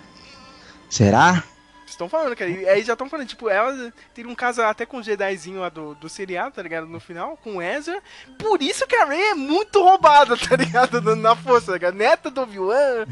[0.89, 1.43] Será?
[1.91, 2.51] Estão falando, cara.
[2.51, 5.69] E aí já estão falando, tipo, ela teria um caso até com o Jedizinho lá
[5.69, 6.87] do, do seriado, tá ligado?
[6.87, 8.01] No final, com o Ezra.
[8.39, 11.01] Por isso que a Rey é muito roubada, tá ligado?
[11.17, 11.95] Na força, tá ligado?
[11.95, 13.07] Neta do Obi-Wan.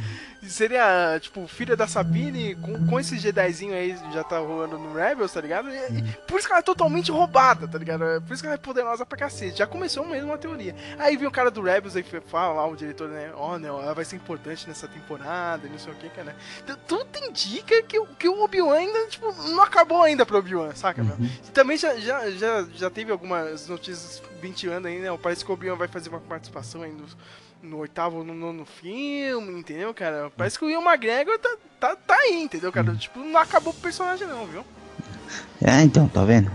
[0.48, 5.32] Seria, tipo, filha da Sabine, com, com esse Jedizinho aí já tá rolando no Rebels,
[5.32, 5.68] tá ligado?
[5.70, 8.04] E- e por isso que ela é totalmente roubada, tá ligado?
[8.04, 9.58] É Por isso que ela é poderosa pra cacete.
[9.58, 10.74] Já começou mesmo uma teoria.
[10.98, 13.30] Aí vem o cara do Rebels aí fala lá, o diretor, né?
[13.34, 16.34] Ó, não, ela vai ser importante nessa temporada e não sei o que, cara.
[16.66, 20.74] T- Tudo indica que, o- que o Obi-Wan ainda, tipo, não acabou ainda pro Obi-Wan,
[20.74, 21.16] saca, meu?
[21.16, 21.24] Uhum.
[21.46, 25.08] E também já, já, já, já teve algumas notícias ventilando aí, né?
[25.22, 27.04] Parece que o Obi-Wan vai fazer uma participação aí no,
[27.62, 30.30] no oitavo ou no nono filme, entendeu, cara?
[30.36, 32.94] Parece que o Ian McGregor tá, tá, tá aí, entendeu, cara?
[32.94, 34.64] Tipo, não acabou o personagem não, viu?
[35.62, 36.50] É, então, tá vendo?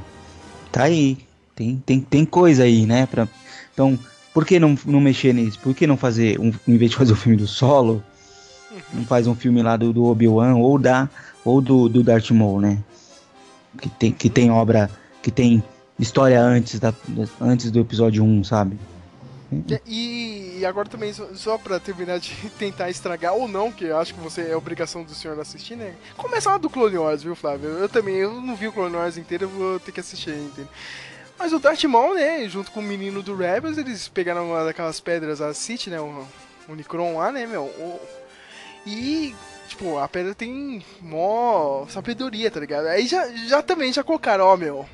[0.71, 1.17] Tá aí.
[1.55, 3.05] Tem, tem, tem coisa aí, né?
[3.05, 3.27] Pra...
[3.73, 3.97] Então,
[4.33, 5.59] por que não, não mexer nisso?
[5.59, 8.03] Por que não fazer, um, em vez de fazer o filme do Solo,
[8.91, 11.07] não faz um filme lá do, do Obi-Wan ou, da,
[11.45, 12.79] ou do, do Darth Maul, né?
[13.79, 14.89] Que tem, que tem obra,
[15.21, 15.61] que tem
[15.99, 18.77] história antes, da, da- antes do episódio 1, sabe?
[19.85, 24.13] E, e agora também, só, pra terminar de tentar estragar, ou não, que eu acho
[24.13, 25.95] que você é obrigação do senhor assistir, né?
[26.17, 27.69] Começa lá do Clone Wars, viu, Flávio?
[27.69, 30.67] Eu também, eu não vi o Clone Wars inteiro, eu vou ter que assistir entendeu?
[31.37, 34.99] Mas o Darth Maul, né, junto com o menino do Rebels, eles pegaram uma daquelas
[34.99, 36.25] pedras, a City, né, o,
[36.69, 37.63] Necron lá, né, meu?
[37.63, 37.99] o-
[38.85, 39.33] e,
[39.67, 42.87] tipo, a pedra tem mó sabedoria, tá ligado?
[42.87, 44.85] Aí já, já também, já colocaram, ó, meu...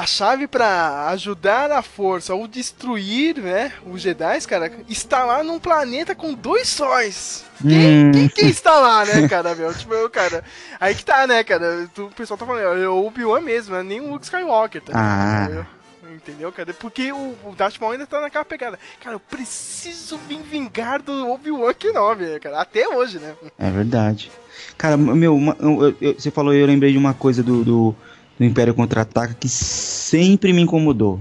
[0.00, 5.58] A chave pra ajudar a força ou destruir, né, os Jedi, cara, está lá num
[5.58, 7.44] planeta com dois sóis.
[7.60, 8.12] Quem, Hum.
[8.12, 9.74] quem, quem está lá, né, cara, meu?
[9.74, 10.42] Tipo, eu, cara.
[10.80, 11.86] Aí que tá, né, cara?
[11.94, 14.80] Tu- O pessoal tá falando, é o Obi-Wan mesmo, não é nem o Luke Skywalker,
[14.80, 14.92] tá?
[14.94, 15.46] Ah.
[15.48, 15.66] ligado?
[15.66, 15.80] Eu-
[16.14, 16.72] Entendeu, cara?
[16.74, 18.78] Porque o, o Darth Maul ainda tá naquela pegada.
[19.02, 22.58] Cara, eu preciso me vingar do Obi-Wan Kenobi, né, cara.
[22.60, 23.34] Até hoje, né?
[23.58, 24.30] É verdade.
[24.78, 27.96] Cara, meu, uma- eu- eu- você falou, eu lembrei de uma coisa do, do,
[28.40, 31.20] do Império Contra-Ataca que sempre me incomodou.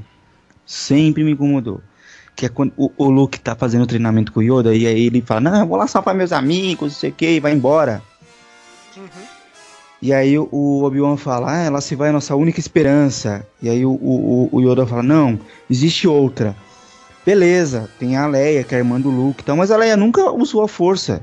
[0.65, 1.81] Sempre me incomodou.
[2.33, 5.21] Que é quando o, o Luke tá fazendo treinamento com o Yoda e aí ele
[5.21, 8.01] fala, não, eu vou lá salvar meus amigos, não sei o que, e vai embora.
[8.95, 9.03] Uhum.
[10.01, 13.45] E aí o, o Obi-Wan fala, ah, ela se vai a nossa única esperança.
[13.61, 15.37] E aí o, o, o Yoda fala, não,
[15.69, 16.55] existe outra.
[17.25, 19.97] Beleza, tem a Leia, que é a irmã do Luke e tal, mas a Leia
[19.97, 21.21] nunca usou a força.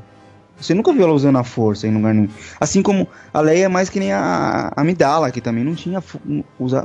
[0.60, 2.28] Você nunca viu ela usando a força em lugar nenhum.
[2.58, 6.02] Assim como a Leia é mais que nem a Amidala, que também não tinha,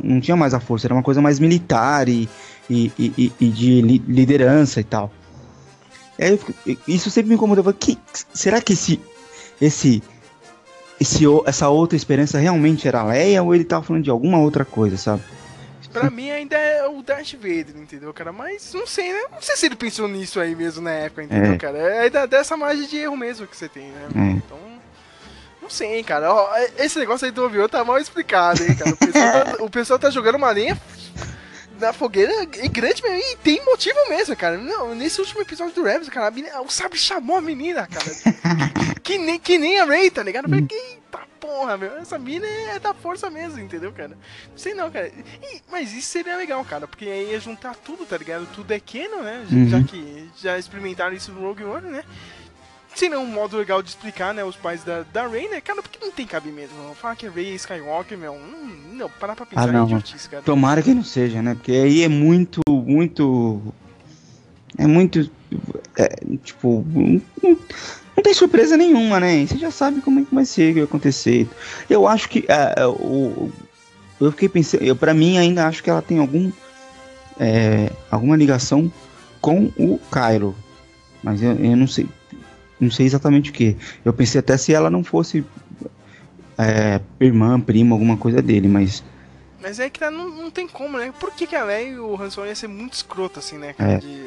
[0.04, 2.28] não tinha mais a força, era uma coisa mais militar e,
[2.70, 5.12] e, e- e- de li- liderança e tal.
[6.88, 7.74] Isso sempre me incomodou.
[7.74, 7.98] Que,
[8.34, 9.00] será que esse,
[9.60, 10.04] esse,
[11.00, 14.64] esse, essa outra esperança realmente era a Leia ou ele tava falando de alguma outra
[14.66, 15.24] coisa, sabe?
[15.92, 18.32] Pra mim ainda é o Darth Vader, entendeu, cara?
[18.32, 19.22] Mas não sei, né?
[19.32, 21.58] Não sei se ele pensou nisso aí mesmo na época, entendeu, É.
[21.58, 21.78] cara?
[21.78, 24.08] É da- dessa margem de erro mesmo que você tem, né?
[24.16, 24.32] É.
[24.32, 24.60] Então.
[25.62, 26.34] Não sei, cara.
[26.34, 28.92] Ó, esse negócio aí do Obi-Wan tá mal explicado, hein, cara?
[28.92, 30.80] O pessoal tá, o pessoal tá jogando uma linha
[31.80, 33.18] na fogueira e grande mesmo.
[33.20, 34.58] E tem motivo mesmo, cara.
[34.58, 38.06] Não, nesse último episódio do Rebels, cara, a menina- o Sabre chamou a menina, cara.
[39.04, 40.50] que, nem, que nem a Ray, tá ligado?
[40.50, 44.10] Falei, eita porra, meu, essa mina é da força mesmo, entendeu, cara?
[44.50, 45.08] Não sei não, cara.
[45.08, 48.48] E- mas isso seria legal, cara, porque aí ia juntar tudo, tá ligado?
[48.54, 49.46] Tudo é canon, né?
[49.50, 49.70] Já- Uhum.
[49.70, 52.04] Já que já experimentaram isso no Rogue One, né?
[52.94, 55.62] Seria um modo legal de explicar, né, os pais da, da Rey, né?
[55.62, 56.94] Cara, porque não tem cabimento, meu.
[56.94, 59.82] Falar que Rey é Skywalker, meu, não, não parar pra pensar Ah, não.
[59.84, 60.44] é idiotice, cara.
[60.44, 61.56] Tomara que não seja, né?
[61.56, 63.62] Porque aí é muito, muito.
[64.78, 65.32] É muito.
[65.98, 66.10] é,
[66.44, 66.86] tipo.
[67.42, 67.58] Não,
[68.16, 69.46] não tem surpresa nenhuma, né?
[69.46, 71.48] Você já sabe como é que vai ser, o que vai acontecer.
[71.90, 72.46] Eu acho que.
[72.48, 73.52] é, é, o,
[74.20, 74.84] eu fiquei pensando.
[74.84, 76.52] Eu, pra mim, ainda acho que ela tem algum.
[77.40, 78.92] é, alguma ligação
[79.40, 80.56] com o Kylo.
[81.24, 82.08] Mas eu, eu não sei.
[82.80, 83.78] Não sei exatamente o que.
[84.04, 85.46] Eu pensei até se ela não fosse.
[86.58, 89.04] É, irmã, prima, alguma coisa dele, mas.
[89.62, 91.14] Mas é que não, não tem como, né?
[91.20, 93.74] Por que, que a Leia e o Han Solo ia ser muito escroto, assim, né,
[93.74, 93.94] cara?
[93.94, 93.98] É.
[93.98, 94.26] De,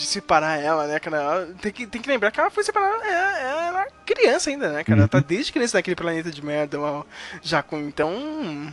[0.00, 1.16] de, separar ela, né, cara?
[1.18, 4.70] Ela- Tem que, tem que lembrar que ela foi separada, é, ela era criança ainda,
[4.72, 5.00] né, cara?
[5.00, 5.24] Ela tá Uhum.
[5.26, 6.78] desde criança naquele planeta de merda
[7.42, 8.72] já com, então...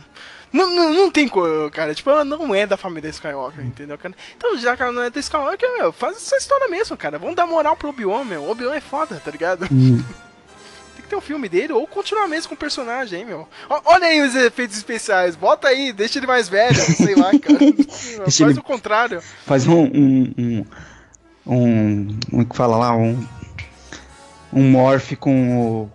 [0.50, 1.94] Não, não, não tem como, cara.
[1.94, 4.14] Tipo, ela não é da família Skywalker, entendeu, cara?
[4.34, 7.18] Então, já que ela não é da Skywalker, meu, faz essa história mesmo, cara.
[7.18, 8.42] Vamos dar moral pro Obi-Wan, meu.
[8.44, 9.66] O Obi-Wan é foda, tá ligado?
[9.70, 10.02] hum,
[10.96, 13.46] Tem que ter um filme dele ou continuar mesmo com o personagem, hein, meu.
[13.68, 17.58] Ó- Olha aí os efeitos especiais, bota aí, deixa ele mais velho, sei lá, cara.
[18.24, 19.20] Faz ele- o contrário.
[19.44, 20.66] faz um um, um
[21.48, 22.96] um como é que fala lá?
[22.96, 23.24] Um
[24.52, 25.90] um morph com o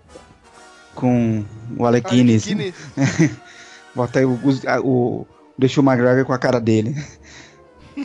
[0.96, 1.44] com
[1.78, 2.46] o Alec Guinness.
[3.96, 5.28] Bota aí o, a- o
[5.58, 6.96] deixa o McGregor com a cara dele.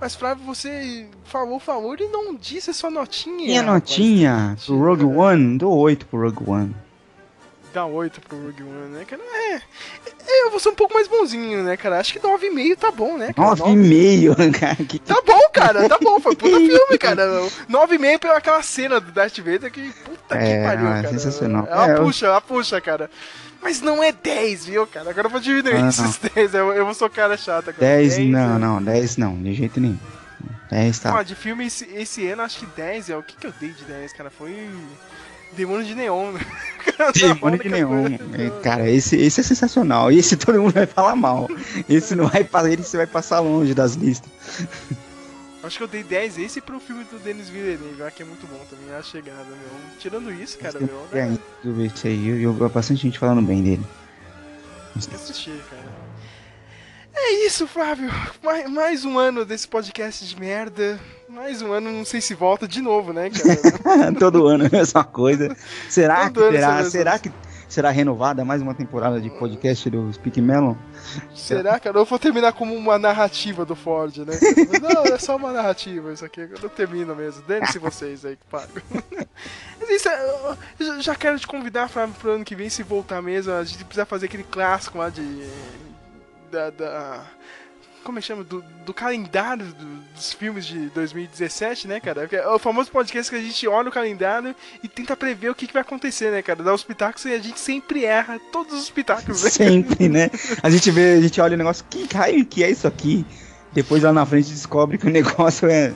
[0.00, 3.36] Mas Flávio, você falou, falou e não disse a sua notinha.
[3.36, 5.58] minha notinha pro Rogue One?
[5.58, 6.74] Dou 8 pro Rogue One
[7.72, 9.22] Dá 8 pro Rogue One, né, cara?
[9.22, 11.98] É, é, eu vou ser um pouco mais bonzinho, né, cara?
[11.98, 13.56] Acho que 9,5 tá bom, né, cara?
[13.56, 17.26] 9,5 cara que Tá bom, cara, tá bom, foi puta filme, cara.
[17.70, 21.08] 9,5 pela aquela cena do Darth Vader que puta que É, pariu, não, é cara.
[21.14, 21.66] sensacional.
[21.70, 23.10] Ela É, eu- puxa, ela puxa, cara.
[23.62, 25.08] Mas não é 10, viu, cara?
[25.10, 27.76] Agora eu vou diminuir Ah, esses 10, eu, eu vou ser o cara chato agora.
[27.78, 29.98] 10 não é- não 10 não de jeito nenhum
[30.70, 33.46] 10 tá Ah, de filme esse, esse ano, acho que 10 é o que que
[33.46, 34.30] eu dei de 10, cara?
[34.30, 34.68] Foi.
[35.56, 36.32] Demônio de Neon.
[36.32, 36.40] né?
[37.14, 38.06] Demônio de Neon.
[38.34, 40.10] É, Cara, esse, esse é sensacional.
[40.10, 41.48] Esse todo mundo vai falar mal.
[41.88, 44.30] Esse não vai passar, esse vai passar longe das listas.
[45.62, 48.58] Acho que eu dei 10 esse pro filme do Denis Villeneuve, que é muito bom
[48.68, 49.96] também, a chegada, meu.
[49.98, 51.06] Tirando isso, cara, Tem meu.
[51.08, 52.28] que ainda ver isso aí.
[52.42, 53.86] Eu, eu, bastante gente falando bem dele.
[54.96, 55.81] Eu assisti, cara.
[57.14, 58.10] É isso, Flávio.
[58.42, 60.98] Mais, mais um ano desse podcast de merda.
[61.28, 64.12] Mais um ano, não sei se volta de novo, né, cara?
[64.18, 65.54] Todo ano a mesma coisa.
[65.88, 67.18] Será Todo que essa será?
[67.18, 67.30] que
[67.68, 70.74] será renovada mais uma temporada de podcast do Speak Melon?
[71.34, 71.98] Será, cara?
[71.98, 74.34] Eu vou terminar como uma narrativa do Ford, né?
[74.82, 76.40] Não, é só uma narrativa isso aqui.
[76.62, 77.42] Eu termino mesmo.
[77.48, 78.82] Dane-se vocês aí que pagam.
[79.80, 83.22] Mas isso, é, eu já- quero te convidar, Flávio, pro ano que vem, se voltar
[83.22, 83.52] mesmo.
[83.54, 85.22] A gente precisa fazer aquele clássico lá de.
[86.52, 86.70] Da.
[86.70, 87.24] da-
[88.04, 88.42] como é que chama?
[88.42, 92.28] Do, do calendário do- dos filmes de 2017, né, cara?
[92.32, 95.68] É o famoso podcast que a gente olha o calendário e tenta prever o que,
[95.68, 96.64] que vai acontecer, né, cara?
[96.64, 99.50] Dá os pitacos e a gente sempre erra todos os pitacos, né?
[99.50, 100.30] Sempre, né?
[100.64, 103.24] A gente vê, a gente olha o negócio, que raio que é isso aqui?
[103.72, 105.94] Depois lá na frente descobre que o negócio é.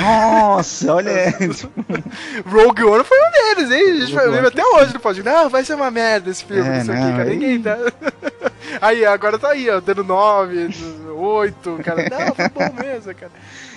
[0.00, 1.34] Nossa, olha.
[2.46, 3.90] Rogue One foi um deles, hein?
[3.90, 5.22] A gente Rogue lembra até hoje, não pode.
[5.22, 7.22] Não, vai ser uma merda esse filme, É, isso aqui, cara.
[7.24, 7.76] aí- Ninguém tá.
[8.80, 10.70] Aí, agora tá aí, ó, dando 9,
[11.14, 12.08] 8, cara.
[12.08, 13.30] Não, foi bom mesmo, cara.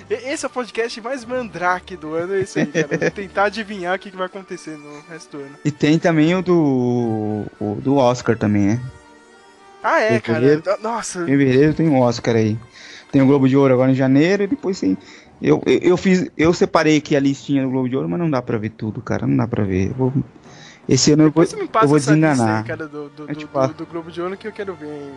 [0.09, 2.87] Esse é o podcast mais mandrake do ano, é isso aí, cara.
[2.97, 5.55] Vou tentar adivinhar o que vai acontecer no resto do ano.
[5.65, 7.45] E tem também o do.
[7.59, 8.79] O do Oscar também, né?
[9.83, 10.61] Ah, é, Fevereiro.
[10.61, 10.77] cara.
[10.81, 12.57] Nossa, Em fevereiro tem um Oscar aí.
[13.11, 14.97] Tem o Globo de Ouro agora em janeiro e depois tem.
[15.41, 16.29] Eu, eu, eu fiz.
[16.37, 19.01] Eu separei aqui a listinha do Globo de Ouro, mas não dá pra ver tudo,
[19.01, 19.27] cara.
[19.27, 19.89] Não dá pra ver.
[19.89, 20.13] Eu vou-
[20.87, 21.57] esse ano eu vou, depois eu
[21.87, 22.57] vou essa lista desenganar.
[22.59, 24.85] aí, cara, do, do, Eu do, do, do Globo de Ouro que eu quero ver,
[24.87, 25.11] hein,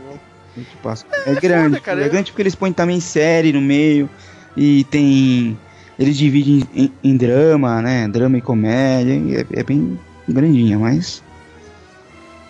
[0.57, 1.05] eu te passo.
[1.27, 2.05] É, grande, foda, cara.
[2.05, 4.09] é grande porque eles põem também série no meio
[4.57, 5.59] e tem.
[5.99, 8.07] Eles dividem em, em drama, né?
[8.09, 9.13] Drama e comédia.
[9.15, 11.23] e É, é bem grandinha, mas.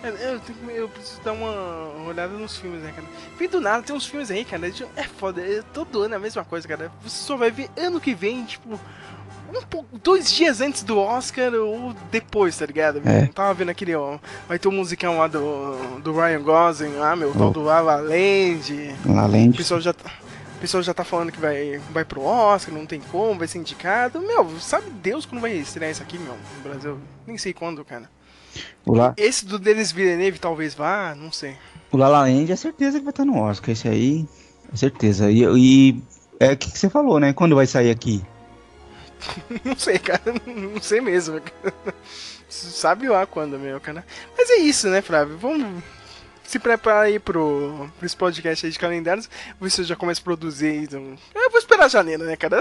[0.03, 3.07] É, eu, tenho que- eu preciso dar uma olhada nos filmes, né, cara?
[3.37, 4.71] Vem do nada, tem uns filmes aí, cara.
[4.95, 6.91] É foda, é, todo ano é a mesma coisa, cara.
[7.03, 8.79] Você só vai ver ano que vem, tipo,
[9.53, 13.01] um pouco, dois dias antes do Oscar ou depois, tá ligado?
[13.05, 13.23] É.
[13.23, 14.19] Eu tava vendo aquele, ó.
[14.47, 17.51] Vai ter um musicão lá do, do Ryan Gosling, lá, meu, tal Oh.
[17.51, 18.95] do La La Land.
[19.53, 20.11] O pessoal já tá.
[20.55, 23.59] O pessoal já tá falando que vai, vai pro Oscar, não tem como, vai ser
[23.59, 24.19] indicado.
[24.19, 26.99] Meu, sabe Deus quando vai estrear isso aqui, meu, no Brasil?
[27.25, 28.09] Nem sei quando, cara.
[28.85, 31.55] La, Esse do Denis Villeneuve talvez vá, não sei.
[31.91, 33.71] o La La Land é certeza que vai estar no Oscar.
[33.71, 34.27] Esse aí.
[34.73, 35.31] É certeza.
[35.31, 36.03] E, e
[36.39, 37.33] é o que, que você falou, né?
[37.33, 38.23] Quando vai sair aqui?
[39.65, 40.21] Não sei, cara.
[40.45, 41.41] Não sei mesmo.
[42.49, 44.05] sabe lá quando, meu, cara.
[44.37, 45.37] Mas é isso, né, Flávio?
[45.37, 45.83] Vamos
[46.49, 49.29] se prepara aí pro, pro esse podcast aí de calendários.
[49.61, 50.83] Eu já começo a produzir.
[50.83, 51.15] Então...
[51.35, 52.59] Eu vou esperar janeiro, né, cara?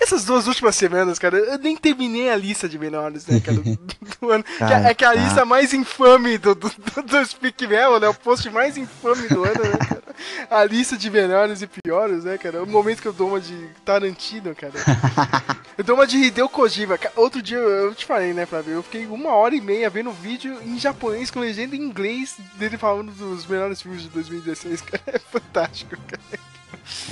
[0.00, 3.76] Essas duas últimas semanas, cara, eu nem terminei a lista de melhores, né, cara, do,
[4.20, 4.44] do ano.
[4.58, 5.20] Cara, é que é a tá.
[5.20, 8.08] lista mais infame do, do, do Speak Mel, né?
[8.08, 10.02] O post mais infame do ano, né, cara?
[10.50, 12.64] A lista de melhores e piores, né, cara?
[12.64, 14.74] O momento que eu dou uma de Tarantino, cara.
[15.76, 16.96] Eu dou uma de Hideo Kojima.
[17.16, 18.74] Outro dia eu te falei, né, Flávio?
[18.74, 22.78] Eu fiquei uma hora e meia vendo vídeo em japonês com legenda em inglês dele
[22.78, 25.02] falando dos melhores filmes de 2016, cara.
[25.06, 26.42] É fantástico, cara.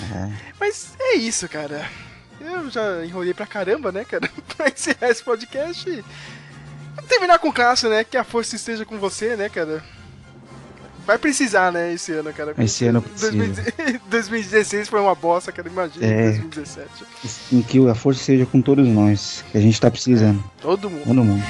[0.01, 0.35] Uhum.
[0.61, 1.89] Mas é isso, cara.
[2.41, 4.29] Eu já enrolei pra caramba, né, cara?
[4.57, 6.05] pra encerrar esse podcast.
[6.95, 8.05] Vamos terminar com o Cássio, né?
[8.05, 9.83] Que a força esteja com você, né, cara?
[11.05, 12.55] Vai precisar, né, esse ano, cara.
[12.59, 13.65] Esse ano precisa.
[14.09, 15.69] 2016 foi uma bosta, cara.
[15.69, 16.89] Imagina é, 2017.
[17.53, 20.43] Em que a força seja com todos nós, que a gente tá precisando.
[20.61, 21.05] Todo mundo.
[21.05, 21.43] Todo mundo.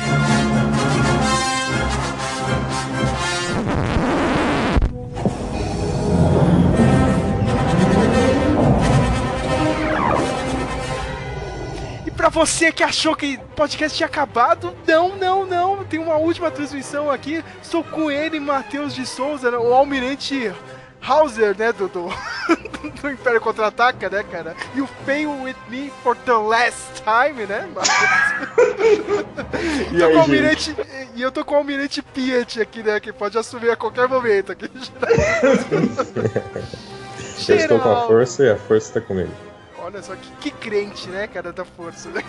[12.22, 15.82] Pra você que achou que o podcast tinha acabado, não, não, não.
[15.82, 17.42] Tem uma última transmissão aqui.
[17.60, 20.52] Estou com ele, Matheus de Souza, né, o almirante
[21.04, 22.06] Hauser, né, do, do,
[23.02, 24.54] do Império Contra-Ataca, né, cara?
[24.72, 27.66] You fail with me for the last time, né?
[29.90, 30.76] e, aí, almirante,
[31.16, 34.52] e eu tô com o almirante Piet aqui, né, que pode assumir a qualquer momento
[34.52, 34.70] aqui.
[37.48, 39.32] eu estou com a força e a força está comigo.
[39.82, 42.08] Olha só que, que crente, né, cara, da força.
[42.10, 42.22] Né?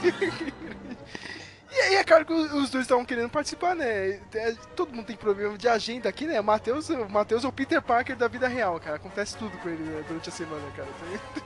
[1.75, 4.19] E aí é claro que os dois estavam querendo participar, né?
[4.35, 6.39] É, todo mundo tem problema de agenda aqui, né?
[6.39, 8.97] Matheus, o Matheus é o Peter Parker da vida real, cara.
[8.97, 10.03] Acontece tudo com ele né?
[10.07, 10.87] durante a semana, cara.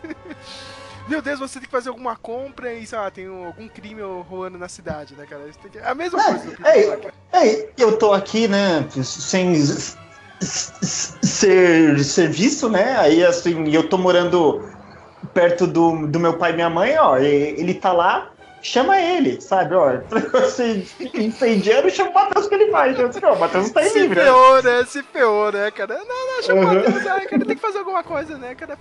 [1.07, 4.57] Meu Deus, você tem que fazer alguma compra e, sei lá, tem algum crime rolando
[4.57, 5.43] na cidade, né, cara?
[5.71, 5.77] Que...
[5.77, 6.57] É a mesma é, coisa
[7.31, 7.47] é.
[7.47, 9.55] É, eu tô aqui, né, sem
[10.41, 12.97] ser serviço, né?
[12.99, 14.61] Aí, assim, eu tô morando
[15.34, 18.31] perto do, do meu pai e minha mãe, ó, ele tá lá,
[18.61, 19.76] chama ele, sabe?
[19.76, 19.89] Ó,
[20.49, 22.99] se incendiando, chama o Matheus que ele faz.
[22.99, 24.19] Eu disse, não, o Matheus tá aí se livre.
[24.19, 24.85] Se ferrou, né?
[24.85, 25.98] Se ferrou, né, cara?
[25.98, 26.72] Não, não, chama uhum.
[26.72, 28.77] o Matheus, né, cara, tem que fazer alguma coisa, né, cara?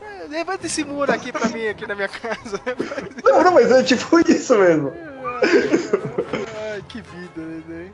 [0.00, 2.60] É, levanta esse muro aqui pra mim, aqui na minha casa.
[3.24, 4.92] Não, não, mas é tipo isso mesmo.
[6.72, 7.90] Ai, que vida, né?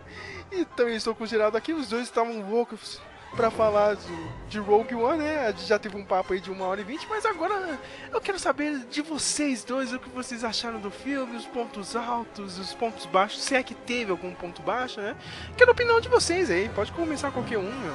[0.51, 3.01] Então, eu estou com o Geraldo aqui, os dois estavam loucos
[3.37, 5.47] pra falar de, de Rogue One, né?
[5.47, 7.79] A gente já teve um papo aí de uma hora e vinte, mas agora
[8.13, 12.59] eu quero saber de vocês dois o que vocês acharam do filme, os pontos altos,
[12.59, 15.17] os pontos baixos, se é que teve algum ponto baixo, né?
[15.57, 17.95] Quero a opinião de vocês aí, pode começar qualquer um, meu.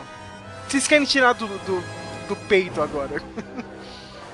[0.68, 1.84] Vocês querem tirar do, do,
[2.28, 3.22] do peito agora?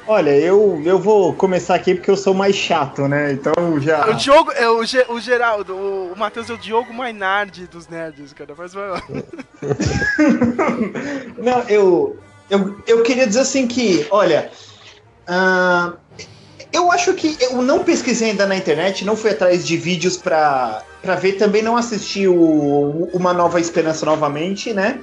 [0.06, 3.32] Olha, eu, eu vou começar aqui porque eu sou mais chato, né?
[3.32, 4.10] Então já.
[4.10, 7.88] O Diogo, é, o, Ge, o Geraldo, o, o Matheus é o Diogo Mainardi dos
[7.88, 8.54] nerds, cara.
[8.54, 9.02] Faz vai lá.
[11.42, 12.18] Não, eu,
[12.50, 14.52] eu, eu queria dizer assim que, olha.
[15.26, 15.98] Uh,
[16.74, 20.84] eu acho que eu não pesquisei ainda na internet, não fui atrás de vídeos pra,
[21.04, 25.00] pra ver, também não assisti o Uma Nova Esperança novamente, né?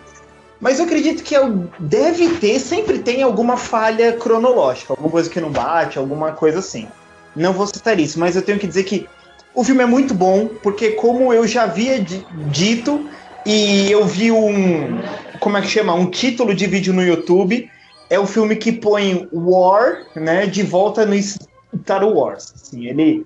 [0.61, 1.35] Mas eu acredito que
[1.79, 6.87] deve ter, sempre tem alguma falha cronológica, alguma coisa que não bate, alguma coisa assim.
[7.35, 9.09] Não vou citar isso, mas eu tenho que dizer que
[9.55, 12.05] o filme é muito bom, porque como eu já havia
[12.51, 13.09] dito,
[13.47, 15.01] e eu vi um.
[15.39, 15.95] Como é que chama?
[15.95, 17.71] Um título de vídeo no YouTube.
[18.11, 22.53] É o filme que põe War, né, de volta no Star Wars.
[22.55, 23.25] Assim, ele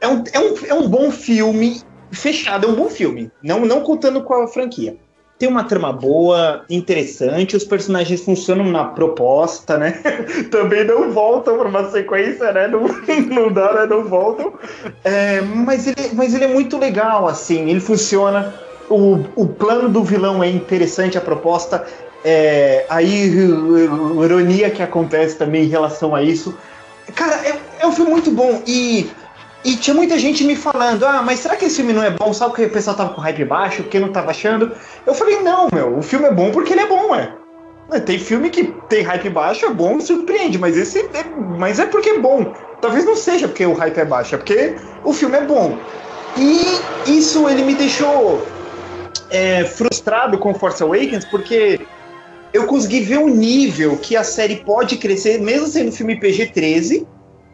[0.00, 1.80] é um, é, um, é um bom filme
[2.12, 3.32] fechado, é um bom filme.
[3.42, 4.96] Não, não contando com a franquia
[5.38, 9.92] tem uma trama boa, interessante, os personagens funcionam na proposta, né?
[10.50, 12.66] Também não voltam para uma sequência, né?
[12.66, 12.88] Não,
[13.30, 13.86] não dá, né?
[13.86, 14.54] Não voltam.
[15.04, 18.52] É, mas, ele, mas ele é muito legal, assim, ele funciona.
[18.90, 21.86] O, o plano do vilão é interessante, a proposta.
[22.24, 23.28] É, aí,
[24.24, 26.52] ironia que acontece também em relação a isso.
[27.14, 29.08] Cara, é, é um filme muito bom e
[29.64, 32.32] e tinha muita gente me falando, ah, mas será que esse filme não é bom?
[32.32, 34.72] Sabe que o pessoal tava com hype baixo, porque não tava achando?
[35.04, 37.32] Eu falei, não, meu, o filme é bom porque ele é bom, ué.
[38.04, 41.24] Tem filme que tem hype baixo, é bom, surpreende, mas esse é,
[41.58, 42.52] mas é porque é bom.
[42.80, 45.76] Talvez não seja porque o hype é baixo, é porque o filme é bom.
[46.36, 48.46] E isso ele me deixou
[49.30, 51.80] é, frustrado com Force Awakens, porque
[52.52, 57.06] eu consegui ver o nível que a série pode crescer, mesmo sendo filme PG-13,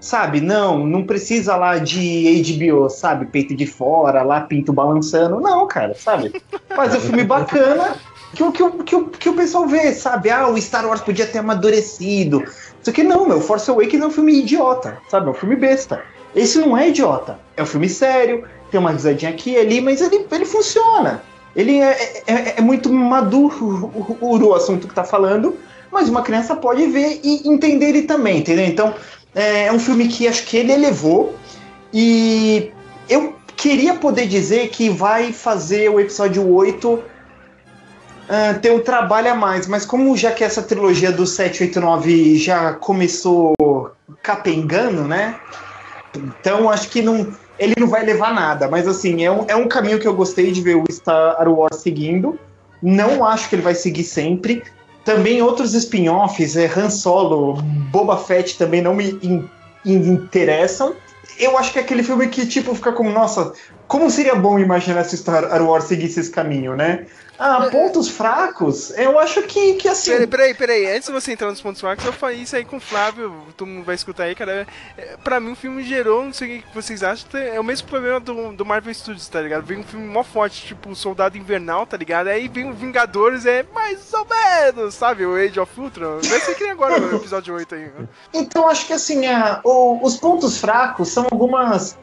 [0.04, 3.24] Sabe, não, não precisa lá de HBO, sabe?
[3.24, 5.40] Peito de fora, lá pinto balançando.
[5.40, 6.42] Não, cara, sabe?
[6.76, 7.96] Faz um filme bacana
[8.34, 10.28] que, o, que, o, que, o, que o pessoal vê, sabe?
[10.28, 12.44] Ah, o Star Wars podia ter amadurecido.
[12.44, 13.40] Isso aqui não, meu.
[13.40, 15.26] Force Awakens é um filme idiota, sabe?
[15.26, 16.02] É um filme besta.
[16.36, 17.38] Esse não é idiota.
[17.56, 21.22] É um filme sério, tem uma risadinha aqui e ali, mas ele, ele funciona.
[21.56, 23.90] Ele é, é, é muito maduro
[24.20, 25.56] o, o, assunto que tá falando,
[25.90, 28.66] mas uma criança pode ver e entender ele também, entendeu?
[28.66, 28.94] Então,
[29.34, 31.34] é, é um filme que acho que ele elevou
[31.92, 32.72] e
[33.08, 39.34] eu queria poder dizer que vai fazer o episódio 8 uh, ter um trabalho a
[39.34, 43.54] mais, mas como já que essa trilogia do 789 já começou
[44.22, 45.38] capengando, né?
[46.16, 49.68] Então acho que não, ele não vai levar nada, mas assim, é um, é um
[49.68, 52.38] caminho que eu gostei de ver o Star Wars seguindo.
[52.82, 54.62] Não acho que ele vai seguir sempre.
[55.04, 57.54] Também outros spin-offs, é, Han Solo,
[57.90, 59.48] Boba Fett também não me in,
[59.84, 60.94] in, interessam.
[61.38, 63.52] Eu acho que é aquele filme que, tipo, fica como, nossa,
[63.94, 67.06] como seria bom imaginar se Star Wars seguisse esse caminho, né?
[67.38, 68.90] Ah, pontos fracos?
[68.90, 70.10] Eu acho que, que assim.
[70.10, 70.86] Peraí, peraí, peraí.
[70.96, 73.32] Antes de você entrar nos pontos fracos, eu falei isso aí com o Flávio.
[73.56, 74.66] Todo mundo vai escutar aí, cara.
[74.98, 77.86] É, pra mim, o filme gerou, não sei o que vocês acham, é o mesmo
[77.86, 79.64] problema do, do Marvel Studios, tá ligado?
[79.64, 82.26] Vem um filme mó forte, tipo Soldado Invernal, tá ligado?
[82.26, 85.24] Aí vem o Vingadores, é mais ou menos, sabe?
[85.24, 86.18] O Age of Ultron.
[86.20, 87.92] Vai ser que nem agora no episódio 8 aí.
[88.32, 91.96] Então, acho que assim, é, o, os pontos fracos são algumas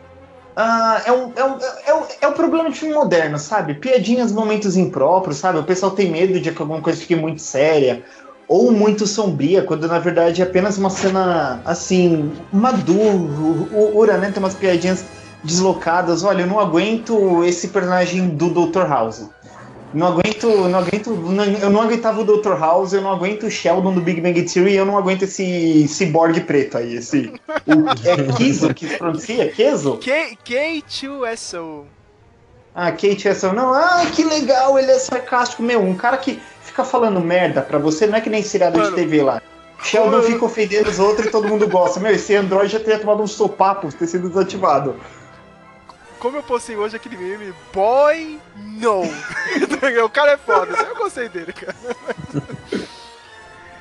[0.55, 3.75] Uh, é, um, é, um, é, um, é um problema de filme moderno, sabe?
[3.75, 5.59] Piadinhas, momentos impróprios, sabe?
[5.59, 8.03] O pessoal tem medo de que alguma coisa fique muito séria
[8.47, 14.29] ou muito sombria, quando na verdade é apenas uma cena assim, madura, né?
[14.29, 15.05] Tem umas piadinhas
[15.41, 16.23] deslocadas.
[16.23, 18.87] Olha, eu não aguento esse personagem do Dr.
[18.87, 19.29] House.
[19.93, 22.57] Não aguento, não aguento, não, eu não aguentava o Dr.
[22.57, 26.39] House, eu não aguento o Sheldon do Big Bang Theory, eu não aguento esse cyborg
[26.41, 27.33] preto aí, esse.
[27.67, 29.51] O, é Kizo que se pronuncia?
[29.51, 29.97] Kizo?
[29.97, 31.83] K2SO.
[32.73, 33.51] Ah, K2SO.
[33.51, 35.61] Não, ah, que legal, ele é sarcástico.
[35.61, 38.95] Meu, um cara que fica falando merda pra você, não é que nem seriado de
[38.95, 39.41] TV lá.
[39.83, 41.99] Sheldon fica ofendendo os outros e todo mundo gosta.
[41.99, 44.95] Meu, esse Android já teria tomado um sopapo ter sido desativado
[46.21, 49.01] como eu postei hoje aquele meme, boy, no.
[50.05, 51.75] o cara é foda, eu gostei dele, cara.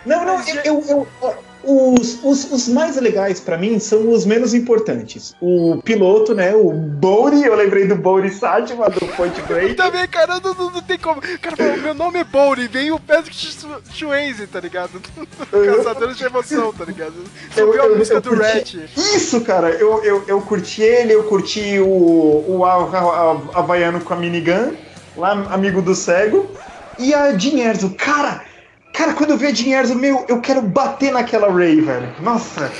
[0.06, 4.54] Não, não, eu, eu, eu, os, os, os mais legais para mim são os menos
[4.54, 5.34] importantes.
[5.40, 6.54] O piloto, né?
[6.54, 9.74] O Bouri, eu lembrei do Bouri Satima, do Point Break.
[9.74, 11.20] Também, cara, não, não, não, tem como.
[11.20, 13.36] Cara, meu nome é Bouri, vem o Patrick
[13.92, 15.00] Swayze, tá ligado?
[15.50, 17.14] Caçadores de emoção, tá ligado?
[17.54, 18.88] Subiu a música do Red.
[18.96, 24.72] Isso, cara, eu, eu, eu curti ele, eu curti o, o Havaiano com a minigun,
[25.16, 26.50] lá, amigo do cego.
[26.98, 28.49] E a Dinherzo, cara
[28.92, 32.12] Cara, quando eu vi a meu, eu quero bater naquela Ray, velho.
[32.20, 32.70] Nossa,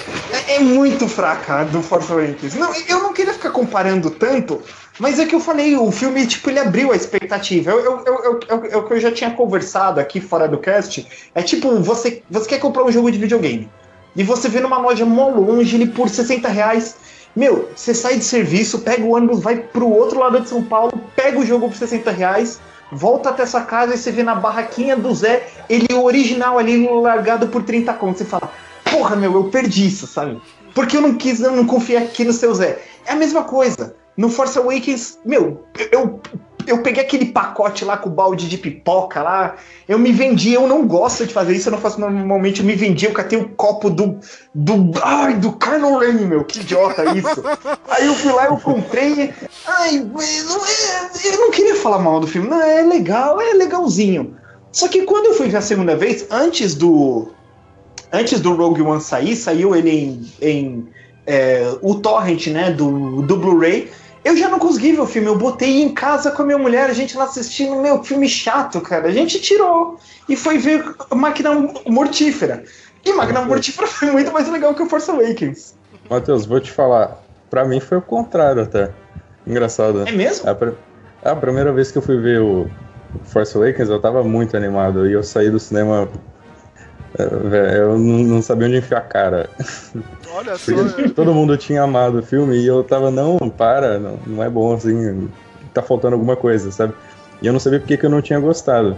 [0.49, 2.55] é, é muito fraca do Force Awakens.
[2.57, 4.61] Não, eu não queria ficar comparando tanto,
[4.99, 7.71] mas é que eu falei, o filme, tipo, ele abriu a expectativa.
[7.71, 11.07] Eu, eu, eu, eu, eu, eu já tinha conversado aqui fora do cast.
[11.35, 13.71] É tipo, você, você quer comprar um jogo de videogame.
[14.17, 16.97] E você vê numa loja mó longe, ele por 60 reais.
[17.35, 20.93] Meu, você sai de serviço, pega o ônibus, vai pro outro lado de São Paulo,
[21.15, 22.61] pega o jogo por 60 reais
[22.91, 27.49] volta até sua casa e você vê na barraquinha do Zé ele original ali largado
[27.49, 28.19] por 30 contos.
[28.19, 28.51] Você fala,
[28.85, 30.41] porra, meu, eu perdi isso, sabe?
[30.75, 32.83] Porque eu não quis, eu não confiei aqui no seu Zé.
[33.07, 33.95] É a mesma coisa.
[34.17, 36.21] No Force Awakens, meu, eu,
[36.67, 39.57] eu peguei aquele pacote lá com o balde de pipoca lá,
[39.89, 42.75] eu me vendi, eu não gosto de fazer isso, eu não faço normalmente, eu me
[42.75, 44.19] vendi, eu catei o copo do.
[44.55, 44.93] do.
[45.03, 47.43] Ai, do Kylo Ren, meu, que idiota isso.
[47.89, 49.33] Aí eu fui lá, eu comprei.
[49.67, 54.37] Ai, é, eu não queria falar mal do filme, não, é legal, é legalzinho.
[54.73, 57.29] Só que quando eu fui ver a segunda vez, antes do.
[58.13, 60.33] Antes do Rogue One sair, saiu ele em.
[60.41, 60.89] em
[61.27, 63.89] é, o torrent, né, do, do Blu-ray.
[64.25, 66.91] Eu já não consegui ver o filme, eu botei em casa com a minha mulher,
[66.91, 69.09] a gente lá assistindo, meu, filme chato, cara.
[69.09, 69.99] A gente tirou
[70.29, 71.51] e foi ver Máquina
[71.87, 72.63] Mortífera.
[73.05, 75.75] E Máquina Mortífera foi muito mais legal que o Force Awakens.
[76.11, 78.91] Matheus, vou te falar, pra mim foi o contrário até.
[79.47, 80.07] Engraçado.
[80.07, 80.49] É mesmo?
[80.49, 80.73] A, pr
[81.23, 82.69] a primeira vez que eu fui ver o
[83.25, 86.09] Force Awakens, eu tava muito animado e eu saí do cinema
[87.19, 89.51] eu não sabia onde enfiar a cara.
[90.33, 90.73] Olha só.
[91.15, 94.73] todo mundo tinha amado o filme e eu tava, não, para, não, não é bom
[94.75, 95.29] assim,
[95.75, 96.95] tá faltando alguma coisa, sabe?
[97.43, 98.97] E eu não sabia porque que eu não tinha gostado.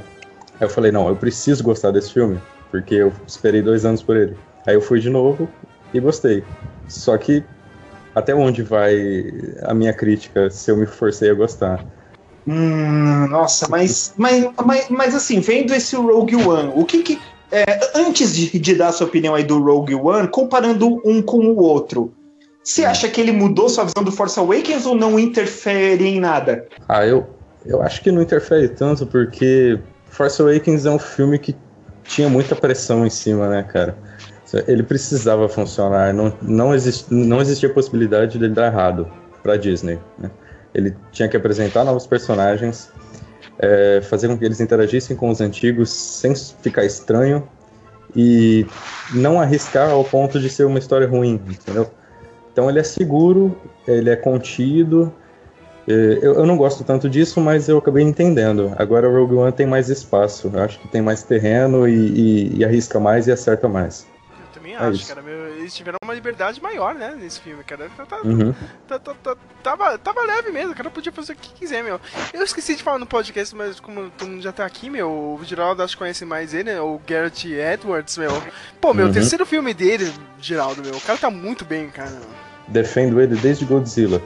[0.60, 2.39] Aí eu falei, não, eu preciso gostar desse filme,
[2.70, 4.36] porque eu esperei dois anos por ele.
[4.66, 5.48] Aí eu fui de novo
[5.94, 6.44] e gostei.
[6.86, 7.43] Só que
[8.14, 8.94] até onde vai
[9.62, 11.80] a minha crítica se eu me forcei a gostar?
[12.47, 17.18] Hum, nossa, mas, mas, mas, mas assim, vendo esse Rogue One, o que que
[17.52, 21.56] é, antes de, de, dar sua opinião aí do Rogue One, comparando um com o
[21.58, 22.12] outro,
[22.64, 22.88] você hum.
[22.88, 26.66] acha que ele mudou sua visão do Force Awakens ou não interfere em nada?
[26.88, 27.26] Ah, eu,
[27.66, 31.54] eu acho que não interfere tanto, porque Force Awakens é um filme que
[32.04, 33.96] tinha muita pressão em cima, né, cara?
[34.66, 39.10] Ele precisava funcionar, não, não, exist, não existia possibilidade dele dar errado
[39.42, 39.98] para Disney.
[40.18, 40.30] Né?
[40.74, 42.90] Ele tinha que apresentar novos personagens,
[43.58, 47.46] é, fazer com que eles interagissem com os antigos sem ficar estranho
[48.14, 48.66] e
[49.14, 51.90] não arriscar ao ponto de ser uma história ruim, entendeu?
[52.52, 53.56] Então ele é seguro,
[53.86, 55.12] ele é contido.
[55.88, 58.72] É, eu, eu não gosto tanto disso, mas eu acabei entendendo.
[58.76, 62.58] Agora o Rogue One tem mais espaço, eu acho que tem mais terreno e, e,
[62.58, 64.06] e arrisca mais e acerta mais
[64.62, 65.14] também é acho, isso.
[65.14, 65.22] cara.
[65.62, 67.89] Eles tiveram uma liberdade maior, né, nesse filme, cara.
[67.97, 68.52] Tá, tá, uhum.
[68.89, 72.01] tá, tava, tava leve mesmo, o cara podia fazer o que quiser, meu.
[72.32, 75.40] Eu esqueci de falar no podcast, mas como todo mundo já tá aqui, meu, o
[75.44, 78.43] Geraldo acho que conhece mais ele, né, o Garrett Edwards, meu.
[78.80, 79.12] Pô, meu, uhum.
[79.12, 82.20] terceiro filme dele, Geraldo, meu, o cara tá muito bem, cara.
[82.66, 84.20] Defendo ele desde Godzilla.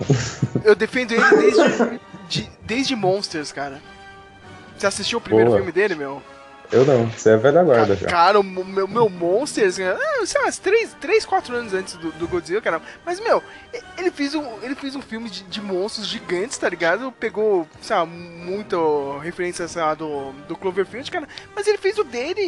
[0.64, 3.80] Eu defendo ele desde, de, desde Monsters, cara.
[4.76, 5.58] Você assistiu o primeiro Boa.
[5.58, 6.22] filme dele, meu?
[6.72, 8.06] Eu não, você é velha guarda já.
[8.08, 12.10] Cara, o meu, meu Monsters, né, é, sei lá, 3, 3, 4 anos antes do,
[12.12, 12.82] do Godzilla, cara.
[13.04, 13.42] Mas, meu,
[13.96, 17.12] ele fez um, ele fez um filme de, de monstros gigantes, tá ligado?
[17.12, 18.76] Pegou, sei lá, muita
[19.22, 21.28] referência, sei lá, do, do Cloverfield, cara.
[21.54, 22.42] Mas ele fez o dele,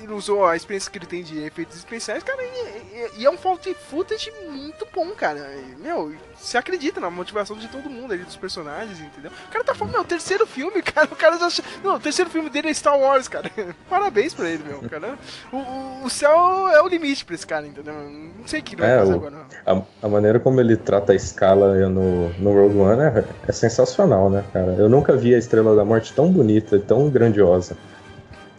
[0.00, 2.42] ele usou a experiência que ele tem de efeitos especiais, cara.
[2.42, 5.40] E, e, e é um fault footage muito bom, cara.
[5.54, 9.30] E, meu, você acredita na motivação de todo mundo ali, dos personagens, entendeu?
[9.48, 11.08] O cara tá falando, meu, terceiro filme, cara.
[11.10, 11.62] O cara já.
[11.82, 13.50] Não, o terceiro filme dele é Star Wars, cara.
[13.90, 15.18] Parabéns pra ele, meu, cara.
[15.52, 17.94] O, o céu é o limite pra esse cara, entendeu?
[17.94, 19.36] Não sei o que ele vai é, fazer o, agora.
[19.66, 24.30] A, a, maneira como ele trata a escala no, no Rogue One é, é sensacional,
[24.30, 24.74] né, cara?
[24.78, 27.76] Eu nunca vi a Estrela da Morte tão bonita e tão grandiosa.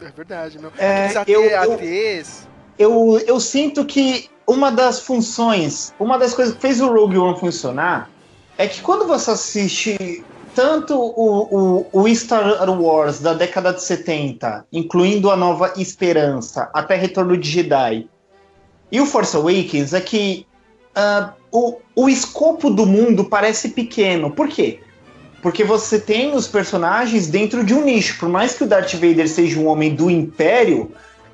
[0.01, 0.71] É verdade, meu.
[0.77, 1.79] É, eu, eu,
[2.77, 7.39] eu, eu sinto que uma das funções, uma das coisas que fez o Rogue One
[7.39, 8.09] funcionar
[8.57, 14.65] é que quando você assiste tanto o, o, o, Star Wars da década de 70,
[14.73, 18.09] incluindo a Nova Esperança, até Retorno de Jedi,
[18.91, 20.47] e o Force Awakens, é que
[20.97, 24.31] uh, o, o escopo do mundo parece pequeno.
[24.31, 24.79] Por quê?
[25.43, 28.17] Porque você tem os personagens dentro de um nicho.
[28.19, 30.91] Por mais que o Darth Vader seja um homem do Império,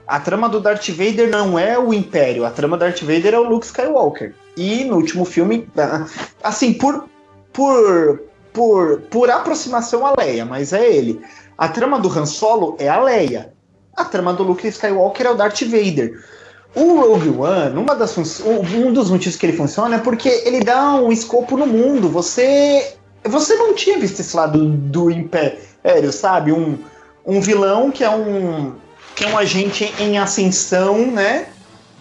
[0.07, 3.40] a trama do Darth Vader não é o Império, a trama do Darth Vader é
[3.40, 4.34] o Luke Skywalker.
[4.56, 5.68] E no último filme,
[6.44, 7.10] assim, por,
[7.52, 8.22] por,
[8.53, 11.22] por, por aproximação a Leia, mas é ele.
[11.57, 13.53] A trama do Han Solo é a Leia.
[13.95, 16.23] A trama do Luke Skywalker é o Darth Vader.
[16.76, 20.95] O Rogue One, uma das um dos motivos que ele funciona é porque ele dá
[20.95, 22.10] um escopo no mundo.
[22.10, 26.52] Você você não tinha visto esse lado do Império, sabe?
[26.52, 26.77] Um,
[27.26, 28.73] um vilão que é um
[29.15, 31.47] que é um agente em ascensão, né?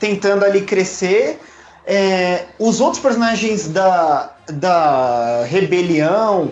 [0.00, 1.38] Tentando ali crescer.
[1.86, 6.50] É, os outros personagens da, da rebelião,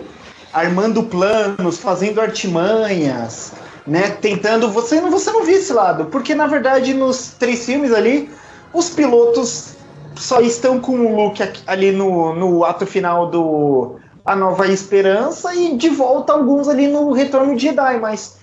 [0.53, 3.51] armando planos, fazendo artimanhas,
[3.85, 4.11] né?
[4.21, 4.69] Tentando.
[4.71, 8.31] Você, você não viu esse lado, porque na verdade nos três filmes ali,
[8.73, 9.73] os pilotos
[10.15, 15.75] só estão com o Luke ali no, no ato final do A Nova Esperança e
[15.75, 18.37] de volta alguns ali no Retorno de Jedi, mas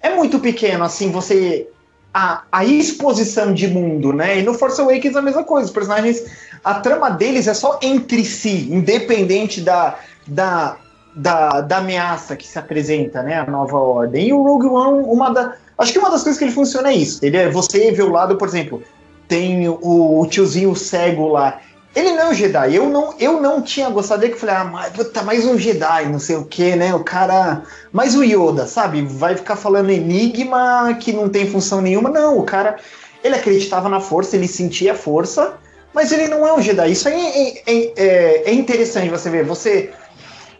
[0.00, 1.68] é muito pequeno, assim, você.
[2.12, 4.38] A, a exposição de mundo, né?
[4.38, 5.66] E no Force Awakens a mesma coisa.
[5.66, 6.24] Os personagens.
[6.64, 9.96] A trama deles é só entre si, independente da,
[10.26, 10.76] da,
[11.14, 13.38] da, da ameaça que se apresenta, né?
[13.38, 14.28] A nova ordem.
[14.28, 15.54] E o Rogue One, uma da.
[15.76, 17.24] Acho que uma das coisas que ele funciona é isso.
[17.24, 18.82] Ele é você vê o lado, por exemplo,
[19.28, 21.60] tem o, o tiozinho cego lá.
[21.94, 22.74] Ele não é um Jedi.
[22.74, 26.06] Eu não, eu não tinha gostado dele, que falei, ah, mas, puta, mais um Jedi,
[26.06, 26.94] não sei o que, né?
[26.94, 27.62] O cara.
[27.92, 29.02] Mais o Yoda, sabe?
[29.02, 32.10] Vai ficar falando enigma que não tem função nenhuma.
[32.10, 32.76] Não, o cara.
[33.24, 35.54] Ele acreditava na força, ele sentia a força,
[35.92, 36.92] mas ele não é um Jedi.
[36.92, 39.44] Isso aí é, é, é, é interessante você ver.
[39.44, 39.90] Você.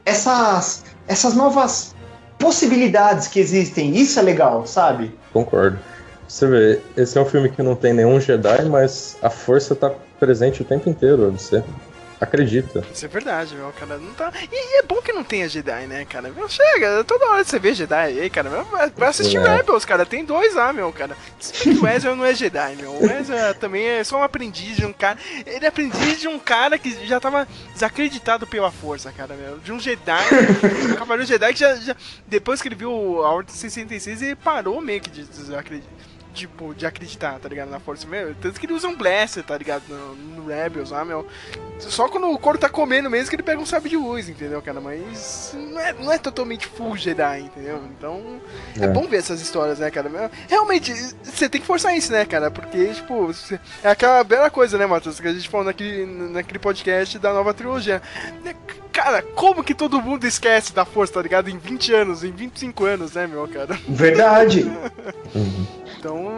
[0.05, 1.94] Essas, essas novas
[2.38, 5.14] possibilidades que existem, isso é legal, sabe?
[5.32, 5.78] Concordo.
[6.26, 9.92] Você vê, esse é um filme que não tem nenhum Jedi, mas a força tá
[10.18, 11.30] presente o tempo inteiro.
[11.32, 11.62] Você
[12.20, 12.84] acredita.
[12.92, 13.96] Isso é verdade, meu, cara.
[13.96, 14.32] Não tá...
[14.50, 16.30] E, e, é bom que não tenha Jedi, né, cara?
[16.30, 18.50] Meu, chega, toda hora você vê Jedi aí, cara.
[18.50, 19.56] Meu, vai assistir é.
[19.56, 20.04] Rebels, cara.
[20.04, 21.16] Tem dois lá, meu, cara.
[21.80, 22.92] O Ezra não é Jedi, meu.
[22.92, 25.18] O Ezra também é só um aprendiz de um cara.
[25.46, 29.58] Ele é aprendiz de um cara que já tava desacreditado pela força, cara, meu.
[29.58, 30.24] De um Jedi.
[30.90, 31.96] um cavaleiro Jedi que já, já.
[32.26, 35.98] Depois que ele viu a Ordem 66, ele parou meio que de desacreditar
[36.34, 37.70] tipo, de acreditar, tá ligado?
[37.70, 38.06] Na força.
[38.06, 39.82] Meu, tanto que ele usa um blaster, tá ligado?
[39.88, 41.26] No, no Rebels lá, meu.
[41.78, 44.60] Só quando o couro tá comendo mesmo que ele pega um sabre de luz, entendeu,
[44.60, 44.80] cara?
[44.80, 47.80] Mas não é, não é totalmente full Jedi, entendeu?
[47.96, 48.40] Então
[48.78, 50.30] é, é bom ver essas histórias, né, cara?
[50.48, 50.92] Realmente,
[51.22, 52.50] você tem que forçar isso, né, cara?
[52.50, 53.30] Porque, tipo,
[53.82, 55.20] é aquela bela coisa, né, Matheus?
[55.20, 58.02] Que a gente falou naquele, naquele podcast da nova trilogia.
[58.92, 61.48] Cara, como que todo mundo esquece da força, tá ligado?
[61.48, 63.78] Em 20 anos, em 25 anos, né, meu, cara?
[63.88, 64.66] Verdade.
[65.98, 66.30] Então,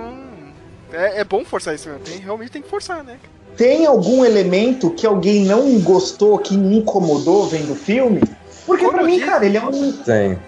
[0.92, 2.02] É, é bom forçar isso mesmo.
[2.04, 3.16] Tem, realmente tem que forçar, né?
[3.56, 8.20] Tem algum elemento que alguém não gostou, que me incomodou vendo o filme?
[8.66, 10.38] Porque Como pra eu mim, disse- cara, ele é um, Tem.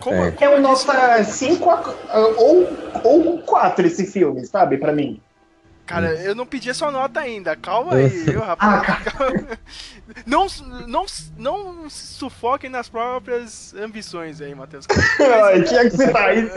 [0.00, 0.32] Como, É.
[0.40, 1.68] é um nota 5
[2.36, 2.68] ou,
[3.02, 4.76] ou 4 esse filme, sabe?
[4.78, 5.20] Pra mim.
[5.88, 7.56] Cara, eu não pedi a sua nota ainda.
[7.56, 9.58] Calma aí, viu, Ah, rapaz?
[10.26, 10.46] Não,
[10.86, 11.06] não,
[11.38, 14.86] não se sufoquem nas próprias ambições aí, Matheus.
[15.66, 16.52] Tinha que citar isso.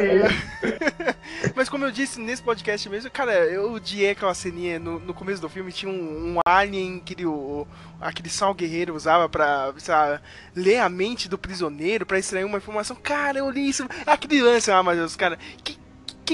[1.55, 5.41] Mas como eu disse nesse podcast mesmo, cara, eu odiei aquela ceninha no, no começo
[5.41, 7.65] do filme, tinha um, um alien que o,
[8.01, 10.21] aquele sal guerreiro usava pra lá,
[10.53, 12.97] ler a mente do prisioneiro, pra extrair uma informação.
[12.97, 13.87] Cara, eu li isso.
[14.05, 15.79] Aquele lance, ah, meu Deus, cara, que,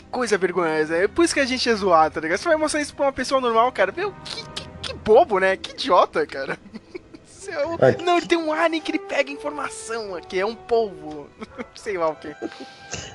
[0.02, 0.96] que coisa vergonhosa.
[0.96, 2.38] É por isso que a gente é zoado, tá ligado?
[2.40, 3.92] Você vai mostrar isso pra uma pessoa normal, cara.
[3.96, 5.58] Meu, que, que, que bobo, né?
[5.58, 6.58] Que idiota, cara.
[7.26, 11.28] Seu- É Não, ele tem um alien que ele pega informação aqui, é um polvo.
[11.76, 12.36] Sei lá o que.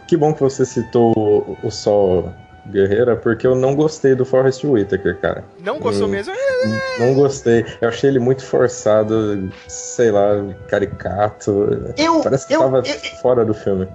[0.09, 2.33] Que bom que você citou o- o Sol
[2.69, 5.45] Guerreira, porque eu não gostei do Forrest Whitaker, cara.
[5.61, 6.11] Não gostou Hum.
[6.11, 6.33] mesmo?
[6.99, 7.65] Não gostei.
[7.81, 10.29] Eu achei ele muito forçado, sei lá,
[10.69, 11.93] caricato.
[11.97, 13.87] Eu, Parece que eu, tava eu, fora do filme.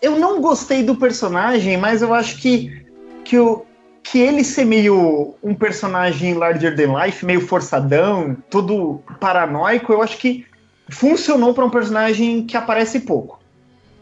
[0.00, 2.84] Eu não gostei do personagem, mas eu acho que,
[3.24, 3.64] que, o,
[4.02, 10.18] que ele ser meio um personagem larger than life, meio forçadão, todo paranoico, eu acho
[10.18, 10.46] que
[10.88, 13.40] funcionou para um personagem que aparece pouco.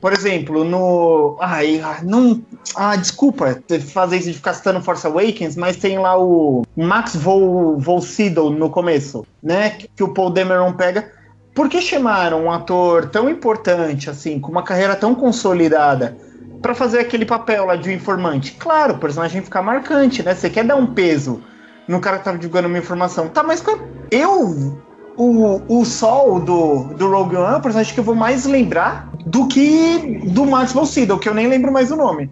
[0.05, 1.39] Por exemplo, no.
[1.41, 2.43] Ai, ah, não.
[2.77, 7.79] Ah, desculpa fazer isso de ficar citando Force Awakens, mas tem lá o Max Vol,
[7.79, 8.03] Vol
[8.51, 9.71] no começo, né?
[9.71, 11.11] Que, que o Paul Dameron pega.
[11.55, 16.17] Por que chamaram um ator tão importante, assim, com uma carreira tão consolidada,
[16.61, 18.53] pra fazer aquele papel lá de um informante?
[18.53, 20.35] Claro, o personagem fica marcante, né?
[20.35, 21.41] Você quer dar um peso
[21.87, 23.29] no cara que tá divulgando uma informação.
[23.29, 23.63] Tá, mas
[24.11, 24.83] eu.
[25.17, 29.09] O, o Sol do, do Rogue One é o personagem que eu vou mais lembrar
[29.25, 32.29] do que do Max von Sydow, que eu nem lembro mais o nome.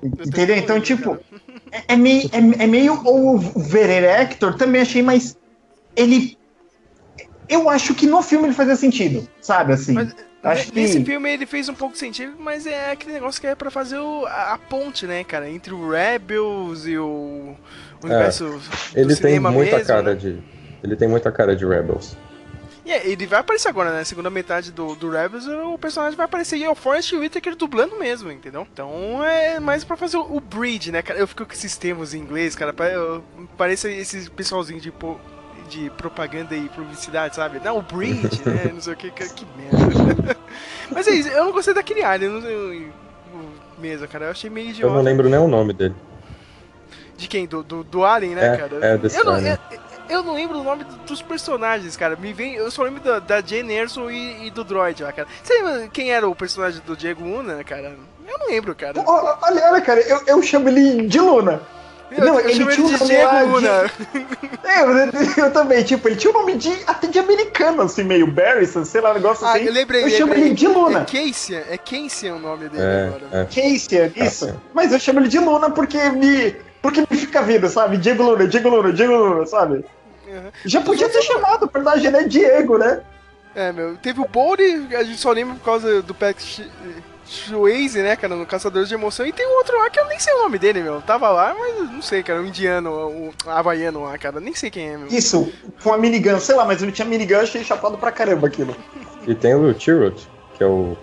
[0.00, 0.56] Entendeu?
[0.56, 1.18] Então, tipo,
[1.72, 3.00] é, é meio, é, é meio.
[3.04, 5.36] O Verer Hector também achei, mas
[5.96, 6.38] ele.
[7.48, 9.72] Eu acho que no filme ele fazia sentido, sabe?
[9.74, 9.92] Assim.
[9.92, 13.40] Mas, acho que- Nesse filme ele fez um pouco de sentido, mas é aquele negócio
[13.40, 15.48] que é pra fazer o- a, a ponte, né, cara?
[15.48, 17.54] Entre o Rebels e o,
[18.02, 18.60] o universo do
[18.94, 20.14] Ele tem cinema muita mesmo, cara né?
[20.14, 20.38] de.
[20.82, 22.16] Ele tem muita cara de Rebels.
[22.86, 24.04] E é, ele vai aparecer agora, né?
[24.04, 27.98] Segunda metade do, do Rebels, o personagem vai aparecer e é o Forrest Whitaker dublando
[27.98, 28.66] mesmo, entendeu?
[28.70, 31.18] Então é mais pra fazer o, o bridge, né, cara?
[31.18, 32.74] Eu fico com esses termos em inglês, cara.
[32.74, 33.24] pa- eu-
[33.56, 35.18] Parece esse pessoalzinho de, po-
[35.68, 37.60] de propaganda e publicidade, sabe?
[37.64, 38.70] Não, o bridge, né?
[38.74, 40.36] Não sei o que, que, que merda.
[40.90, 42.88] Mas é isso, eu não gostei daquele alien, eu não eu-
[43.34, 44.26] o- mesmo, cara.
[44.26, 44.94] Eu achei meio Eu idiota.
[44.94, 45.94] não lembro nem o nome dele.
[47.16, 47.46] De quem?
[47.46, 48.86] Do, do, do Alien, né, É, cara?
[48.86, 49.58] é, desse eu, não, eu,
[50.10, 52.16] eu não lembro o nome do- dos personagens, cara.
[52.16, 55.28] Me vem, eu só lembro da, da Jane Erso e, e do Droid lá, cara.
[55.42, 57.96] Você lembra quem era o personagem do Diego Luna, cara?
[58.28, 59.00] Eu não lembro, cara.
[59.06, 59.36] Olha,
[59.70, 61.60] olha, cara, eu, eu chamo ele de Luna.
[62.10, 63.90] Eu, não, eu ele tinha um de nome lá de- Luna.
[64.64, 68.26] É, eu, eu também, tipo, ele tinha um nome de, até de americano, assim, meio
[68.26, 69.64] Barrison, sei lá, um negócio Ah, assim.
[69.64, 70.04] eu lembrei.
[70.04, 70.44] Eu chamo lembrei.
[70.46, 71.00] ele de Luna.
[71.00, 73.22] É Casey, é Casey o nome dele É, agora.
[73.32, 73.44] é.
[73.44, 74.46] Casey, isso.
[74.46, 74.54] sim.
[74.72, 77.96] Mas eu chamo ele de Luna porque me, porque me fica vindo, sabe?
[77.98, 79.84] Diego Luna, Diego Luna, Diego Luna, sabe?
[80.26, 80.50] Uhum.
[80.64, 82.22] Já podia ter chamado o personagem, né?
[82.24, 83.00] Diego, né?
[83.54, 83.96] É, meu.
[83.96, 84.62] Teve o Bold,
[84.96, 86.64] a gente só lembra por causa do Patrick
[87.24, 89.26] Swayze, né, cara, no Caçadores de Emoção.
[89.26, 91.00] E tem um outro lá que eu nem sei o nome dele, meu.
[91.02, 94.40] Tava lá, mas não sei, cara, o indiano, o havaiano lá, cara.
[94.40, 95.08] Nem sei quem é, meu.
[95.08, 95.50] Isso,
[95.82, 98.76] com a minigun, sei lá, mas não tinha minigun, achei chapado pra caramba aquilo.
[99.26, 100.96] E tem o Tirot, que é o.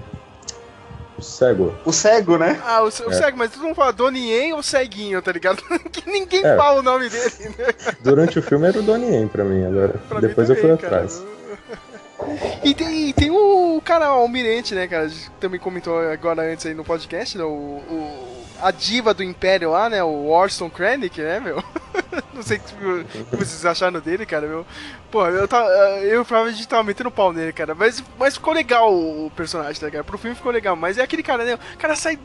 [1.18, 1.76] O cego.
[1.86, 2.60] O cego, né?
[2.66, 3.14] Ah, o, o É.
[3.14, 5.62] cego, mas tu não fala Donnie ou Ceguinho, tá ligado?
[5.92, 6.56] que ninguém É.
[6.58, 7.30] fala o nome dele,
[7.60, 7.66] né?
[8.04, 10.00] Durante o filme era o Donnie Yen pra mim, agora.
[10.10, 11.08] Pra mim Depois eu fui também, cara.
[12.64, 15.10] E tem, tem o cara, o Almirante, né, cara?
[15.40, 17.44] Também comentou agora antes aí no podcast, né?
[17.44, 18.32] O, o-
[18.62, 20.04] a diva do Império lá, né?
[20.04, 21.64] O Orson Krennic, né, meu?
[22.34, 24.66] Não sei o que vocês acharam dele, cara, meu.
[25.10, 25.68] Pô, eu, tava,
[26.04, 27.74] eu provavelmente tava metendo pau nele, cara.
[27.74, 30.06] Mas, mas ficou legal o personagem, tá ligado?
[30.06, 30.76] Pro filme ficou legal.
[30.76, 31.56] Mas é aquele cara, né?
[31.56, 32.20] O cara sai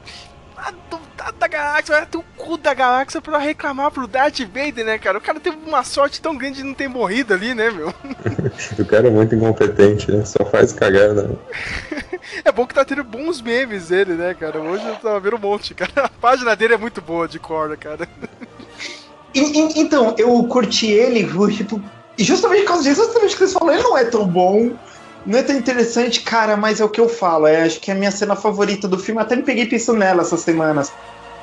[1.17, 4.99] da, da galáxia, vai até o cu da galáxia pra reclamar pro Darth Vader, né,
[4.99, 5.19] cara?
[5.19, 7.93] O cara teve uma sorte tão grande de não ter morrido ali, né, meu?
[8.79, 10.25] O cara é muito incompetente, né?
[10.25, 11.31] Só faz cagada.
[12.45, 14.61] É bom que tá tendo bons memes dele, né, cara?
[14.61, 15.93] Hoje eu tava vendo um monte, cara.
[15.97, 18.09] A página dele é muito boa de Korra, cara.
[19.33, 21.81] E- e- então, eu curti ele, tipo,
[22.19, 24.73] justamente por causa disso, justamente o que vocês falaram, ele não é tão bom,
[25.27, 27.95] não é tão interessante, cara, mas é o que eu falo, é, acho que é
[27.95, 30.93] a minha cena favorita do filme, até me peguei pensando nela essas semanas.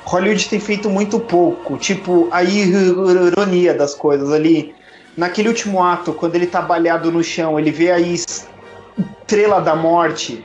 [0.04, 4.74] Hollywood tem feito muito pouco, tipo, a ironia das coisas ali.
[5.16, 10.44] Naquele último ato, quando ele tá balhado no chão, ele vê a estrela da morte.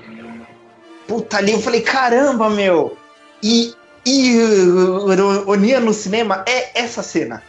[1.08, 2.96] Puta, ali eu falei, caramba, meu!
[3.44, 3.74] E
[4.06, 7.44] ironia no cinema é essa cena.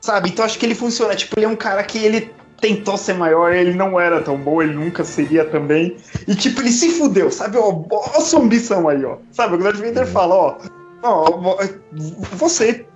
[0.00, 0.28] Sabe?
[0.28, 1.16] Então acho que ele funciona.
[1.16, 4.62] Tipo, ele é um cara que ele tentou ser maior, ele não era tão bom,
[4.62, 5.96] ele nunca seria também.
[6.26, 7.56] E tipo, ele se fudeu, sabe?
[7.58, 9.16] Ó, ó a sua ambição aí, ó.
[9.32, 9.54] Sabe?
[9.54, 10.56] O Darth Vader fala, ó,
[11.02, 11.58] ó,
[12.32, 12.86] você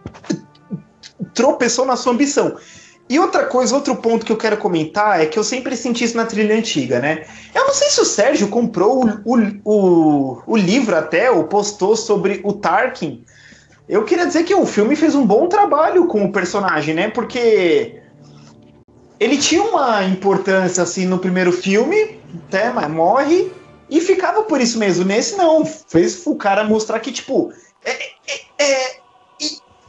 [1.35, 2.57] tropeçou na sua ambição.
[3.11, 6.17] E outra coisa, outro ponto que eu quero comentar é que eu sempre senti isso
[6.17, 7.25] na trilha antiga, né?
[7.55, 11.97] Eu não sei se o Sérgio comprou o, o, o, o livro até, ou postou
[11.97, 13.25] sobre o Tarkin.
[13.89, 17.09] Eu queria dizer que o filme fez um bom trabalho com o personagem, né?
[17.09, 17.99] Porque
[19.19, 23.51] ele tinha uma importância assim no primeiro filme, até, mas morre
[23.91, 25.05] e ficava por isso mesmo.
[25.05, 27.53] Nesse não, fez o cara mostrar que tipo
[27.85, 28.99] é, é, é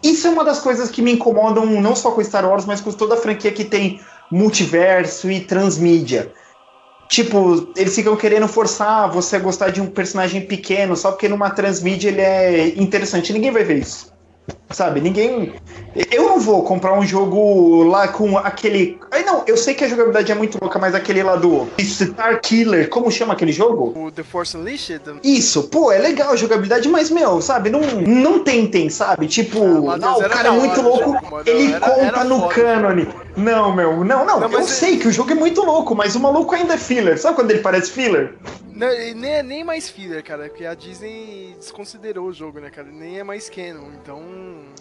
[0.01, 2.91] isso é uma das coisas que me incomodam não só com Star Wars, mas com
[2.91, 3.99] toda a franquia que tem
[4.31, 6.31] multiverso e transmídia.
[7.09, 11.49] Tipo, eles ficam querendo forçar você a gostar de um personagem pequeno só porque numa
[11.49, 13.33] transmídia ele é interessante.
[13.33, 14.13] Ninguém vai ver isso.
[14.71, 15.53] Sabe, ninguém.
[16.11, 18.99] Eu não vou comprar um jogo lá com aquele.
[19.11, 22.39] Aí não, eu sei que a jogabilidade é muito louca, mas aquele lá do Star
[22.41, 23.93] Killer, como chama aquele jogo?
[23.99, 25.01] O The Force Unleashed?
[25.23, 29.27] Isso, pô, é legal a jogabilidade, mas, meu, sabe, não, não tentem, sabe?
[29.27, 33.07] Tipo, ah, não, o cara é muito louco, ele era, conta era no cânone.
[33.35, 36.19] Não, meu, não, não, não eu sei que o jogo é muito louco, mas o
[36.19, 37.19] maluco ainda é filler.
[37.19, 38.35] Sabe quando ele parece filler?
[38.79, 42.87] Não, nem é nem mais filler, cara, porque a Disney desconsiderou o jogo, né, cara?
[42.89, 44.23] Nem é mais canon, então.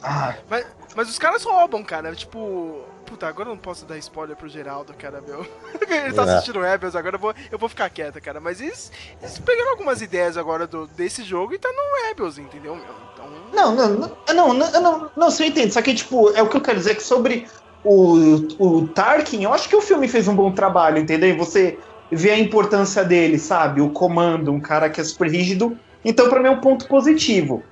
[0.01, 0.37] Ah.
[0.49, 2.15] Mas, mas os caras roubam, cara.
[2.15, 2.85] Tipo.
[3.05, 5.41] Puta, agora eu não posso dar spoiler pro Geraldo, cara, meu.
[5.89, 6.31] Ele tá é.
[6.31, 8.39] assistindo Rebels, agora eu vou, eu vou ficar quieto, cara.
[8.39, 12.77] Mas eles, eles pegaram algumas ideias agora do, desse jogo e tá no Rebels, entendeu,
[12.77, 12.85] meu?
[13.12, 13.27] Então...
[13.53, 15.73] Não, não, não, não, não, não, não, você entende.
[15.73, 17.49] Só que, tipo, é o que eu quero dizer que sobre
[17.83, 18.15] o,
[18.59, 21.37] o Tarkin, eu acho que o filme fez um bom trabalho, entendeu?
[21.39, 21.79] Você
[22.10, 23.80] ver a importância dele, sabe?
[23.80, 25.78] O comando, um cara que é super rígido.
[26.05, 27.62] Então, para mim, é um ponto positivo.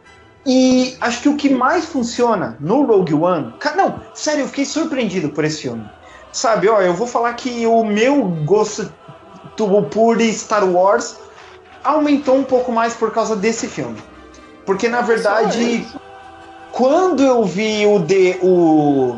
[0.45, 3.53] E acho que o que mais funciona no Rogue One.
[3.77, 5.85] Não, sério, eu fiquei surpreendido por esse filme.
[6.33, 8.93] Sabe, ó, eu vou falar que o meu gosto
[9.91, 11.17] por Star Wars
[11.83, 13.97] aumentou um pouco mais por causa desse filme.
[14.65, 15.87] Porque na verdade,
[16.73, 18.39] quando eu vi o The.
[18.43, 19.17] O,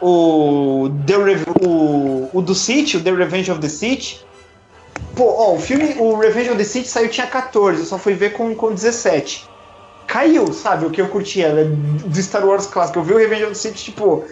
[0.00, 1.14] o, The,
[1.66, 4.24] o, o do City, o The Revenge of the City,
[5.14, 8.14] Pô, ó, o filme, o Revenge of the Sith saiu tinha 14, eu só fui
[8.14, 9.48] ver com, com 17.
[10.06, 12.98] Caiu, sabe, o que eu curtia né, do Star Wars clássico.
[12.98, 14.24] Eu vi o Revenge of the Sith, tipo,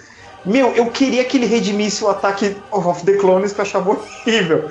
[0.44, 4.68] meu, eu queria que ele redimisse o ataque of the Clones que eu achava horrível.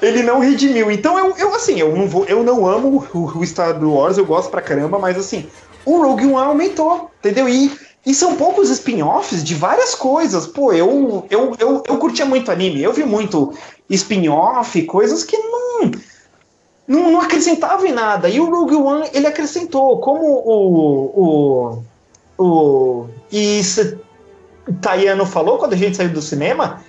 [0.00, 0.90] Ele não redimiu.
[0.90, 4.24] Então eu, eu assim, eu não vou, eu não amo o, o Star Wars, eu
[4.24, 5.48] gosto pra caramba, mas assim,
[5.84, 7.48] o Rogue One aumentou, entendeu?
[7.48, 7.72] E
[8.04, 10.46] e são poucos spin-offs de várias coisas.
[10.46, 12.82] Pô, eu, eu, eu, eu curtia muito anime.
[12.82, 13.52] Eu vi muito
[13.88, 15.90] spin-off, coisas que não,
[16.88, 18.28] não, não acrescentavam em nada.
[18.28, 20.00] E o Rogue One, ele acrescentou.
[20.00, 21.82] Como o.
[22.38, 23.60] o, o e
[24.80, 26.82] Tayano falou quando a gente saiu do cinema,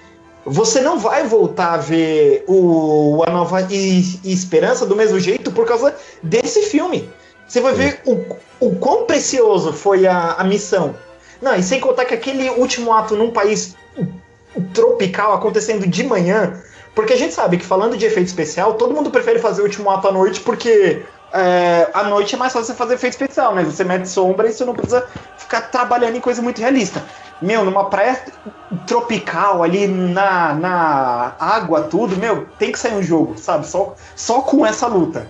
[0.45, 5.95] você não vai voltar a ver o, a Nova Esperança do mesmo jeito por causa
[6.23, 7.09] desse filme.
[7.51, 10.95] Você vai ver o, o quão precioso foi a, a missão.
[11.41, 13.75] Não, e sem contar que aquele último ato num país
[14.73, 16.61] tropical acontecendo de manhã,
[16.95, 19.89] porque a gente sabe que falando de efeito especial, todo mundo prefere fazer o último
[19.89, 21.03] ato à noite porque
[21.33, 23.65] é, à noite é mais fácil você fazer efeito especial, né?
[23.65, 25.05] Você mete sombra e você não precisa
[25.37, 27.03] ficar trabalhando em coisa muito realista.
[27.41, 28.17] Meu, numa praia
[28.87, 33.67] tropical ali na, na água, tudo, meu, tem que sair um jogo, sabe?
[33.67, 35.27] Só, só com essa luta.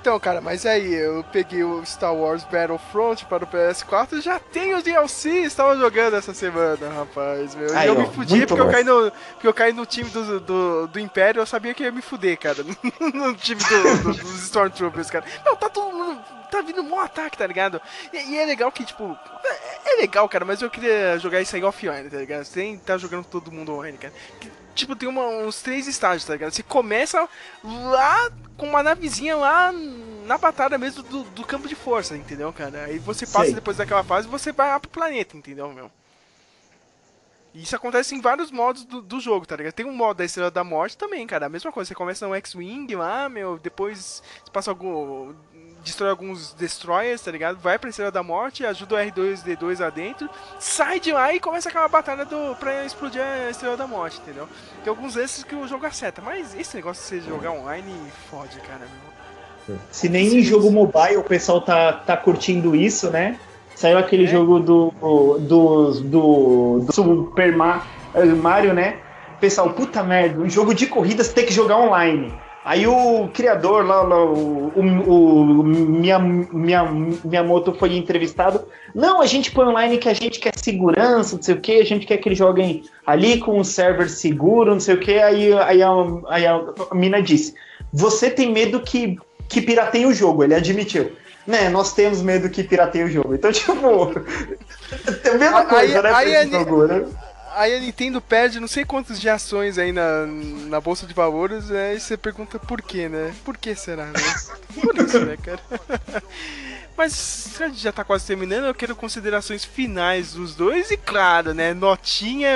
[0.00, 4.38] Então, cara, mas aí, eu peguei o Star Wars Battlefront para o PS4 e já
[4.38, 7.68] tenho o DLC, estava jogando essa semana, rapaz, meu.
[7.68, 10.40] E eu ó, me fudi porque eu, caí no, porque eu caí no time do,
[10.40, 12.64] do, do Império, eu sabia que ia me fuder, cara.
[13.12, 15.26] no time do, do, dos Stormtroopers, cara.
[15.44, 16.18] Não, tá todo mundo.
[16.50, 17.80] Tá vindo um ataque, tá ligado?
[18.10, 19.16] E, e, é legal que, tipo.
[19.44, 22.44] É, é, legal, cara, mas eu queria jogar isso aí offline, tá ligado?
[22.44, 24.14] Sem estar tá jogando todo mundo online, cara.
[24.40, 26.52] Que, tipo, tem uma, uns três estágios, tá ligado?
[26.52, 27.28] Você começa
[27.62, 29.72] lá com uma navezinha lá
[30.26, 32.84] na batalha mesmo do, do campo de força, entendeu, cara?
[32.84, 33.54] Aí você passa Sei.
[33.54, 35.90] depois daquela fase e você vai lá pro planeta, entendeu, meu?
[37.54, 39.72] Isso acontece em vários modos do, do jogo, tá ligado?
[39.72, 41.46] Tem um modo da Estrela da Morte também, cara.
[41.46, 45.34] A mesma coisa, você começa no X-Wing lá, meu, depois você passa algum
[45.82, 47.58] destrói alguns destroyers, tá ligado?
[47.58, 50.28] Vai pra Estrela da Morte, ajuda o R2D2 lá dentro,
[50.58, 54.48] sai de lá e começa aquela batalha do, pra explodir a Estrela da Morte, entendeu?
[54.82, 57.94] Tem alguns desses que o jogo acerta, mas esse negócio de você jogar online
[58.30, 58.86] fode, cara.
[59.90, 63.38] Se nem em jogo mobile o pessoal tá, tá curtindo isso, né?
[63.74, 64.26] Saiu aquele é.
[64.26, 64.92] jogo do,
[65.38, 65.38] do,
[66.00, 68.98] do, do Super Mario, né?
[69.40, 72.32] Pessoal, puta merda, um jogo de corridas tem que jogar online.
[72.62, 78.66] Aí o criador lá, lá, o, o, o minha, minha, minha moto foi entrevistado.
[78.94, 81.84] Não, a gente põe online que a gente quer segurança, não sei o que, a
[81.84, 85.18] gente quer que eles joguem ali com um server seguro, não sei o que.
[85.18, 85.90] Aí, aí, a,
[86.28, 86.60] aí a,
[86.90, 87.54] a mina disse:
[87.94, 89.16] Você tem medo que,
[89.48, 91.12] que pirateie o jogo, ele admitiu.
[91.46, 93.34] Né, nós temos medo que pirateie o jogo.
[93.34, 93.72] Então, tipo,
[95.24, 96.38] é a mesma coisa, aí, né?
[96.38, 97.06] Aí, jogo, né?
[97.54, 101.70] Aí a Nintendo perde não sei quantos de ações aí na, na bolsa de valores,
[101.70, 103.34] aí você pergunta por quê, né?
[103.44, 104.12] Por que será, né?
[104.74, 105.60] Por isso, né, cara?
[107.00, 111.54] Mas a gente já tá quase terminando, eu quero considerações finais dos dois e claro,
[111.54, 112.50] né, notinha,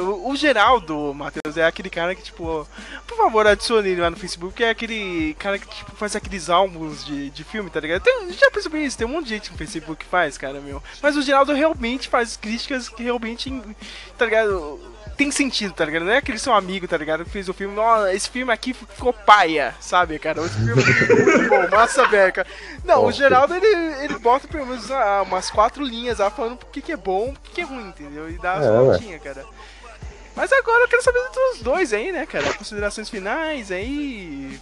[0.00, 2.66] o, o Geraldo, Matheus, é aquele cara que, tipo,
[3.06, 7.04] por favor, adicione ele lá no Facebook, é aquele cara que, tipo, faz aqueles álbuns
[7.04, 8.00] de, de filme, tá ligado?
[8.00, 10.82] Tem, já percebi isso, tem um monte de gente no Facebook que faz, cara, meu.
[11.02, 13.52] Mas o Geraldo realmente faz críticas que realmente,
[14.16, 14.80] tá ligado?
[15.20, 16.06] Tem sentido, tá ligado?
[16.06, 17.26] Não é aquele seu amigo, tá ligado?
[17.26, 20.40] Que fez o filme, ó, esse filme aqui ficou paia, sabe, cara?
[20.40, 22.46] Esse filme ficou muito bom, massa beca.
[22.82, 23.66] Não, o Geraldo, ele,
[24.02, 27.28] ele bota pelo menos ah, umas quatro linhas lá falando o que, que é bom,
[27.28, 28.30] o que, que é ruim, entendeu?
[28.30, 29.44] E dá as É, notinhas, cara.
[30.34, 32.54] Mas agora eu quero saber dos dois aí, né, cara?
[32.54, 34.58] Considerações finais aí.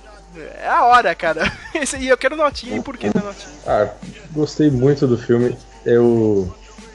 [0.61, 1.53] É a hora, cara.
[1.95, 3.55] Aí eu quero notinha e por que da notinha?
[3.67, 3.89] Ah,
[4.33, 5.57] gostei muito do filme.
[5.87, 6.53] Eu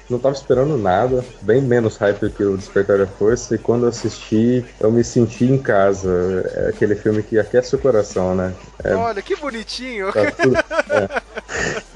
[0.09, 4.65] não tava esperando nada, bem menos hype que o Despertar da Força, e quando assisti,
[4.79, 6.11] eu me senti em casa.
[6.55, 8.53] É aquele filme que aquece o coração, né?
[8.83, 10.11] É, Olha, que bonitinho.
[10.11, 10.57] tá tudo,
[10.89, 11.21] é.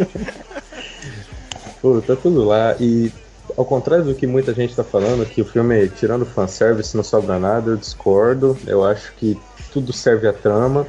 [1.81, 2.75] Pô, tá tudo lá.
[2.79, 3.11] E
[3.55, 7.37] ao contrário do que muita gente tá falando, que o filme, tirando fanservice, não sobra
[7.37, 8.57] nada, eu discordo.
[8.65, 9.39] Eu acho que
[9.71, 10.87] tudo serve à trama.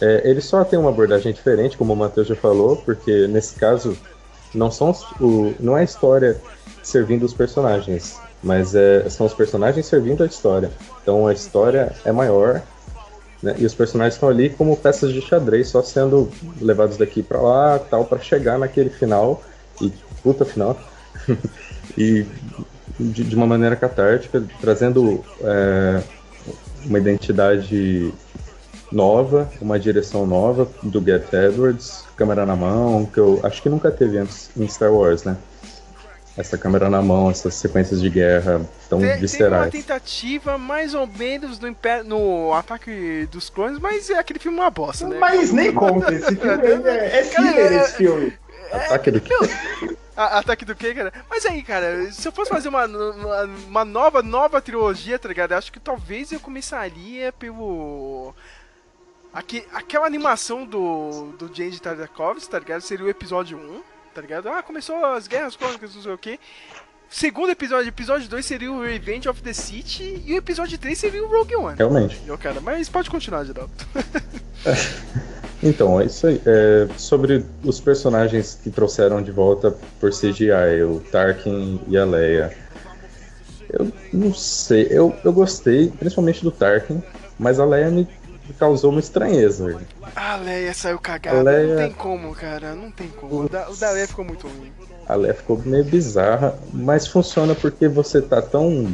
[0.00, 3.96] É, ele só tem uma abordagem diferente, como o Matheus já falou, porque nesse caso
[4.54, 6.40] não são o, não é a história
[6.82, 10.70] servindo os personagens, mas é, são os personagens servindo a história.
[11.02, 12.62] Então a história é maior,
[13.42, 16.30] né, e os personagens estão ali como peças de xadrez, só sendo
[16.60, 19.42] levados daqui pra lá, tal, para chegar naquele final
[19.80, 19.92] e
[20.22, 20.78] puta final
[21.96, 22.26] e
[22.98, 26.02] de, de uma maneira catártica, trazendo é,
[26.84, 28.12] uma identidade
[28.92, 33.90] nova, uma direção nova do Gareth Edwards, câmera na mão, que eu acho que nunca
[33.90, 35.36] teve antes em Star Wars, né?
[36.36, 39.70] Essa câmera na mão, essas sequências de guerra tão Te- Teve uma viscerais.
[39.72, 44.70] tentativa mais ou menos no, Império, no Ataque dos Clones, mas é aquele filme uma
[44.70, 45.18] bosta, né?
[45.18, 48.32] Mas nem conta, esse filme é, é filler esse filme.
[48.72, 49.34] Ataque do que?
[50.16, 51.12] A- Ataque do quê, cara?
[51.28, 55.52] Mas aí, cara, se eu fosse fazer uma, uma, uma nova, nova trilogia, tá ligado?
[55.52, 58.34] Eu Acho que talvez eu começaria pelo.
[59.32, 62.82] Aque, aquela animação do, do James Tartakovsky, tá ligado?
[62.82, 63.82] Seria o episódio 1,
[64.14, 64.48] tá ligado?
[64.48, 66.38] Ah, começou as guerras crônicas, não sei o quê.
[67.08, 71.22] Segundo episódio, episódio 2 seria o Revenge of the City e o episódio 3 seria
[71.22, 71.76] o Rogue One.
[71.76, 72.20] Realmente.
[72.26, 73.72] Eu, cara, mas pode continuar, Geraldo.
[75.62, 76.42] Então, é isso aí.
[76.44, 82.52] É, sobre os personagens que trouxeram de volta por CGI, o Tarkin e a Leia.
[83.70, 87.00] Eu não sei, eu, eu gostei, principalmente do Tarkin,
[87.38, 88.08] mas a Leia me
[88.52, 89.80] causou uma estranheza.
[90.14, 91.38] A Leia saiu cagada.
[91.38, 92.74] A Leia- Não tem como, cara.
[92.74, 93.44] Não tem como.
[93.44, 94.70] O da, o da Leia ficou muito ruim.
[95.08, 98.86] A Leia ficou meio bizarra, mas funciona porque você tá tão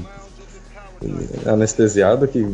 [1.47, 2.41] anestesiado que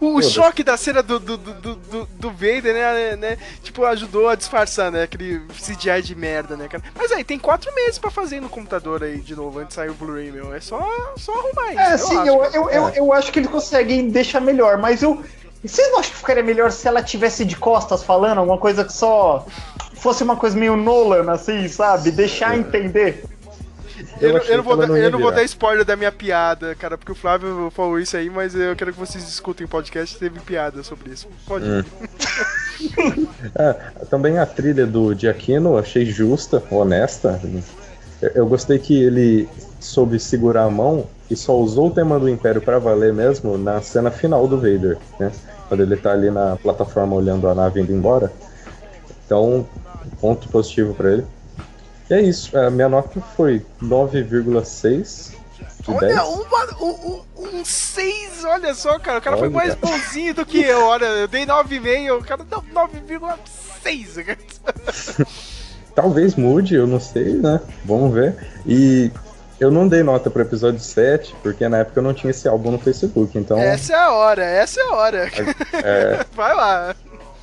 [0.00, 3.38] O choque da cena do, do, do, do, do- do Vader, né, né?
[3.62, 5.02] Tipo, ajudou a disfarçar, né?
[5.02, 6.82] Aquele CGI de merda, né, cara?
[6.96, 9.90] Mas aí, tem quatro meses pra fazer no computador aí de novo, antes de sair
[9.90, 10.54] o Blu-ray, meu.
[10.54, 10.78] É só,
[11.16, 11.80] só arrumar isso.
[11.80, 15.22] É, sim, acho, eu, eu, eu, eu acho que eles conseguem deixar melhor, mas eu.
[15.64, 18.92] Vocês não acham que ficaria melhor se ela tivesse de costas falando alguma coisa que
[18.92, 19.46] só
[19.94, 22.10] fosse uma coisa meio Nolan, assim, sabe?
[22.10, 23.24] Deixar entender.
[24.20, 26.96] Eu, eu não vou, dar- não eu não vou dar spoiler da minha piada, cara,
[26.98, 30.38] porque o Flávio falou isso aí, mas eu quero que vocês escutem o podcast, teve
[30.40, 31.28] piada sobre isso.
[31.46, 31.84] Pode ir.
[33.56, 33.74] Ah,
[34.10, 37.40] também a trilha do Giacchino achei justa, honesta.
[38.34, 39.48] Eu, gostei que ele
[39.80, 43.80] soube segurar a mão e só usou o tema do Império pra valer mesmo na
[43.82, 45.30] cena final do Vader, né?
[45.68, 48.32] Quando ele tá ali na plataforma olhando a nave indo embora.
[49.26, 49.66] Então,
[50.20, 51.24] ponto positivo pra ele.
[52.12, 55.30] E é isso, a minha nota foi 9,6
[55.80, 56.18] de 10.
[56.18, 59.18] Olha, uma, um, um, um 6, olha só, cara.
[59.18, 59.56] O cara foi Olha.
[59.56, 60.84] mais bonzinho do que eu.
[60.84, 64.24] Olha, eu dei 9,5, o cara deu 9,6.
[64.26, 64.38] cara.
[65.96, 67.58] Talvez mude, eu não sei, né?
[67.82, 68.36] Vamos ver.
[68.66, 69.10] E
[69.58, 72.72] eu não dei nota pro episódio 7, porque na época eu não tinha esse álbum
[72.72, 75.30] no Facebook, então Essa é a hora, essa é a hora.
[75.82, 76.94] é Vai lá.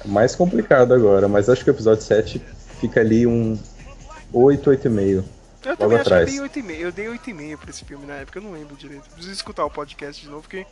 [0.05, 2.39] mais complicado agora, mas acho que o episódio 7
[2.79, 3.57] fica ali um
[4.31, 5.23] 8, 8,5.
[5.65, 6.30] Eu também acho atrás.
[6.30, 6.80] que eu dei 8,5.
[6.80, 9.10] Eu dei 8,5 pra esse filme na época, eu não lembro direito.
[9.10, 10.65] Preciso escutar o podcast de novo, porque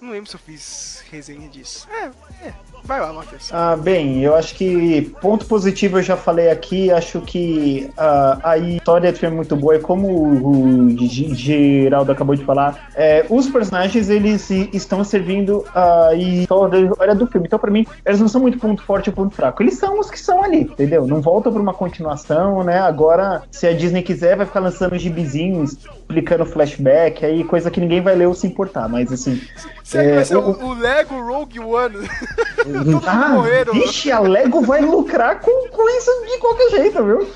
[0.00, 1.86] não lembro se eu fiz resenha disso.
[1.90, 2.06] É,
[2.46, 2.54] é.
[2.84, 3.50] Vai lá, Matheus.
[3.52, 6.90] Ah, bem, eu acho que ponto positivo eu já falei aqui.
[6.90, 9.76] Acho que uh, a história do filme é muito boa.
[9.76, 16.14] E como o, o Geraldo acabou de falar, é, os personagens eles estão servindo a
[16.14, 17.46] história do filme.
[17.46, 19.62] Então, pra mim, eles não são muito ponto forte ou ponto fraco.
[19.62, 21.06] Eles são os que são ali, entendeu?
[21.06, 22.78] Não voltam pra uma continuação, né?
[22.78, 28.00] Agora, se a Disney quiser, vai ficar lançando gibizinhos, explicando flashback, aí coisa que ninguém
[28.00, 28.88] vai ler ou se importar.
[28.88, 29.40] Mas assim.
[29.84, 32.08] Será que vai ser o, o Lego Rogue One?
[33.06, 33.72] ah, morreram.
[33.72, 37.26] Vixe, a Lego vai lucrar com, com isso de qualquer jeito, viu?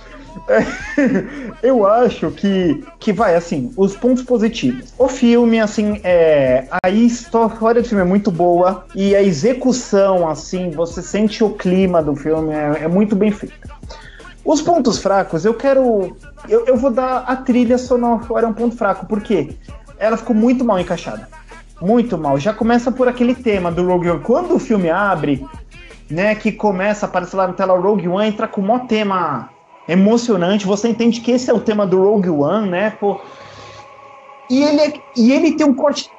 [0.48, 0.64] É,
[1.62, 4.92] eu acho que, que vai, assim, os pontos positivos.
[4.98, 10.70] O filme, assim, é, a história do filme é muito boa e a execução, assim,
[10.70, 13.70] você sente o clima do filme, é, é muito bem feita.
[14.44, 16.16] Os pontos fracos, eu quero.
[16.48, 19.56] Eu, eu vou dar a trilha sonora um ponto fraco, porque
[19.98, 21.26] ela ficou muito mal encaixada
[21.80, 22.38] muito mal.
[22.38, 24.20] Já começa por aquele tema do Rogue One.
[24.20, 25.44] Quando o filme abre,
[26.10, 29.50] né, que começa a aparecer lá na tela Rogue One, entra com um tema
[29.88, 30.66] emocionante.
[30.66, 32.90] Você entende que esse é o tema do Rogue One, né?
[32.90, 33.20] Pô.
[34.50, 36.10] E ele, é, e ele tem um corte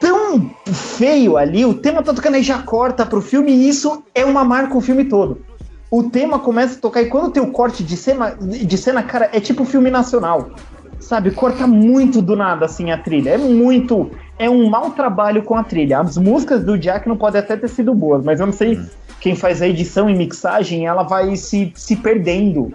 [0.00, 4.24] tão feio ali, o tema tá tocando e já corta pro filme, e isso é
[4.24, 5.42] uma marca o filme todo.
[5.90, 9.30] O tema começa a tocar, e quando tem o corte de cena, de cena, cara,
[9.32, 10.50] é tipo filme nacional.
[10.98, 13.30] Sabe, corta muito do nada, assim, a trilha.
[13.30, 16.00] É muito é um mau trabalho com a trilha.
[16.00, 18.86] As músicas do Jack não podem até ter sido boas, mas eu não sei hum.
[19.20, 22.72] quem faz a edição e mixagem, ela vai se, se perdendo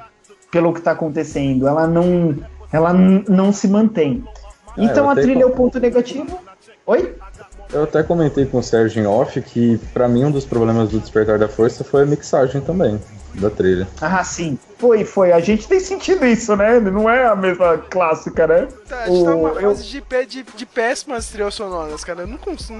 [0.51, 1.67] pelo que está acontecendo.
[1.67, 2.35] Ela não,
[2.71, 4.23] ela não se mantém.
[4.77, 5.49] É, então a trilha com...
[5.49, 6.39] é o ponto negativo.
[6.85, 7.15] Oi?
[7.71, 10.99] Eu até comentei com o Sérgio em off que, para mim, um dos problemas do
[10.99, 12.99] Despertar da Força foi a mixagem também
[13.35, 13.87] da trilha.
[14.01, 14.57] Ah, sim.
[14.77, 15.31] Foi, foi.
[15.31, 16.79] A gente tem sentido isso, né?
[16.79, 18.67] Não é a mesma clássica, né?
[18.87, 19.73] Tá, a gente o, tá uma eu...
[19.73, 22.21] de, de, de péssimas trilhas sonoras, cara.
[22.21, 22.79] Eu não consigo.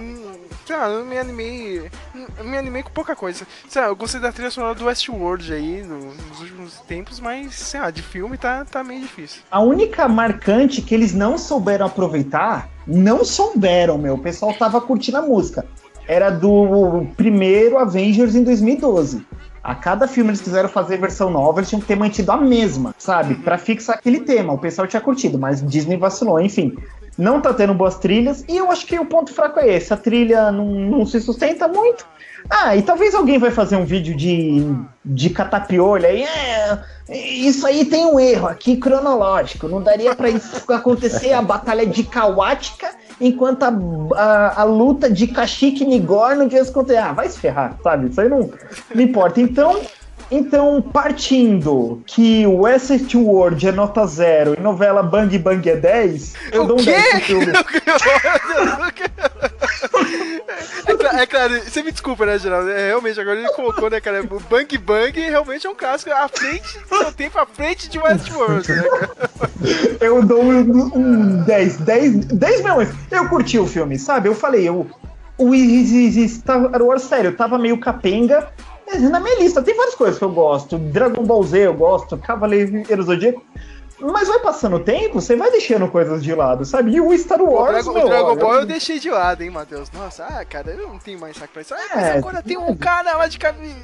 [0.66, 1.90] Sei lá, eu me animei.
[2.38, 3.46] Eu me animei com pouca coisa.
[3.68, 7.56] Sei lá, eu gostei da trilha sonora do Westworld aí no, nos últimos tempos, mas,
[7.56, 9.42] sei lá, de filme tá, tá meio difícil.
[9.52, 14.16] A única marcante que eles não souberam aproveitar, não souberam, meu.
[14.16, 15.66] O pessoal tava curtindo a música.
[16.08, 19.24] Era do primeiro Avengers em 2012.
[19.70, 22.96] A cada filme eles quiseram fazer versão nova, eles tinham que ter mantido a mesma,
[22.98, 23.36] sabe?
[23.36, 24.52] Para fixar aquele tema.
[24.52, 26.76] O pessoal tinha curtido, mas Disney vacilou, enfim.
[27.16, 29.94] Não tá tendo boas trilhas, e eu acho que o ponto fraco é esse.
[29.94, 32.04] A trilha não, não se sustenta muito.
[32.50, 34.66] Ah, e talvez alguém vai fazer um vídeo de,
[35.06, 36.24] de catapiolho aí.
[36.24, 39.68] É, isso aí tem um erro aqui cronológico.
[39.68, 40.30] Não daria para
[40.76, 42.90] acontecer a batalha de Kawatka
[43.20, 43.74] enquanto a,
[44.16, 47.06] a, a luta de Kashyyyk e Nigor no dia contra.
[47.06, 48.10] Ah, vai se ferrar, sabe?
[48.10, 48.50] Isso aí não,
[48.94, 49.42] não importa.
[49.42, 49.82] Então,
[50.32, 56.64] então, partindo que o Westworld é nota zero e novela Bang Bang é 10, eu
[56.64, 56.92] o dou um quê?
[56.92, 57.48] 10 pro filme.
[61.14, 62.70] É, é, claro, você me desculpa, né, Geraldo?
[62.70, 64.22] É, realmente, agora ele colocou, né, cara?
[64.22, 68.00] O Bang Bang realmente é um clássico à frente do seu tempo, à frente de
[68.00, 69.30] Westworld, né, cara?
[70.00, 72.90] Eu dou um, um 10, 10, 10 milhões.
[73.12, 74.30] Eu curti o filme, sabe?
[74.30, 74.88] Eu falei, eu,
[75.38, 75.52] o
[76.28, 78.50] Star Wars, sério, tava meio capenga,
[78.98, 80.78] na minha lista tem várias coisas que eu gosto.
[80.78, 83.44] Dragon Ball Z eu gosto, Cavaleiro Zodíaco.
[84.02, 86.92] Mas vai passando o tempo, você vai deixando coisas de lado, sabe?
[86.92, 87.86] E o Star Wars.
[87.86, 88.66] O Dragon, meu, o Dragon Ball eu...
[88.66, 89.92] deixei de lado, hein, Matheus?
[89.92, 91.74] Nossa, ah, cara, eu não tenho mais saco pra isso.
[91.74, 93.38] Ah, mas é, agora tem um cara lá de,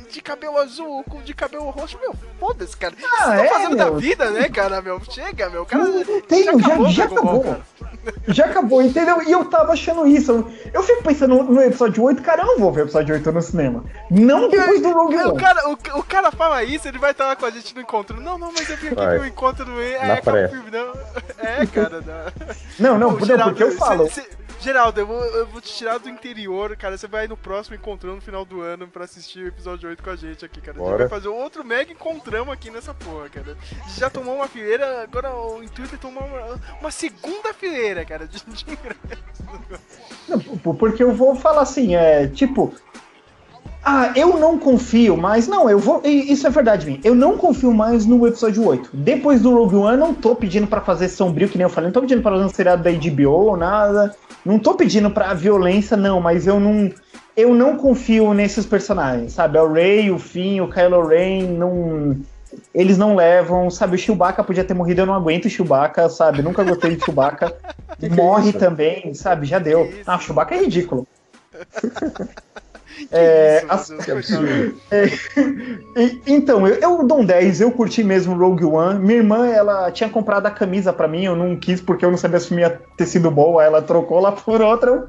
[0.09, 1.99] de cabelo azul, com de cabelo roxo.
[1.99, 2.95] Meu, foda-se, cara.
[3.03, 3.91] Ah, Vocês é, fazendo meu.
[3.91, 5.01] da vida, né, cara, meu?
[5.09, 5.65] Chega, meu.
[5.65, 5.85] Cara,
[6.27, 6.89] tem, já acabou.
[6.89, 7.43] Já acabou.
[7.43, 7.57] Ball,
[8.27, 9.21] já acabou, entendeu?
[9.21, 10.45] E eu tava achando isso.
[10.73, 13.41] Eu fico pensando no episódio 8, cara, eu não vou ver o episódio 8 no
[13.41, 13.83] cinema.
[14.09, 15.31] Não depois do Rogue One.
[15.31, 17.81] O cara, o, o cara fala isso, ele vai estar lá com a gente no
[17.81, 18.19] encontro.
[18.19, 20.93] Não, não, mas eu vim aqui no encontro no é, é, filme, não.
[21.37, 22.01] É, cara,
[22.79, 22.97] não.
[22.97, 24.07] Não, não, Geraldo, porque eu falo.
[24.09, 26.97] Cê, cê, Geraldo, eu vou, eu vou te tirar do interior, cara.
[26.97, 30.09] Você vai no próximo encontrão no final do ano pra assistir o episódio 8 com
[30.09, 30.81] a gente aqui, cara.
[30.81, 33.55] A gente vai fazer outro mega encontrão aqui nessa porra, cara.
[33.55, 38.03] A gente já tomou uma fileira, agora o intuito é tomar uma, uma segunda fileira,
[38.05, 38.65] cara, de, de
[40.27, 42.73] Não, porque eu vou falar assim, é tipo,
[43.87, 45.47] ah, eu não confio mais.
[45.47, 46.01] Não, eu vou.
[46.03, 46.99] Isso é verdade, mim.
[47.03, 48.89] Eu não confio mais no episódio 8.
[48.91, 51.89] Depois do Rogue One, não tô pedindo para fazer sombrio, que nem eu falei.
[51.89, 54.15] Não tô pedindo pra fazer um seriado da HBO ou nada.
[54.43, 56.91] Não tô pedindo pra violência, não, mas eu não.
[57.37, 59.59] Eu não confio nesses personagens, sabe?
[59.59, 62.17] O Rey, o Finn, o Kylo Ren, não.
[62.73, 63.97] Eles não levam, sabe?
[63.97, 66.41] O Chewbacca podia ter morrido, eu não aguento o Chewbacca, sabe?
[66.41, 67.55] Nunca gostei de Chewbacca.
[68.15, 69.45] Morre é também, sabe?
[69.45, 69.93] Já deu.
[70.07, 71.05] Ah, o Chewbacca é ridículo.
[73.11, 73.89] É, isso, as-.
[75.95, 78.99] E- então, eu, eu dou um 10, eu curti mesmo Rogue One.
[78.99, 82.17] Minha irmã, ela tinha comprado a camisa pra mim, eu não quis porque eu não
[82.17, 84.91] sabia se ia ter sido bom, aí ela trocou lá por outra.
[84.91, 85.07] Eu,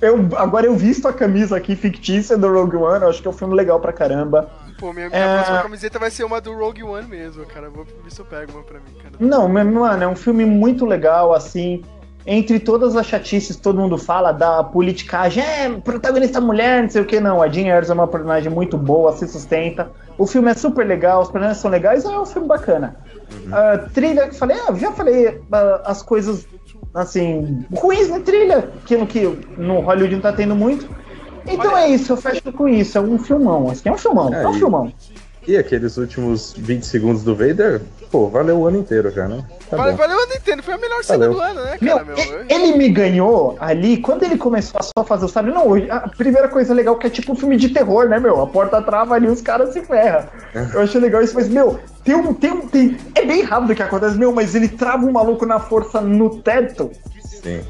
[0.00, 3.30] eu- agora eu visto a camisa aqui fictícia do Rogue One, eu acho que é
[3.30, 4.50] um filme legal pra caramba.
[4.78, 5.34] Pô, minha, minha É.
[5.36, 7.70] próxima camiseta vai ser uma do Rogue One mesmo, cara.
[7.70, 9.14] Vou ver se eu pego uma pra mim, cara.
[9.20, 11.82] Não, mano, é um filme muito legal, assim.
[12.26, 17.02] Entre todas as chatices que todo mundo fala da politicagem, é, protagonista mulher, não sei
[17.02, 17.42] o que, não.
[17.42, 19.90] A Jean Erso é uma personagem muito boa, se sustenta.
[20.16, 22.94] O filme é super legal, os personagens são legais, é um filme bacana.
[23.50, 26.46] Ah, trilha, que falei, ah, já falei ah, as coisas,
[26.94, 29.22] assim, ruins na trilha, aquilo que
[29.56, 30.86] no Hollywood não tá tendo muito.
[31.44, 34.32] Então Olha- é isso, eu fecho com isso, é um filmão, assim, é um filmão,
[34.32, 34.92] é, um É, filmão.
[35.46, 37.80] E aqueles últimos 20 segundos do Vader,
[38.12, 39.44] pô, valeu o ano inteiro já, né?
[39.68, 41.34] Tá Valeu, valeu a Nintendo, foi a melhor cena Valeu.
[41.34, 42.04] do ano, né, Meu, cara?
[42.06, 45.50] Meu, e- ele me ganhou ali quando ele começou a só fazer o sabre.
[45.50, 48.40] Não, a primeira coisa legal que é tipo um filme de terror, né, meu?
[48.40, 50.28] A porta trava ali, os caras se ferram.
[50.74, 52.32] Eu achei legal isso, mas, meu, tem um.
[52.34, 55.58] Tem um tem, é bem rápido que acontece, meu, mas ele trava um maluco na
[55.58, 56.90] força no teto.
[57.42, 57.62] Sim.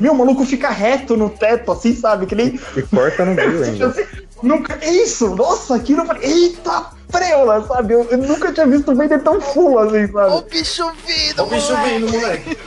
[0.00, 2.24] Meu, o maluco fica reto no teto, assim, sabe?
[2.24, 2.58] Que nem.
[2.76, 3.88] E corta no meio ainda.
[3.88, 4.02] Assim,
[4.42, 4.78] nunca.
[4.80, 5.34] é Isso!
[5.36, 6.22] Nossa, aquilo eu falei.
[6.24, 6.86] Eita!
[7.12, 7.94] Preula, sabe?
[7.94, 10.50] Eu, eu nunca tinha visto o Vader tão full assim, Ó o sabe?
[10.50, 12.58] bicho vindo, o bicho vindo, moleque.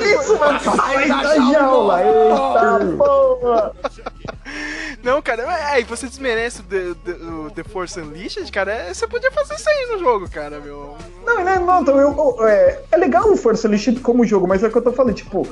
[0.00, 0.60] Isso, mano!
[0.60, 2.00] Sai da jaula!
[2.02, 3.72] Eita porra!
[5.02, 5.42] Não, cara,
[5.72, 9.30] é, e você desmerece o The, The, o The Force Unleashed, cara, é, você podia
[9.32, 10.94] fazer isso aí no jogo, cara, meu.
[11.24, 14.62] Não, não, não, então eu, eu- é, é legal o Força Unleashed como jogo, mas
[14.62, 15.46] é o que eu tô falando, tipo,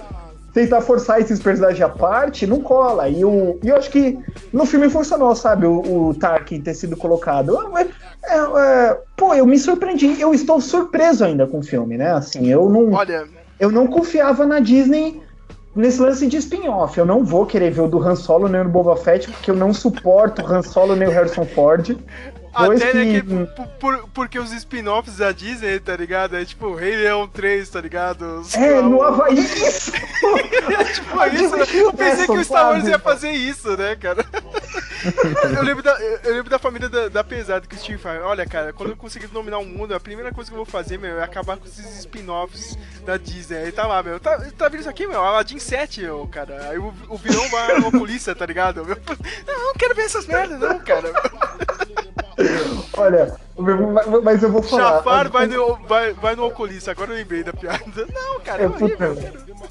[0.53, 3.09] tentar forçar esses personagens à parte, não cola.
[3.09, 4.19] E, o, e eu acho que
[4.53, 7.57] no filme funcionou, sabe, o, o Tarkin ter sido colocado.
[7.77, 12.13] É, é, é, pô, eu me surpreendi, eu estou surpreso ainda com o filme, né?
[12.13, 13.27] Assim, eu não, Olha,
[13.61, 15.21] eu não confiava na Disney
[15.75, 16.99] nesse lance de spin-off.
[16.99, 19.51] Eu não vou querer ver o do Han Solo nem o do Boba Fett, porque
[19.51, 21.97] eu não suporto o Han Solo nem o Harrison Ford.
[22.67, 26.37] Dois até né, que- que, por- por- porque os spin-offs da Disney, tá ligado?
[26.37, 28.41] É tipo Rei Leão 3, tá ligado?
[28.41, 29.39] Os- É, no Havaí.
[29.39, 29.93] Isso!
[30.95, 31.65] Tipo, isso, né?
[31.75, 34.25] Eu pensei que o Star Wars ia fazer isso, né, cara?
[35.57, 38.45] eu, lembro da, eu lembro da família da, da Pesada que o Steve fala, olha,
[38.47, 41.19] cara, quando eu conseguir dominar o mundo, a primeira coisa que eu vou fazer, meu,
[41.19, 43.59] é acabar com esses spin-offs da Disney.
[43.59, 45.23] Aí tá lá, meu, tá, tá vendo isso aqui, meu?
[45.23, 46.69] Aladdin 7, meu, cara.
[46.71, 48.85] Aí o, o vilão vai na polícia, tá ligado?
[48.85, 48.97] Meu,
[49.47, 51.13] não, não quero ver essas merdas, não, cara.
[52.97, 53.35] Olha,
[54.23, 54.97] mas eu vou falar.
[54.97, 57.81] Jafar vai no, vai, vai no oculista, agora eu lembrei da piada.
[58.15, 59.17] Não, cara, é É, horrível,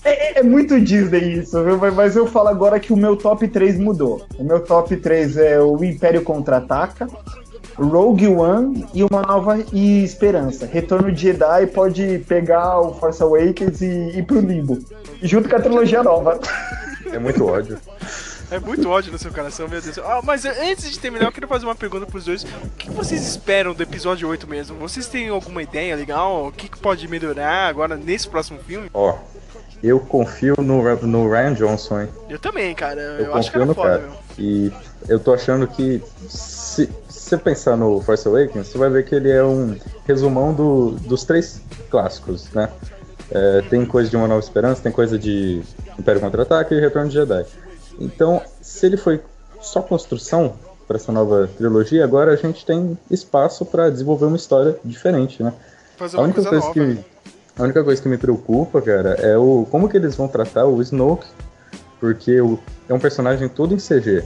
[0.04, 1.78] é, é muito Disney isso, viu?
[1.78, 4.26] Mas- mas eu falo agora que o meu top 3 mudou.
[4.38, 7.08] O meu top 3 é o Império Contra-Ataca,
[7.78, 10.66] Rogue One e Uma Nova e Esperança.
[10.66, 14.80] Retorno de Jedi pode pegar o Force Awakens e ir pro limbo.
[15.22, 16.40] Junto com a trilogia nova.
[17.12, 17.78] É muito ódio.
[18.50, 19.98] É muito ódio no seu coração, meu Deus.
[20.00, 22.44] Ah, mas antes de terminar, eu queria fazer uma pergunta pros dois.
[22.44, 24.78] O que vocês esperam do episódio 8 mesmo?
[24.78, 26.48] Vocês têm alguma ideia legal?
[26.48, 28.90] O que pode melhorar agora nesse próximo filme?
[28.94, 29.18] Ó,
[29.84, 32.10] eu confio no, no Ryan Johnson, hein?
[32.30, 33.02] Eu também, cara.
[33.02, 34.02] Eu, Eu, acho que no foda, cara.
[34.04, 34.18] meu.
[34.40, 34.72] E
[35.10, 39.14] eu tô achando que se, se você pensar no Force Awakens, você vai ver que
[39.14, 39.76] ele é um
[40.08, 42.70] resumão do- dos três clássicos, né?
[43.30, 45.62] É, tem coisa de Uma Nova Esperança, tem coisa de
[46.00, 47.46] Império Contra-Ataque e Retorno de Jedi.
[48.00, 49.22] Então, se ele foi
[49.62, 50.54] só construção
[50.88, 55.54] para essa nova trilogia, agora a gente tem espaço para desenvolver uma história diferente, né?
[55.98, 56.74] Fazer A única, coisa coisa nova.
[56.74, 57.06] que, né?
[57.58, 60.82] a única coisa que me preocupa, cara, é o como que eles vão tratar o
[60.82, 61.28] Snoke,
[62.00, 64.24] porque o, é um personagem todo em CG.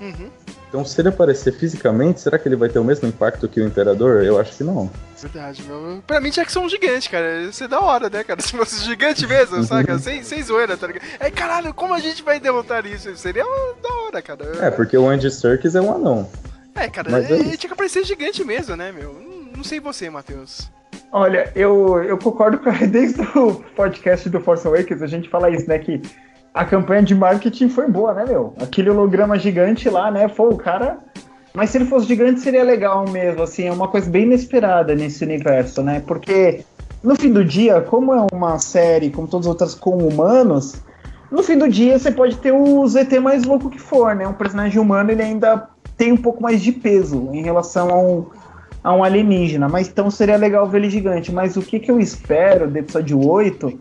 [0.00, 0.30] Uhum.
[0.68, 3.66] Então, se ele aparecer fisicamente, será que ele vai ter o mesmo impacto que o
[3.66, 4.22] Imperador?
[4.22, 4.90] Eu acho que não.
[5.18, 6.02] Verdade, meu.
[6.06, 7.42] Pra mim tinha que ser um gigante, cara.
[7.44, 8.40] Isso é da hora, né, cara?
[8.42, 9.96] Se fosse gigante mesmo, saca?
[9.98, 11.04] Sem, sem zoeira, tá ligado?
[11.18, 13.16] É, caralho, como a gente vai derrotar isso?
[13.16, 13.44] Seria
[13.82, 14.66] da hora, cara.
[14.66, 16.28] É, porque o Andy Serkis é um anão.
[16.74, 17.56] É, cara, Mas é é, isso.
[17.56, 19.14] tinha que aparecer gigante mesmo, né, meu?
[19.14, 20.70] Não, não sei você, Matheus.
[21.10, 25.66] Olha, eu, eu concordo com desde o podcast do Force Awakens, a gente fala isso,
[25.66, 25.78] né?
[25.78, 26.00] Que
[26.58, 28.52] a campanha de marketing foi boa, né, meu?
[28.60, 30.26] Aquele holograma gigante lá, né?
[30.26, 30.98] Pô, o cara.
[31.54, 35.22] Mas se ele fosse gigante seria legal mesmo, assim, é uma coisa bem inesperada nesse
[35.24, 36.02] universo, né?
[36.04, 36.64] Porque
[37.00, 40.82] no fim do dia, como é uma série, como todas as outras com humanos,
[41.30, 44.26] no fim do dia você pode ter o ZT mais louco que for, né?
[44.26, 48.26] Um personagem humano ele ainda tem um pouco mais de peso em relação a um,
[48.82, 51.30] a um alienígena, mas então seria legal ver ele gigante.
[51.30, 53.78] Mas o que, que eu espero do episódio 8?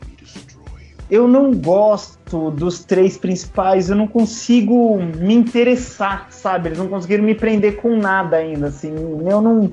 [1.09, 6.69] Eu não gosto dos três principais, eu não consigo me interessar, sabe?
[6.69, 8.89] Eles não conseguiram me prender com nada ainda, assim.
[8.89, 9.71] Eu não.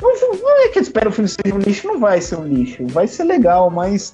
[0.00, 2.44] Não, não é que eu espero o filme ser um lixo, não vai ser um
[2.44, 2.84] lixo.
[2.88, 4.12] Vai ser legal, mas.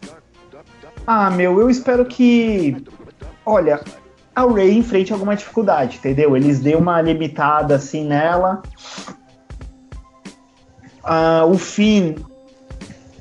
[1.06, 2.76] Ah, meu, eu espero que.
[3.46, 3.80] Olha,
[4.36, 6.36] a Ray enfrente alguma dificuldade, entendeu?
[6.36, 8.62] Eles dêem uma limitada assim nela.
[11.02, 12.16] Ah, o Finn,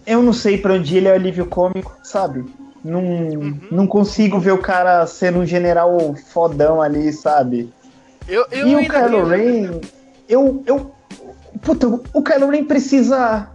[0.06, 2.45] eu não sei pra onde ele é alívio cômico, sabe?
[2.88, 7.72] Não, não consigo ver o cara sendo um general fodão ali, sabe?
[8.27, 9.81] Eu, eu e o Kylo Ren,
[10.27, 10.91] eu, eu.
[11.61, 13.49] Puta, o Kylo Ren precisa.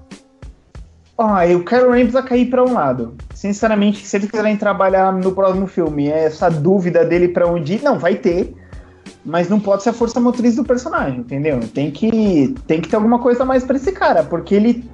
[1.17, 3.15] Ah, o Kylo Ren precisa cair pra um lado.
[3.35, 7.99] Sinceramente, se eles quiserem trabalhar no próximo filme, essa dúvida dele pra onde ir, não,
[7.99, 8.55] vai ter.
[9.25, 11.61] Mas não pode ser a força motriz do personagem, entendeu?
[11.73, 14.91] Tem que, tem que ter alguma coisa a mais pra esse cara, porque ele.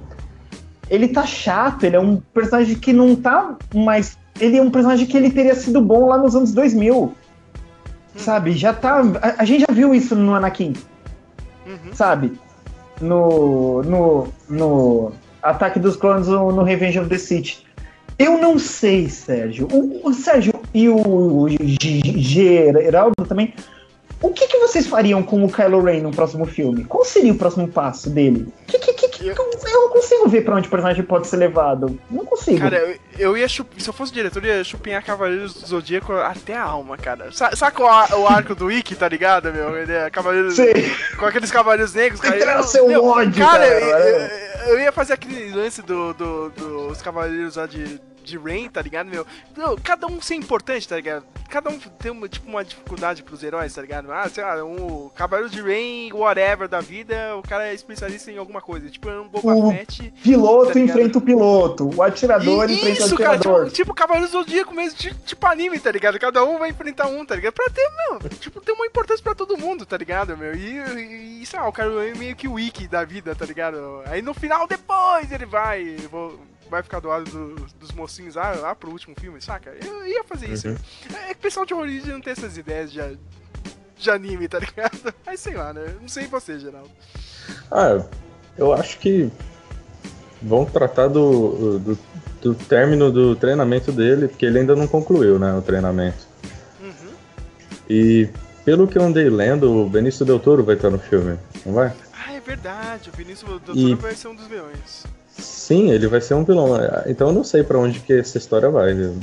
[0.89, 4.17] Ele tá chato, ele é um personagem que não tá mais.
[4.39, 7.13] Ele é um personagem que ele teria sido bom lá nos anos 2000.
[8.15, 8.53] Sabe?
[8.53, 9.01] Já tá.
[9.21, 10.73] A, a gente já viu isso no Anakin
[11.65, 11.93] Uhum.
[11.93, 12.33] sabe?
[12.99, 15.11] No, no, no
[15.43, 17.59] Ataque dos Clones no, Revenge of the Sith.
[18.17, 19.67] Eu não sei, Sérgio.
[19.71, 20.97] O, o Sérgio e o,
[21.43, 23.53] o G- Geraldo também.
[24.21, 26.83] O que, que vocês fariam com o Kylo Ren no próximo filme?
[26.83, 28.47] Qual seria o próximo passo dele?
[28.67, 31.37] Que, que, que, que- Eu- eu não consigo ver pra onde o personagem pode ser
[31.37, 31.97] levado.
[32.11, 32.59] Não consigo.
[32.59, 33.69] Cara, eu, eu ia chup...
[33.81, 37.31] se eu fosse diretor, eu ia chupinhar Cavaleiros do Zodíaco até a alma, cara.
[37.31, 39.77] Sa saca o, ar- o arco do Ikki, tá ligado, meu?
[39.77, 40.55] Ele é Cavaleiros.
[40.55, 40.91] Sei.
[41.17, 42.35] Com aqueles cavaleiros negros, cara.
[42.37, 43.59] Entrar Eu- seu meu, ódio, cara.
[43.69, 43.79] cara,
[44.67, 47.99] eu, eu- ia fazer aquele lance do, do- dos cavaleiros lá de,
[48.29, 49.25] de Rain, tá ligado, meu?
[49.57, 51.25] Meu, Cada um ser importante, tá ligado?
[51.49, 54.11] Cada um tem uma, tipo, uma dificuldade pros heróis, tá ligado?
[54.11, 58.37] Ah, sei lá, um cavaleiro de Rain, whatever da vida, o cara é especialista em
[58.37, 58.89] alguma coisa.
[58.89, 60.13] Tipo, é um Boba O Fett.
[60.23, 61.89] Piloto tá enfrenta o piloto.
[61.95, 63.63] O atirador E- enfrenta isso, o cara, atirador.
[63.65, 66.19] tipo, tipo Cavaleiros do Zodíaco mesmo, tipo, tipo anime, tá ligado?
[66.19, 67.53] Cada um vai enfrentar um, tá ligado?
[67.53, 70.53] Pra ter, meu, tipo, ter uma importância pra todo mundo, tá ligado, meu?
[70.55, 74.01] E, e sei lá, o cara é meio que o wiki da vida, tá ligado?
[74.05, 76.39] Aí no final, depois, ele vai, vou-
[76.69, 79.73] vai ficar do lado do- dos mocinhos lá, lá pro último filme, saca?
[79.83, 80.67] Eu ia fazer isso.
[80.69, 80.75] Uhum.
[81.27, 82.99] É que o pessoal de origem não tem essas ideias de,
[83.97, 85.13] de anime, tá ligado?
[85.25, 85.95] Mas sei lá, né?
[86.01, 86.89] Não sei você, Geraldo.
[87.71, 88.03] Ah,
[88.57, 89.31] eu acho que
[90.41, 91.99] vão tratar do, do,
[92.41, 96.27] do término do treinamento dele, porque ele ainda não concluiu, né, o treinamento.
[96.81, 97.11] Uhum.
[97.89, 98.29] E
[98.63, 101.91] pelo que eu andei lendo, o Benício Del Toro vai estar no filme, não vai?
[102.13, 105.03] Ah, é verdade, o Vinícius Doutor E- vai ser um dos vilões.
[105.39, 106.69] Sim, ele vai ser um vilão.
[107.07, 108.91] Então eu não sei pra onde que essa história vai.
[108.91, 109.15] eu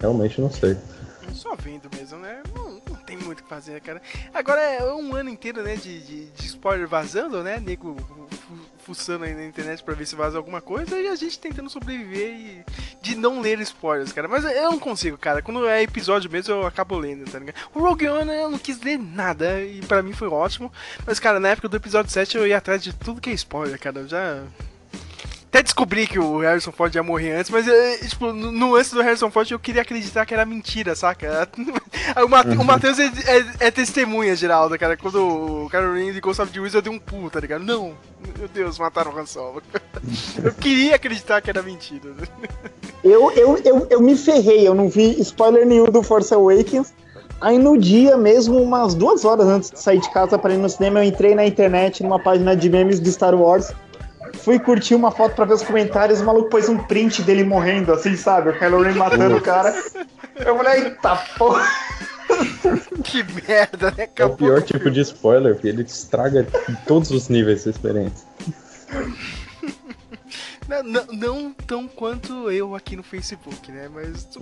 [0.00, 0.76] realmente não sei.
[1.32, 2.42] Só vendo mesmo, né?
[2.54, 4.00] Não, não tem muito o que fazer, cara.
[4.32, 7.60] Agora é um ano inteiro, né, de, de, de spoiler vazando, né?
[7.64, 7.96] Nego
[8.30, 8.54] fu-
[8.84, 12.28] fuçando aí na internet pra ver se vaza alguma coisa e a gente tentando sobreviver
[12.34, 12.64] e
[13.02, 14.28] de não ler spoilers, cara.
[14.28, 15.42] Mas eu não consigo, cara.
[15.42, 17.56] Quando é episódio mesmo, eu acabo lendo, tá ligado?
[17.74, 20.70] O Rogue One eu não quis ler nada e pra mim foi ótimo.
[21.04, 23.78] Mas, cara, na época do episódio 7 eu ia atrás de tudo que é spoiler,
[23.80, 24.00] cara.
[24.00, 24.42] Eu já.
[25.54, 29.00] Até descobri que o Harrison Ford ia morrer antes, mas, eh, tipo, no, antes do
[29.00, 31.48] Harrison Ford eu queria acreditar que era mentira, saca?
[32.24, 34.96] O, Mate- o Matheus é, é- é testemunha, Geraldo, cara.
[34.96, 37.62] Quando o Caroline de Ghost of the Wheels eu dei um pulo, tá ligado?
[37.62, 37.94] Não,
[38.36, 39.62] meu Deus, mataram o Han Solo.
[40.42, 42.10] Eu queria acreditar que era mentira.
[43.04, 46.92] Eu, eu, eu, eu me ferrei, eu não vi spoiler nenhum do Force Awakens.
[47.40, 50.68] Aí no dia mesmo, umas duas horas antes de sair de casa para ir no
[50.68, 53.72] cinema, eu entrei na internet numa página de memes do Star Wars.
[54.44, 57.92] Fui curtir uma foto pra ver os comentários, o maluco pôs um print dele morrendo,
[57.92, 58.50] assim, sabe?
[58.50, 59.74] O Kylo Ren matando o cara.
[60.36, 61.66] Eu falei, eita porra.
[63.04, 63.94] Que merda, né?
[63.98, 64.94] É o Acabou pior tipo filme.
[64.94, 68.26] de spoiler, porque ele estraga em todos os níveis essa experiência.
[70.68, 73.88] Não, não, não tão quanto eu aqui no Facebook, né?
[73.92, 74.26] Mas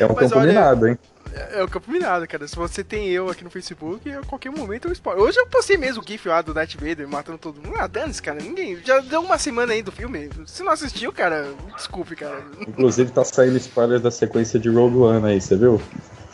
[0.00, 0.98] É um Mas campo olha- minado, hein?
[1.34, 2.46] É é o campo minado, cara.
[2.46, 5.22] Se você tem eu aqui no Facebook, a qualquer momento eu spoiler.
[5.22, 7.76] Hoje eu postei mesmo o GIF lá do Darth Vader matando todo mundo.
[7.78, 8.40] Ah, dane-se, cara.
[8.40, 8.78] Ninguém.
[8.84, 10.30] Já deu uma semana aí do filme.
[10.46, 12.42] Se não assistiu, cara, desculpe, cara.
[12.66, 15.80] Inclusive tá saindo spoiler da sequência de Rogue One aí, você viu?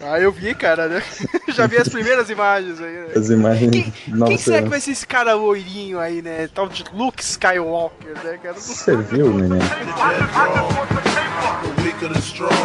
[0.00, 1.02] Ah, eu vi, cara, né?
[1.48, 3.08] Já vi as primeiras imagens aí, né?
[3.16, 3.70] As imagens.
[3.70, 3.92] Quem,
[4.26, 6.48] quem será que vai ser esse cara loirinho aí, né?
[6.54, 8.54] Tal de Luke Skywalker, né, cara?
[8.54, 9.58] Você viu, menino?
[12.00, 12.58] Or the strong,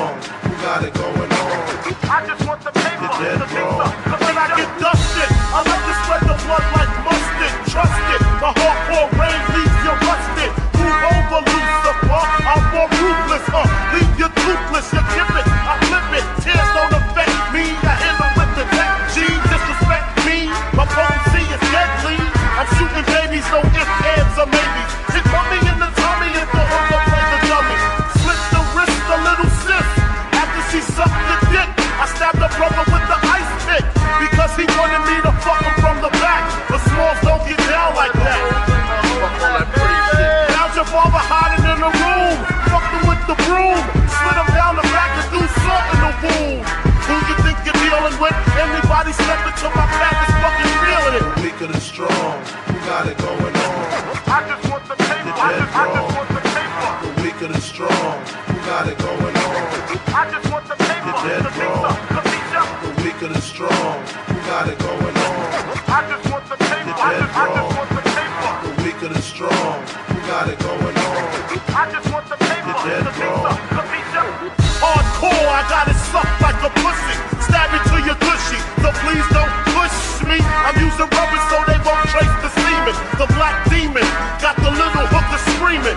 [34.57, 36.43] he wanted me to fuck him from the back.
[36.69, 38.41] But smalls don't get down like that.
[40.53, 42.35] Now your father hiding in the room.
[42.69, 43.81] Fucked him with the broom.
[44.07, 46.61] Slid him down the back and do salt in the wound.
[47.07, 48.35] Who you think you're dealing with?
[48.57, 49.42] Anybody slept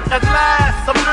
[0.08, 1.05] At last,